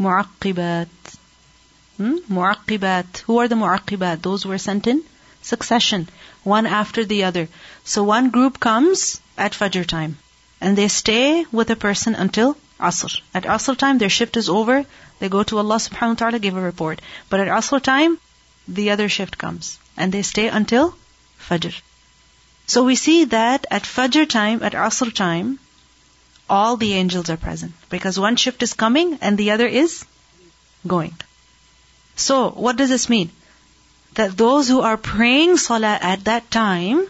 mu'aqqibat. 0.00 0.88
Hmm? 1.96 2.16
Mu'aqqibat. 2.28 3.18
Who 3.26 3.38
are 3.38 3.48
the 3.48 3.54
mu'aqqibat? 3.54 4.22
Those 4.22 4.42
who 4.42 4.50
are 4.50 4.58
sent 4.58 4.86
in 4.86 5.04
succession, 5.46 6.08
one 6.42 6.66
after 6.66 7.04
the 7.04 7.24
other. 7.24 7.48
So 7.84 8.02
one 8.02 8.30
group 8.30 8.58
comes 8.58 9.20
at 9.38 9.52
Fajr 9.52 9.86
time, 9.86 10.18
and 10.60 10.76
they 10.76 10.88
stay 10.88 11.46
with 11.52 11.70
a 11.70 11.76
person 11.76 12.14
until 12.14 12.56
Asr. 12.80 13.20
At 13.34 13.44
Asr 13.44 13.76
time, 13.76 13.98
their 13.98 14.10
shift 14.10 14.36
is 14.36 14.48
over. 14.48 14.84
They 15.18 15.28
go 15.28 15.42
to 15.42 15.58
Allah 15.58 15.76
subhanahu 15.76 16.08
wa 16.08 16.14
ta'ala, 16.14 16.38
give 16.38 16.56
a 16.56 16.60
report. 16.60 17.00
But 17.30 17.40
at 17.40 17.48
Asr 17.48 17.82
time, 17.82 18.18
the 18.68 18.90
other 18.90 19.08
shift 19.08 19.38
comes. 19.38 19.78
And 19.96 20.12
they 20.12 20.22
stay 20.22 20.48
until 20.48 20.94
Fajr. 21.48 21.74
So 22.66 22.84
we 22.84 22.96
see 22.96 23.24
that 23.26 23.66
at 23.70 23.84
Fajr 23.84 24.28
time, 24.28 24.62
at 24.62 24.72
Asr 24.72 25.14
time, 25.14 25.58
all 26.50 26.76
the 26.76 26.92
angels 26.94 27.30
are 27.30 27.36
present. 27.36 27.72
Because 27.88 28.18
one 28.18 28.36
shift 28.36 28.62
is 28.62 28.74
coming 28.74 29.18
and 29.20 29.38
the 29.38 29.52
other 29.52 29.66
is 29.66 30.04
going. 30.86 31.16
So, 32.16 32.50
what 32.50 32.76
does 32.76 32.88
this 32.90 33.08
mean? 33.08 33.30
That 34.14 34.36
those 34.36 34.68
who 34.68 34.80
are 34.80 34.96
praying 34.96 35.56
Salah 35.58 35.98
at 36.00 36.24
that 36.24 36.50
time, 36.50 37.06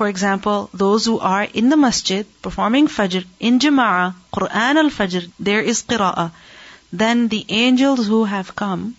for 0.00 0.08
example, 0.08 0.70
those 0.72 1.04
who 1.04 1.18
are 1.18 1.42
in 1.44 1.68
the 1.68 1.76
masjid 1.76 2.26
performing 2.40 2.86
Fajr 2.88 3.22
in 3.38 3.58
Jama'ah, 3.58 4.14
Quran 4.34 4.76
al-Fajr, 4.82 5.30
there 5.38 5.60
is 5.60 5.82
Qira'ah. 5.82 6.30
Then 6.90 7.28
the 7.28 7.44
angels 7.50 8.06
who 8.06 8.24
have 8.24 8.56
come, 8.56 8.96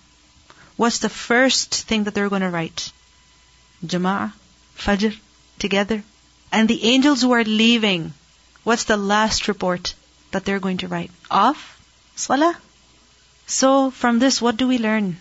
what's 0.77 0.99
the 0.99 1.09
first 1.09 1.73
thing 1.73 2.03
that 2.03 2.13
they're 2.13 2.29
going 2.29 2.43
to 2.43 2.51
write? 2.51 2.91
Jama'ah, 3.83 4.31
Fajr, 4.77 5.17
together. 5.57 6.03
And 6.51 6.69
the 6.69 6.83
angels 6.83 7.23
who 7.23 7.31
are 7.31 7.43
leaving, 7.43 8.13
what's 8.63 8.83
the 8.83 8.97
last 8.97 9.47
report 9.47 9.95
that 10.29 10.45
they're 10.45 10.65
going 10.67 10.83
to 10.83 10.87
write? 10.87 11.09
Off? 11.31 11.63
Salah? 12.15 12.55
So 13.47 13.89
from 13.89 14.19
this, 14.19 14.39
what 14.39 14.55
do 14.55 14.67
we 14.67 14.77
learn? 14.77 15.17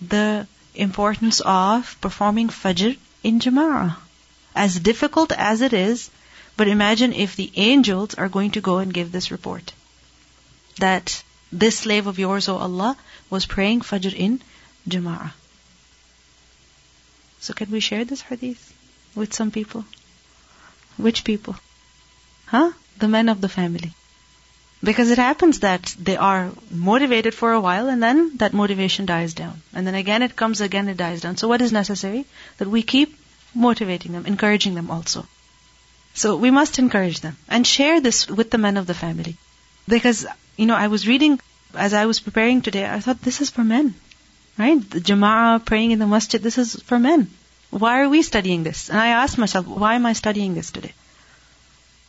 The 0.00 0.46
importance 0.76 1.40
of 1.40 1.96
performing 2.00 2.54
Fajr 2.60 2.96
in 3.24 3.40
Jama'ah. 3.40 3.96
As 4.54 4.78
difficult 4.78 5.32
as 5.32 5.60
it 5.60 5.72
is, 5.72 6.10
but 6.56 6.68
imagine 6.68 7.12
if 7.12 7.36
the 7.36 7.50
angels 7.56 8.14
are 8.14 8.28
going 8.28 8.52
to 8.52 8.60
go 8.60 8.78
and 8.78 8.92
give 8.92 9.12
this 9.12 9.30
report. 9.30 9.72
That 10.78 11.22
this 11.52 11.78
slave 11.78 12.06
of 12.06 12.18
yours, 12.18 12.48
O 12.48 12.56
Allah, 12.56 12.96
was 13.28 13.46
praying 13.46 13.80
Fajr 13.80 14.14
in 14.14 14.42
Jama'ah. 14.88 15.32
So 17.40 17.54
can 17.54 17.70
we 17.70 17.80
share 17.80 18.04
this 18.04 18.20
hadith 18.20 18.72
with 19.14 19.32
some 19.32 19.50
people? 19.50 19.84
Which 20.96 21.24
people? 21.24 21.56
Huh? 22.46 22.72
The 22.98 23.08
men 23.08 23.28
of 23.28 23.40
the 23.40 23.48
family. 23.48 23.92
Because 24.82 25.10
it 25.10 25.18
happens 25.18 25.60
that 25.60 25.94
they 25.98 26.16
are 26.16 26.50
motivated 26.70 27.34
for 27.34 27.52
a 27.52 27.60
while 27.60 27.88
and 27.88 28.02
then 28.02 28.36
that 28.38 28.54
motivation 28.54 29.06
dies 29.06 29.34
down. 29.34 29.62
And 29.74 29.86
then 29.86 29.94
again 29.94 30.22
it 30.22 30.36
comes, 30.36 30.60
again 30.60 30.88
it 30.88 30.96
dies 30.96 31.20
down. 31.20 31.36
So 31.36 31.48
what 31.48 31.60
is 31.60 31.72
necessary? 31.72 32.26
That 32.58 32.68
we 32.68 32.82
keep 32.82 33.16
motivating 33.54 34.12
them, 34.12 34.26
encouraging 34.26 34.74
them 34.74 34.90
also. 34.90 35.26
So 36.14 36.36
we 36.36 36.50
must 36.50 36.78
encourage 36.78 37.20
them 37.20 37.36
and 37.48 37.66
share 37.66 38.00
this 38.00 38.28
with 38.28 38.50
the 38.50 38.58
men 38.58 38.76
of 38.76 38.86
the 38.86 38.94
family. 38.94 39.36
Because, 39.88 40.26
you 40.56 40.66
know, 40.66 40.76
I 40.76 40.88
was 40.88 41.06
reading, 41.06 41.40
as 41.74 41.94
I 41.94 42.06
was 42.06 42.20
preparing 42.20 42.62
today, 42.62 42.88
I 42.88 43.00
thought 43.00 43.22
this 43.22 43.40
is 43.40 43.50
for 43.50 43.64
men. 43.64 43.94
Right? 44.58 44.90
The 44.90 45.00
jama'ah, 45.00 45.64
praying 45.64 45.92
in 45.92 45.98
the 45.98 46.06
masjid, 46.06 46.42
this 46.42 46.58
is 46.58 46.74
for 46.82 46.98
men. 46.98 47.30
Why 47.70 48.00
are 48.02 48.08
we 48.08 48.22
studying 48.22 48.64
this? 48.64 48.90
And 48.90 48.98
I 48.98 49.08
asked 49.08 49.38
myself, 49.38 49.66
why 49.66 49.94
am 49.94 50.04
I 50.04 50.12
studying 50.12 50.54
this 50.54 50.70
today? 50.70 50.92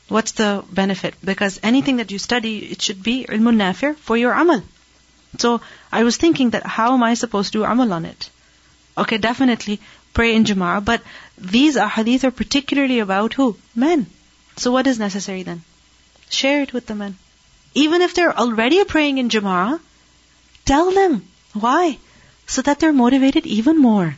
What's 0.10 0.34
the 0.34 0.64
benefit? 0.70 1.16
Because 1.24 1.60
anything 1.64 1.98
that 1.98 2.12
you 2.12 2.20
study, 2.20 2.58
it 2.72 2.82
should 2.82 3.02
be 3.02 3.26
ilmun 3.26 3.58
nafi' 3.58 3.96
for 3.96 4.18
your 4.18 4.34
amal. 4.34 4.64
So 5.38 5.62
I 5.92 6.04
was 6.04 6.18
thinking 6.18 6.50
that 6.50 6.66
how 6.66 6.94
am 6.94 7.04
I 7.04 7.14
supposed 7.14 7.54
to 7.54 7.60
do 7.60 7.64
amal 7.64 7.94
on 7.94 8.06
it? 8.06 8.30
Okay, 8.98 9.18
definitely 9.18 9.80
pray 10.14 10.36
in 10.36 10.44
Jama'ah, 10.44 10.84
but 10.84 11.02
these 11.38 11.76
ahadith 11.76 12.24
are 12.24 12.32
particularly 12.32 13.00
about 13.00 13.34
who? 13.34 13.58
Men. 13.76 14.08
So 14.58 14.72
what 14.72 14.88
is 14.88 15.00
necessary 15.00 15.44
then? 15.44 15.64
Share 16.30 16.62
it 16.62 16.74
with 16.74 16.86
the 16.88 16.96
men. 16.96 17.18
Even 17.74 18.02
if 18.02 18.14
they're 18.14 18.38
already 18.38 18.84
praying 18.84 19.18
in 19.18 19.30
Jama'ah, 19.30 19.80
tell 20.66 20.92
them. 20.92 21.28
Why? 21.54 21.98
So 22.48 22.62
that 22.62 22.80
they're 22.80 22.94
motivated 22.94 23.46
even 23.46 23.78
more 23.78 24.16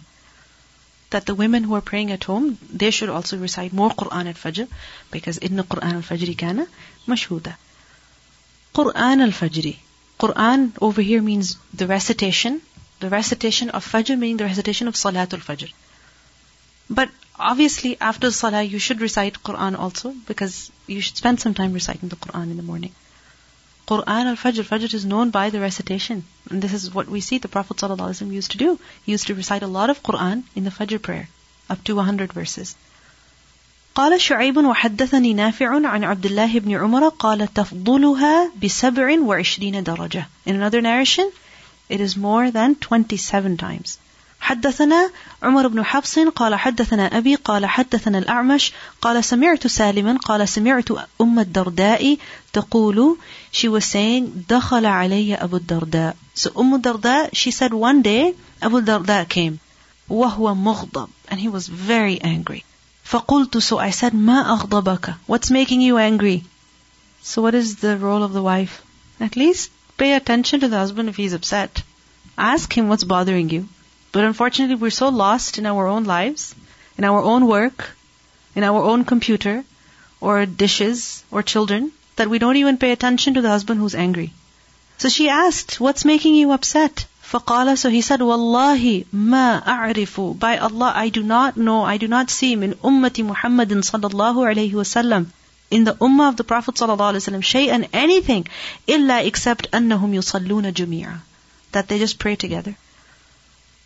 that 1.13 1.27
the 1.27 1.35
women 1.35 1.63
who 1.63 1.75
are 1.75 1.87
praying 1.89 2.11
at 2.11 2.23
home, 2.23 2.57
they 2.81 2.91
should 2.91 3.09
also 3.15 3.37
recite 3.37 3.71
more 3.79 3.89
Quran 4.01 4.29
at 4.31 4.35
Fajr, 4.43 4.67
because 5.11 5.37
inna 5.37 5.63
Quran 5.63 5.97
al-Fajr 5.99 6.37
kana 6.37 6.65
mashhuda. 7.07 7.55
Quran 8.73 9.21
al-Fajr. 9.27 9.75
Quran 10.19 10.71
over 10.81 11.01
here 11.09 11.21
means 11.21 11.57
the 11.81 11.87
recitation, 11.87 12.61
the 12.99 13.09
recitation 13.09 13.69
of 13.69 13.89
Fajr 13.91 14.17
meaning 14.17 14.37
the 14.37 14.49
recitation 14.51 14.87
of 14.87 14.95
Salatul 14.95 15.45
Fajr. 15.49 15.71
But 16.90 17.10
obviously 17.38 17.96
after 18.00 18.30
Salah 18.30 18.62
you 18.62 18.78
should 18.78 19.00
recite 19.00 19.42
Quran 19.42 19.78
also, 19.78 20.14
because 20.26 20.70
you 20.86 21.00
should 21.00 21.16
spend 21.16 21.40
some 21.40 21.54
time 21.54 21.72
reciting 21.72 22.08
the 22.08 22.16
Quran 22.16 22.50
in 22.50 22.56
the 22.56 22.62
morning. 22.62 22.92
Quran 23.88 24.26
al-Fajr, 24.30 24.64
Fajr 24.70 24.92
is 24.92 25.04
known 25.06 25.30
by 25.30 25.48
the 25.50 25.60
recitation. 25.60 26.24
And 26.50 26.60
this 26.60 26.74
is 26.74 26.92
what 26.92 27.08
we 27.08 27.20
see 27.22 27.38
the 27.38 27.48
Prophet 27.48 27.78
ﷺ 27.78 28.32
used 28.32 28.50
to 28.50 28.58
do. 28.58 28.78
He 29.04 29.12
used 29.12 29.28
to 29.28 29.34
recite 29.34 29.62
a 29.62 29.66
lot 29.78 29.88
of 29.88 30.02
Quran 30.02 30.42
in 30.54 30.64
the 30.64 30.70
Fajr 30.70 31.00
prayer, 31.00 31.28
up 31.70 31.82
to 31.84 31.96
100 31.96 32.32
verses. 32.32 32.76
قال 33.94 34.20
شعيب 34.20 34.56
وحدثني 34.56 35.34
نافع 35.34 35.88
عن 35.88 36.04
عبد 36.04 36.26
الله 36.26 36.58
بن 36.58 36.72
عمر 36.72 37.08
قال 37.08 37.54
تفضلها 37.54 38.52
بسبع 38.62 39.20
وعشرين 39.20 39.82
درجة. 39.82 40.26
In 40.46 40.54
another 40.54 40.80
narration, 40.80 41.32
it 41.88 42.00
is 42.00 42.16
more 42.16 42.50
than 42.50 42.76
27 42.76 43.56
times. 43.56 43.98
حدثنا 44.43 45.09
عمر 45.43 45.67
بن 45.67 45.83
حفص 45.83 46.19
قال 46.19 46.55
حدثنا 46.55 47.17
أبي 47.17 47.35
قال 47.35 47.65
حدثنا 47.65 48.17
الأعمش 48.17 48.71
قال 49.01 49.23
سمعت 49.23 49.67
سالما 49.67 50.17
قال 50.17 50.49
سمعت 50.49 50.91
أم 51.21 51.39
الدرداء 51.39 52.17
تقول 52.53 53.17
she 53.53 53.67
was 53.69 53.85
saying 53.85 54.23
دخل 54.49 54.85
علي 54.85 55.35
أبو 55.35 55.57
الدرداء 55.57 56.15
so 56.35 56.57
أم 56.57 56.75
الدرداء 56.75 57.29
she 57.33 57.51
said 57.51 57.73
one 57.73 58.01
day 58.01 58.35
أبو 58.63 58.77
الدرداء 58.77 59.25
came 59.25 59.53
وهو 60.09 60.55
مغضب 60.55 61.07
and 61.31 61.39
he 61.39 61.47
was 61.47 61.67
very 61.67 62.19
angry 62.21 62.63
فقلت 63.05 63.57
so 63.59 63.77
I 63.77 63.91
said 63.91 64.13
ما 64.13 64.57
أغضبك 64.57 65.13
what's 65.27 65.51
making 65.51 65.79
you 65.79 65.97
angry 65.97 66.43
so 67.21 67.41
what 67.41 67.55
is 67.55 67.77
the 67.77 67.97
role 67.97 68.23
of 68.23 68.33
the 68.33 68.41
wife 68.41 68.81
at 69.21 69.37
least 69.37 69.71
pay 69.97 70.13
attention 70.13 70.59
to 70.59 70.67
the 70.67 70.77
husband 70.77 71.07
if 71.07 71.15
he's 71.15 71.33
upset 71.33 71.81
ask 72.37 72.77
him 72.77 72.89
what's 72.89 73.05
bothering 73.05 73.49
you 73.49 73.67
but 74.12 74.24
unfortunately, 74.24 74.76
we're 74.76 74.90
so 74.90 75.08
lost 75.08 75.58
in 75.58 75.66
our 75.66 75.86
own 75.86 76.04
lives, 76.04 76.54
in 76.96 77.04
our 77.04 77.22
own 77.22 77.46
work, 77.46 77.90
in 78.54 78.64
our 78.64 78.82
own 78.82 79.04
computer, 79.04 79.64
or 80.20 80.46
dishes, 80.46 81.22
or 81.30 81.42
children, 81.42 81.92
that 82.16 82.28
we 82.28 82.38
don't 82.38 82.56
even 82.56 82.78
pay 82.78 82.90
attention 82.92 83.34
to 83.34 83.42
the 83.42 83.48
husband 83.48 83.78
who's 83.80 83.94
angry. 83.94 84.32
So 84.98 85.08
she 85.08 85.28
asked, 85.28 85.80
what's 85.80 86.04
making 86.04 86.34
you 86.34 86.50
upset? 86.52 87.06
فقال, 87.30 87.76
so 87.76 87.90
he 87.90 88.00
said, 88.00 88.22
Wallahi 88.22 89.06
ma 89.12 89.60
a'rifu. 89.60 90.38
By 90.38 90.56
Allah, 90.56 90.92
I 90.96 91.10
do 91.10 91.22
not 91.22 91.58
know, 91.58 91.84
I 91.84 91.98
do 91.98 92.08
not 92.08 92.30
see 92.30 92.56
min 92.56 92.72
ummati 92.74 93.24
Muhammadin 93.24 93.82
sallallahu 93.82 94.48
alayhi 94.50 94.72
wasallam 94.72 95.26
in 95.70 95.84
the 95.84 95.92
ummah 95.94 96.30
of 96.30 96.36
the 96.36 96.44
Prophet 96.44 96.76
sallallahu 96.76 97.12
alayhi 97.12 97.24
wasallam 97.28 97.42
shay'an 97.42 97.86
anything 97.92 98.48
illa 98.86 99.22
except 99.22 99.70
annahum 99.72 100.14
yusalluna 100.14 100.72
jumi'a. 100.72 101.18
That 101.72 101.88
they 101.88 101.98
just 101.98 102.18
pray 102.18 102.36
together. 102.36 102.74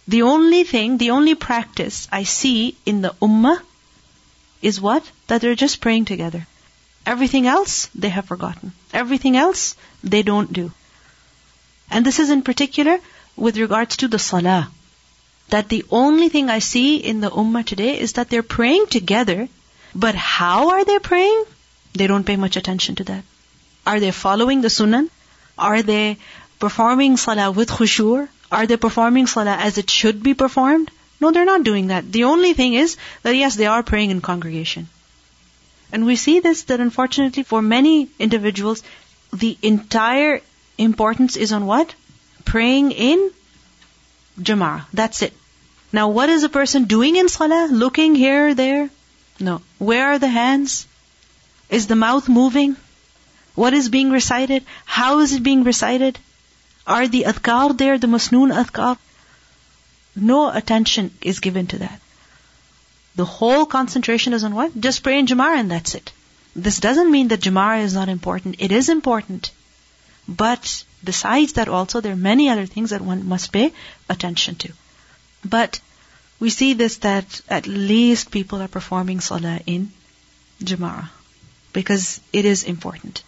the 0.08 0.22
only 0.22 0.64
thing, 0.64 0.98
the 0.98 1.12
only 1.12 1.36
practice 1.36 2.08
I 2.12 2.24
see 2.24 2.78
in 2.86 3.02
the 3.02 3.16
ummah 3.22 3.60
is 4.62 4.80
what? 4.80 5.10
That 5.28 5.42
they're 5.42 5.56
just 5.56 5.82
praying 5.82 6.06
together. 6.06 6.48
Everything 7.06 7.48
else, 7.48 7.90
they 7.94 8.10
have 8.10 8.26
forgotten. 8.26 8.72
Everything 8.94 9.36
else, 9.36 9.76
they 10.04 10.24
don't 10.24 10.52
do. 10.52 10.72
And 11.90 12.06
this 12.06 12.20
is 12.20 12.30
in 12.30 12.42
particular 12.42 13.00
with 13.36 13.58
regards 13.58 13.98
to 13.98 14.08
the 14.08 14.20
salah. 14.20 14.70
That 15.50 15.70
the 15.70 15.86
only 15.90 16.30
thing 16.30 16.50
I 16.50 16.60
see 16.60 16.98
in 16.98 17.22
the 17.22 17.30
ummah 17.30 17.66
today 17.66 18.00
is 18.00 18.14
that 18.14 18.30
they're 18.30 18.44
praying 18.44 18.88
together, 18.88 19.48
but 19.96 20.16
how 20.16 20.70
are 20.72 20.84
they 20.84 21.00
praying? 21.00 21.46
They 21.94 22.08
don't 22.08 22.26
pay 22.26 22.36
much 22.36 22.58
attention 22.58 22.96
to 22.96 23.06
that. 23.06 23.24
Are 23.86 24.00
they 24.00 24.12
following 24.12 24.62
the 24.62 24.70
sunnah? 24.70 25.06
Are 25.58 25.82
they 25.82 26.18
performing 26.60 27.16
salah 27.18 27.52
with 27.52 27.70
khushu'? 27.70 28.28
Are 28.52 28.66
they 28.66 28.78
performing 28.78 29.28
salah 29.28 29.56
as 29.56 29.78
it 29.78 29.90
should 29.90 30.24
be 30.24 30.34
performed? 30.34 30.92
No, 31.20 31.32
they're 31.32 31.46
not 31.46 31.64
doing 31.64 31.88
that. 31.88 32.12
The 32.12 32.26
only 32.26 32.54
thing 32.54 32.74
is 32.74 32.98
that 33.24 33.36
yes, 33.36 33.56
they 33.56 33.66
are 33.66 33.84
praying 33.84 34.12
in 34.12 34.22
congregation. 34.22 34.88
And 35.92 36.06
we 36.06 36.16
see 36.16 36.40
this 36.40 36.64
that 36.64 36.80
unfortunately 36.80 37.44
for 37.44 37.62
many 37.62 38.10
individuals, 38.20 38.84
the 39.34 39.58
entire 39.62 40.42
importance 40.78 41.36
is 41.36 41.52
on 41.52 41.66
what? 41.66 41.94
Praying 42.46 42.92
in 42.92 43.32
jama'ah. 44.40 44.86
That's 44.94 45.22
it. 45.22 45.34
Now 45.92 46.10
what 46.10 46.30
is 46.30 46.44
a 46.44 46.50
person 46.50 46.86
doing 46.86 47.16
in 47.16 47.30
salah? 47.30 47.68
Looking 47.72 48.16
here, 48.16 48.54
there? 48.54 48.90
No. 49.40 49.62
Where 49.78 50.10
are 50.10 50.20
the 50.20 50.28
hands? 50.28 50.88
Is 51.70 51.88
the 51.88 51.96
mouth 51.96 52.30
moving? 52.30 52.76
What 53.56 53.74
is 53.74 53.90
being 53.90 54.12
recited? 54.12 54.64
How 54.86 55.20
is 55.20 55.34
it 55.34 55.44
being 55.44 55.64
recited? 55.64 56.20
Are 56.88 57.08
the 57.08 57.24
adhkar 57.24 57.78
there, 57.78 57.98
the 57.98 58.08
masnoon 58.08 58.52
adhkar? 58.64 58.98
No 60.16 60.50
attention 60.50 61.12
is 61.22 61.42
given 61.42 61.68
to 61.68 61.80
that. 61.80 62.02
The 63.16 63.26
whole 63.26 63.66
concentration 63.66 64.34
is 64.34 64.44
on 64.44 64.56
what? 64.56 64.80
Just 64.80 65.04
pray 65.04 65.20
in 65.20 65.28
Jama'ah 65.28 65.60
and 65.60 65.72
that's 65.72 65.96
it. 65.96 66.12
This 66.56 66.80
doesn't 66.80 67.12
mean 67.12 67.28
that 67.28 67.42
Jama'ah 67.42 67.84
is 67.84 67.94
not 67.94 68.10
important. 68.10 68.56
It 68.60 68.72
is 68.72 68.90
important. 68.90 69.52
But 70.28 70.84
besides 71.04 71.54
that 71.54 71.68
also, 71.68 72.00
there 72.00 72.14
are 72.14 72.24
many 72.32 72.50
other 72.50 72.66
things 72.66 72.92
that 72.92 73.02
one 73.02 73.28
must 73.28 73.52
pay 73.52 73.74
attention 74.10 74.56
to. 74.56 74.74
But 75.44 75.80
we 76.40 76.50
see 76.50 76.74
this 76.74 76.98
that 76.98 77.42
at 77.50 77.68
least 77.68 78.32
people 78.32 78.62
are 78.62 78.68
performing 78.68 79.20
salah 79.20 79.60
in 79.66 79.92
Jama'ah. 80.64 81.10
Because 81.74 82.22
it 82.34 82.46
is 82.46 82.64
important. 82.64 83.24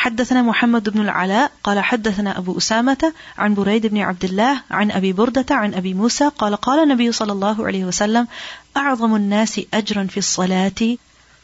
حدثنا 0.00 0.42
محمد 0.42 0.88
بن 0.88 1.00
العلاء 1.00 1.52
قال 1.64 1.80
حدثنا 1.80 2.38
أبو 2.38 2.58
أسامة 2.58 3.12
عن 3.38 3.54
بريد 3.54 3.86
بن 3.86 3.98
عبد 3.98 4.24
الله 4.24 4.62
عن 4.70 4.90
أبي 4.90 5.12
بردة 5.12 5.54
عن 5.54 5.74
أبي 5.74 5.94
موسى 5.94 6.28
قال 6.28 6.56
قال 6.56 6.82
النبي 6.82 7.12
صلى 7.12 7.32
الله 7.32 7.66
عليه 7.66 7.84
وسلم 7.84 8.28
أعظم 8.76 9.16
الناس 9.16 9.60
أجرا 9.74 10.04
في 10.04 10.18
الصلاة 10.18 10.98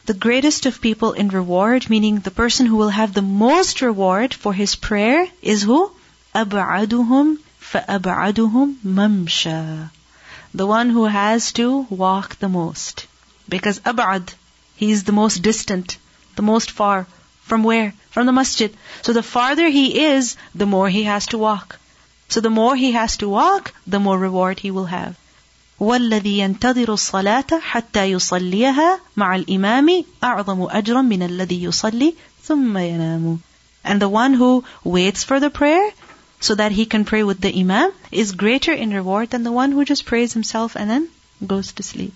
The 0.05 0.13
greatest 0.13 0.65
of 0.65 0.81
people 0.81 1.13
in 1.13 1.29
reward, 1.29 1.89
meaning 1.89 2.19
the 2.19 2.31
person 2.31 2.65
who 2.65 2.75
will 2.75 2.89
have 2.89 3.13
the 3.13 3.21
most 3.21 3.81
reward 3.81 4.33
for 4.33 4.53
his 4.53 4.75
prayer 4.75 5.27
is 5.41 5.63
who? 5.63 5.91
أبعدهم 6.35 7.37
فأبعدهم 7.59 8.75
ممشى 8.85 9.87
The 10.53 10.65
one 10.67 10.89
who 10.89 11.05
has 11.05 11.51
to 11.53 11.87
walk 11.89 12.39
the 12.39 12.49
most. 12.49 13.07
Because 13.49 13.79
أبعد, 13.79 14.29
he 14.75 14.91
is 14.91 15.03
the 15.03 15.11
most 15.11 15.41
distant, 15.41 15.97
the 16.35 16.41
most 16.41 16.71
far. 16.71 17.07
From 17.47 17.63
where? 17.63 17.93
From 18.09 18.25
the 18.25 18.31
masjid. 18.31 18.75
So 19.01 19.13
the 19.13 19.23
farther 19.23 19.67
he 19.69 20.05
is, 20.05 20.37
the 20.55 20.65
more 20.65 20.89
he 20.89 21.03
has 21.03 21.27
to 21.27 21.37
walk. 21.37 21.79
So 22.29 22.41
the 22.41 22.49
more 22.49 22.75
he 22.75 22.91
has 22.93 23.17
to 23.17 23.29
walk, 23.29 23.73
the 23.85 23.99
more 23.99 24.17
reward 24.17 24.59
he 24.59 24.71
will 24.71 24.85
have. 24.85 25.15
والذي 25.79 26.37
ينتظر 26.37 26.93
الصلاة 26.93 27.59
حتى 27.59 28.11
يصليها 28.11 28.99
مع 29.17 29.35
الإمام 29.35 30.03
أعظم 30.23 30.67
أجرا 30.69 31.01
من 31.01 31.23
الذي 31.23 31.63
يصلي 31.63 32.15
ثم 32.43 32.77
ينام. 32.77 33.39
And 33.83 34.01
the 34.01 34.09
one 34.09 34.33
who 34.33 34.63
waits 34.83 35.23
for 35.23 35.39
the 35.39 35.49
prayer 35.49 35.91
so 36.39 36.55
that 36.55 36.71
he 36.71 36.85
can 36.85 37.05
pray 37.05 37.23
with 37.23 37.41
the 37.41 37.59
imam 37.59 37.91
is 38.11 38.31
greater 38.31 38.71
in 38.71 38.93
reward 38.93 39.29
than 39.31 39.43
the 39.43 39.51
one 39.51 39.71
who 39.71 39.83
just 39.85 40.05
prays 40.05 40.33
himself 40.33 40.75
and 40.75 40.89
then 40.89 41.09
goes 41.45 41.73
to 41.73 41.83
sleep. 41.83 42.13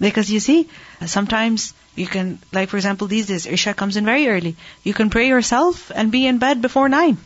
Because 0.00 0.30
you 0.30 0.40
see, 0.40 0.68
sometimes 1.04 1.72
you 1.95 2.07
can, 2.07 2.39
like 2.51 2.69
for 2.69 2.77
example, 2.77 3.07
these 3.07 3.27
days, 3.27 3.45
Isha 3.45 3.73
comes 3.73 3.97
in 3.97 4.05
very 4.05 4.27
early. 4.27 4.55
You 4.83 4.93
can 4.93 5.09
pray 5.09 5.27
yourself 5.27 5.91
and 5.93 6.11
be 6.11 6.25
in 6.25 6.37
bed 6.37 6.61
before 6.61 6.87
nine. 6.87 7.17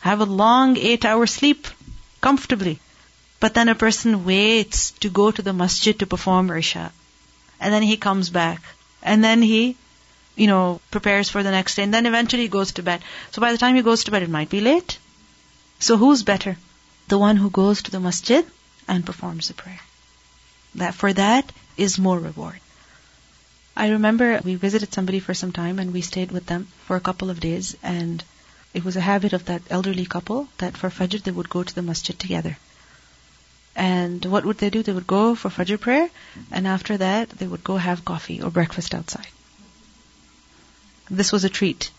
Have 0.00 0.20
a 0.20 0.24
long 0.24 0.76
eight 0.76 1.04
hour 1.04 1.26
sleep 1.26 1.66
comfortably. 2.20 2.80
But 3.40 3.54
then 3.54 3.68
a 3.68 3.74
person 3.74 4.24
waits 4.24 4.90
to 5.00 5.08
go 5.08 5.30
to 5.30 5.42
the 5.42 5.52
masjid 5.52 5.98
to 5.98 6.06
perform 6.06 6.50
Isha. 6.50 6.92
And 7.60 7.72
then 7.72 7.82
he 7.82 7.96
comes 7.96 8.30
back. 8.30 8.62
And 9.02 9.22
then 9.22 9.42
he, 9.42 9.76
you 10.34 10.46
know, 10.46 10.80
prepares 10.90 11.28
for 11.28 11.42
the 11.42 11.50
next 11.50 11.74
day. 11.76 11.82
And 11.82 11.94
then 11.94 12.06
eventually 12.06 12.42
he 12.42 12.48
goes 12.48 12.72
to 12.72 12.82
bed. 12.82 13.02
So 13.30 13.40
by 13.40 13.52
the 13.52 13.58
time 13.58 13.76
he 13.76 13.82
goes 13.82 14.04
to 14.04 14.10
bed, 14.10 14.22
it 14.22 14.30
might 14.30 14.50
be 14.50 14.60
late. 14.60 14.98
So 15.78 15.96
who's 15.96 16.22
better? 16.22 16.56
The 17.08 17.18
one 17.18 17.36
who 17.36 17.50
goes 17.50 17.82
to 17.82 17.90
the 17.90 18.00
masjid 18.00 18.46
and 18.88 19.06
performs 19.06 19.48
the 19.48 19.54
prayer. 19.54 19.80
That 20.76 20.94
for 20.94 21.12
that 21.12 21.52
is 21.76 21.98
more 21.98 22.18
reward. 22.18 22.60
I 23.76 23.88
remember 23.88 24.40
we 24.44 24.54
visited 24.54 24.94
somebody 24.94 25.18
for 25.18 25.34
some 25.34 25.50
time 25.52 25.78
and 25.78 25.92
we 25.92 26.00
stayed 26.00 26.30
with 26.30 26.46
them 26.46 26.68
for 26.86 26.96
a 26.96 27.00
couple 27.00 27.28
of 27.28 27.40
days 27.40 27.76
and 27.82 28.22
it 28.72 28.84
was 28.84 28.96
a 28.96 29.00
habit 29.00 29.32
of 29.32 29.46
that 29.46 29.62
elderly 29.68 30.06
couple 30.06 30.48
that 30.58 30.76
for 30.76 30.90
Fajr 30.90 31.22
they 31.22 31.32
would 31.32 31.48
go 31.48 31.62
to 31.64 31.74
the 31.74 31.82
masjid 31.82 32.16
together. 32.18 32.56
And 33.74 34.24
what 34.24 34.44
would 34.44 34.58
they 34.58 34.70
do? 34.70 34.84
They 34.84 34.92
would 34.92 35.08
go 35.08 35.34
for 35.34 35.48
Fajr 35.48 35.80
prayer 35.80 36.08
and 36.52 36.68
after 36.68 36.96
that 36.98 37.30
they 37.30 37.48
would 37.48 37.64
go 37.64 37.76
have 37.76 38.04
coffee 38.04 38.40
or 38.40 38.50
breakfast 38.50 38.94
outside. 38.94 39.26
This 41.10 41.32
was 41.32 41.44
a 41.44 41.50
treat. 41.50 41.90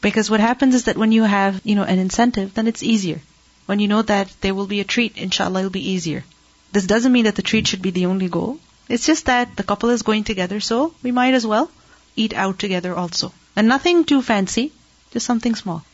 Because 0.00 0.30
what 0.30 0.40
happens 0.40 0.74
is 0.74 0.84
that 0.84 0.96
when 0.96 1.12
you 1.12 1.24
have, 1.24 1.60
you 1.64 1.74
know, 1.74 1.84
an 1.84 1.98
incentive, 1.98 2.54
then 2.54 2.66
it's 2.66 2.82
easier. 2.82 3.20
When 3.66 3.80
you 3.80 3.88
know 3.88 4.02
that 4.02 4.32
there 4.40 4.54
will 4.54 4.66
be 4.66 4.80
a 4.80 4.84
treat, 4.84 5.16
inshallah 5.16 5.60
it'll 5.60 5.70
be 5.70 5.90
easier. 5.90 6.24
This 6.72 6.86
doesn't 6.86 7.12
mean 7.12 7.24
that 7.24 7.36
the 7.36 7.42
treat 7.50 7.66
should 7.66 7.82
be 7.82 7.90
the 7.90 8.06
only 8.06 8.28
goal. 8.28 8.58
It's 8.88 9.06
just 9.06 9.26
that 9.26 9.56
the 9.56 9.62
couple 9.62 9.90
is 9.90 10.02
going 10.02 10.24
together, 10.24 10.60
so 10.60 10.94
we 11.02 11.12
might 11.12 11.34
as 11.34 11.46
well 11.46 11.70
eat 12.16 12.34
out 12.34 12.58
together 12.58 12.94
also. 12.94 13.32
And 13.56 13.68
nothing 13.68 14.04
too 14.04 14.22
fancy, 14.22 14.72
just 15.12 15.26
something 15.26 15.54
small. 15.54 15.84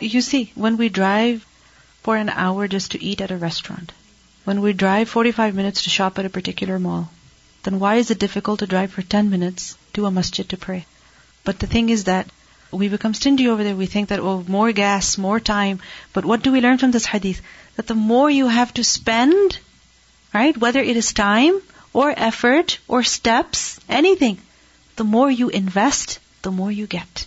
You 0.00 0.20
see, 0.20 0.52
when 0.54 0.76
we 0.76 0.88
drive 0.88 1.44
for 2.02 2.16
an 2.16 2.28
hour 2.28 2.68
just 2.68 2.92
to 2.92 3.02
eat 3.02 3.20
at 3.20 3.30
a 3.30 3.36
restaurant, 3.36 3.92
when 4.44 4.60
we 4.60 4.72
drive 4.72 5.08
45 5.08 5.54
minutes 5.54 5.82
to 5.84 5.90
shop 5.90 6.18
at 6.18 6.24
a 6.24 6.30
particular 6.30 6.78
mall, 6.78 7.10
then 7.62 7.78
why 7.78 7.96
is 7.96 8.10
it 8.10 8.18
difficult 8.18 8.60
to 8.60 8.66
drive 8.66 8.92
for 8.92 9.02
10 9.02 9.28
minutes 9.28 9.76
to 9.92 10.06
a 10.06 10.10
masjid 10.10 10.48
to 10.48 10.56
pray? 10.56 10.86
But 11.44 11.58
the 11.58 11.66
thing 11.66 11.90
is 11.90 12.04
that 12.04 12.26
we 12.72 12.88
become 12.88 13.14
stingy 13.14 13.48
over 13.48 13.64
there. 13.64 13.76
We 13.76 13.86
think 13.86 14.08
that, 14.08 14.20
oh, 14.20 14.44
more 14.46 14.72
gas, 14.72 15.18
more 15.18 15.40
time. 15.40 15.80
But 16.12 16.24
what 16.24 16.42
do 16.42 16.52
we 16.52 16.60
learn 16.60 16.78
from 16.78 16.92
this 16.92 17.04
hadith? 17.04 17.42
That 17.76 17.86
the 17.86 17.94
more 17.94 18.30
you 18.30 18.46
have 18.46 18.72
to 18.74 18.84
spend, 18.84 19.58
right, 20.32 20.56
whether 20.56 20.80
it 20.80 20.96
is 20.96 21.12
time 21.12 21.60
or 21.92 22.12
effort 22.16 22.78
or 22.88 23.02
steps, 23.02 23.80
anything. 23.88 24.38
The 24.96 25.04
more 25.04 25.30
you 25.30 25.48
invest, 25.48 26.18
the 26.42 26.50
more 26.50 26.70
you 26.70 26.86
get. 26.86 27.26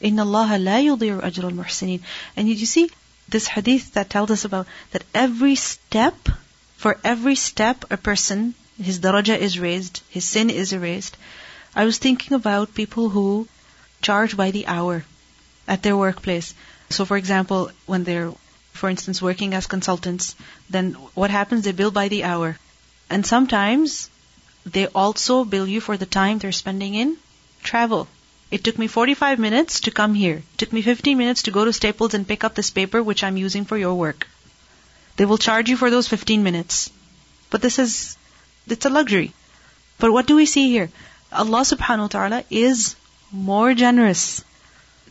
Inna 0.00 0.22
Allah 0.22 0.58
la 0.58 0.78
yudhiru 0.78 1.20
ajr 1.22 1.44
al 1.44 1.50
muhsinin. 1.50 2.00
And 2.36 2.48
you 2.48 2.66
see 2.66 2.90
this 3.28 3.46
hadith 3.46 3.92
that 3.94 4.10
tells 4.10 4.30
us 4.30 4.44
about 4.44 4.66
that 4.92 5.04
every 5.14 5.54
step, 5.54 6.28
for 6.76 6.98
every 7.02 7.34
step 7.34 7.84
a 7.90 7.96
person, 7.96 8.54
his 8.80 9.00
daraja 9.00 9.36
is 9.36 9.58
raised, 9.58 10.02
his 10.08 10.24
sin 10.24 10.50
is 10.50 10.72
erased. 10.72 11.16
I 11.74 11.84
was 11.84 11.98
thinking 11.98 12.34
about 12.34 12.74
people 12.74 13.08
who 13.08 13.48
charge 14.02 14.36
by 14.36 14.50
the 14.50 14.66
hour 14.66 15.04
at 15.66 15.82
their 15.82 15.96
workplace. 15.96 16.54
So 16.90 17.04
for 17.04 17.16
example, 17.16 17.70
when 17.86 18.04
they're 18.04 18.32
for 18.72 18.88
instance 18.88 19.20
working 19.20 19.54
as 19.54 19.66
consultants, 19.66 20.36
then 20.70 20.92
what 21.14 21.30
happens? 21.30 21.64
They 21.64 21.72
bill 21.72 21.90
by 21.90 22.08
the 22.08 22.24
hour. 22.24 22.56
And 23.10 23.24
sometimes 23.24 24.10
they 24.66 24.86
also 24.88 25.44
bill 25.44 25.66
you 25.66 25.80
for 25.80 25.96
the 25.96 26.06
time 26.06 26.38
they're 26.38 26.52
spending 26.52 26.94
in 26.94 27.16
travel. 27.62 28.06
It 28.50 28.64
took 28.64 28.78
me 28.78 28.86
45 28.86 29.38
minutes 29.38 29.80
to 29.80 29.90
come 29.90 30.14
here. 30.14 30.36
It 30.36 30.58
took 30.58 30.72
me 30.72 30.82
15 30.82 31.16
minutes 31.16 31.42
to 31.42 31.50
go 31.50 31.64
to 31.64 31.72
Staples 31.72 32.14
and 32.14 32.28
pick 32.28 32.44
up 32.44 32.54
this 32.54 32.70
paper 32.70 33.02
which 33.02 33.22
I'm 33.24 33.36
using 33.36 33.64
for 33.64 33.76
your 33.76 33.94
work. 33.94 34.26
They 35.16 35.24
will 35.24 35.38
charge 35.38 35.68
you 35.68 35.76
for 35.76 35.90
those 35.90 36.08
15 36.08 36.42
minutes. 36.42 36.90
But 37.50 37.62
this 37.62 37.78
is, 37.78 38.16
it's 38.66 38.86
a 38.86 38.90
luxury. 38.90 39.32
But 39.98 40.12
what 40.12 40.26
do 40.26 40.36
we 40.36 40.46
see 40.46 40.70
here? 40.70 40.90
Allah 41.32 41.62
subhanahu 41.62 42.08
wa 42.08 42.14
ta'ala 42.16 42.44
is 42.50 42.96
more 43.32 43.74
generous. 43.74 44.44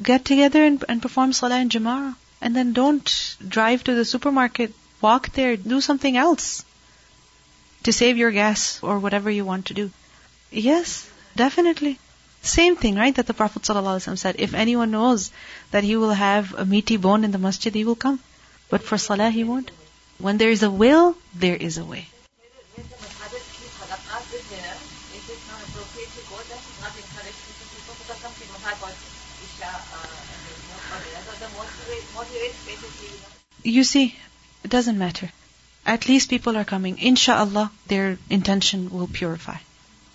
Get 0.02 0.26
together 0.26 0.64
and, 0.64 0.84
and 0.88 1.02
perform 1.02 1.34
salah 1.34 1.60
in 1.60 1.70
jama'ah. 1.70 2.16
And 2.42 2.56
then 2.56 2.74
don't 2.74 3.38
drive 3.48 3.84
to 3.86 3.96
the 3.96 4.06
supermarket. 4.06 4.74
Walk 5.02 5.34
there. 5.34 5.58
Do 5.58 5.82
something 5.82 6.16
else 6.16 6.64
to 7.84 7.94
save 7.94 8.18
your 8.18 8.32
gas 8.32 8.80
or 8.82 9.00
whatever 9.00 9.30
you 9.30 9.46
want 9.46 9.68
to 9.68 9.74
do. 9.74 9.92
Yes, 10.52 11.10
definitely. 11.36 12.00
Same 12.42 12.76
thing, 12.76 12.96
right? 12.96 13.16
That 13.16 13.28
the 13.28 13.34
Prophet 13.34 13.64
ﷺ 13.64 14.18
said, 14.18 14.36
if 14.40 14.54
anyone 14.54 14.92
knows 14.92 15.32
that 15.72 15.84
he 15.84 15.96
will 15.96 16.12
have 16.14 16.54
a 16.54 16.66
meaty 16.66 16.98
bone 16.98 17.24
in 17.24 17.32
the 17.32 17.38
masjid, 17.38 17.74
he 17.74 17.84
will 17.84 17.96
come. 17.96 18.20
But 18.70 18.84
for 18.84 18.98
salah, 18.98 19.30
he 19.30 19.44
won't. 19.44 19.72
When 20.18 20.38
there 20.38 20.50
is 20.50 20.64
a 20.64 20.72
will, 20.72 21.16
there 21.36 21.56
is 21.56 21.78
a 21.78 21.86
way. 21.86 22.08
You 33.64 33.84
see, 33.84 34.16
it 34.64 34.70
doesn't 34.70 34.98
matter. 34.98 35.32
At 35.88 36.08
least 36.08 36.30
people 36.30 36.58
are 36.58 36.66
coming. 36.66 36.98
Insha'Allah, 36.98 37.72
their 37.88 38.18
intention 38.30 38.90
will 38.92 39.08
purify. 39.08 39.58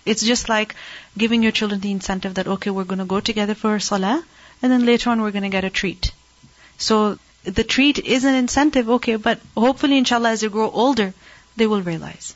It's 0.05 0.23
just 0.23 0.47
like 0.47 0.75
giving 1.17 1.41
your 1.41 1.51
children 1.51 1.81
the 1.81 1.91
incentive 1.91 2.35
that, 2.35 2.47
okay, 2.47 2.69
we're 2.69 2.83
going 2.83 2.99
to 2.99 3.05
go 3.05 3.19
together 3.19 3.55
for 3.55 3.79
salah, 3.79 4.23
and 4.61 4.71
then 4.71 4.85
later 4.85 5.09
on 5.09 5.21
we're 5.21 5.31
going 5.31 5.49
to 5.49 5.57
get 5.57 5.63
a 5.63 5.69
treat. 5.69 6.11
So 6.77 7.17
the 7.43 7.63
treat 7.63 7.99
is 7.99 8.23
an 8.23 8.35
incentive, 8.35 8.89
okay, 8.97 9.15
but 9.15 9.39
hopefully 9.57 9.97
inshallah 9.97 10.31
as 10.31 10.41
they 10.41 10.49
grow 10.49 10.69
older, 10.69 11.13
they 11.55 11.67
will 11.67 11.81
realize. 11.81 12.35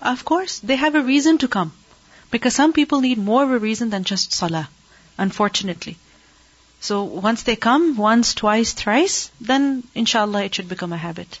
Of 0.00 0.24
course, 0.24 0.58
they 0.60 0.76
have 0.76 0.94
a 0.94 1.02
reason 1.02 1.38
to 1.38 1.48
come. 1.48 1.72
Because 2.30 2.54
some 2.54 2.72
people 2.72 3.00
need 3.00 3.18
more 3.18 3.42
of 3.42 3.50
a 3.50 3.58
reason 3.58 3.90
than 3.90 4.04
just 4.04 4.32
salah, 4.32 4.68
unfortunately. 5.18 5.96
So 6.80 7.02
once 7.02 7.42
they 7.42 7.56
come, 7.56 7.96
once, 7.96 8.34
twice, 8.34 8.72
thrice, 8.72 9.30
then 9.40 9.82
inshallah 9.94 10.44
it 10.44 10.54
should 10.54 10.68
become 10.68 10.92
a 10.92 10.96
habit. 10.96 11.40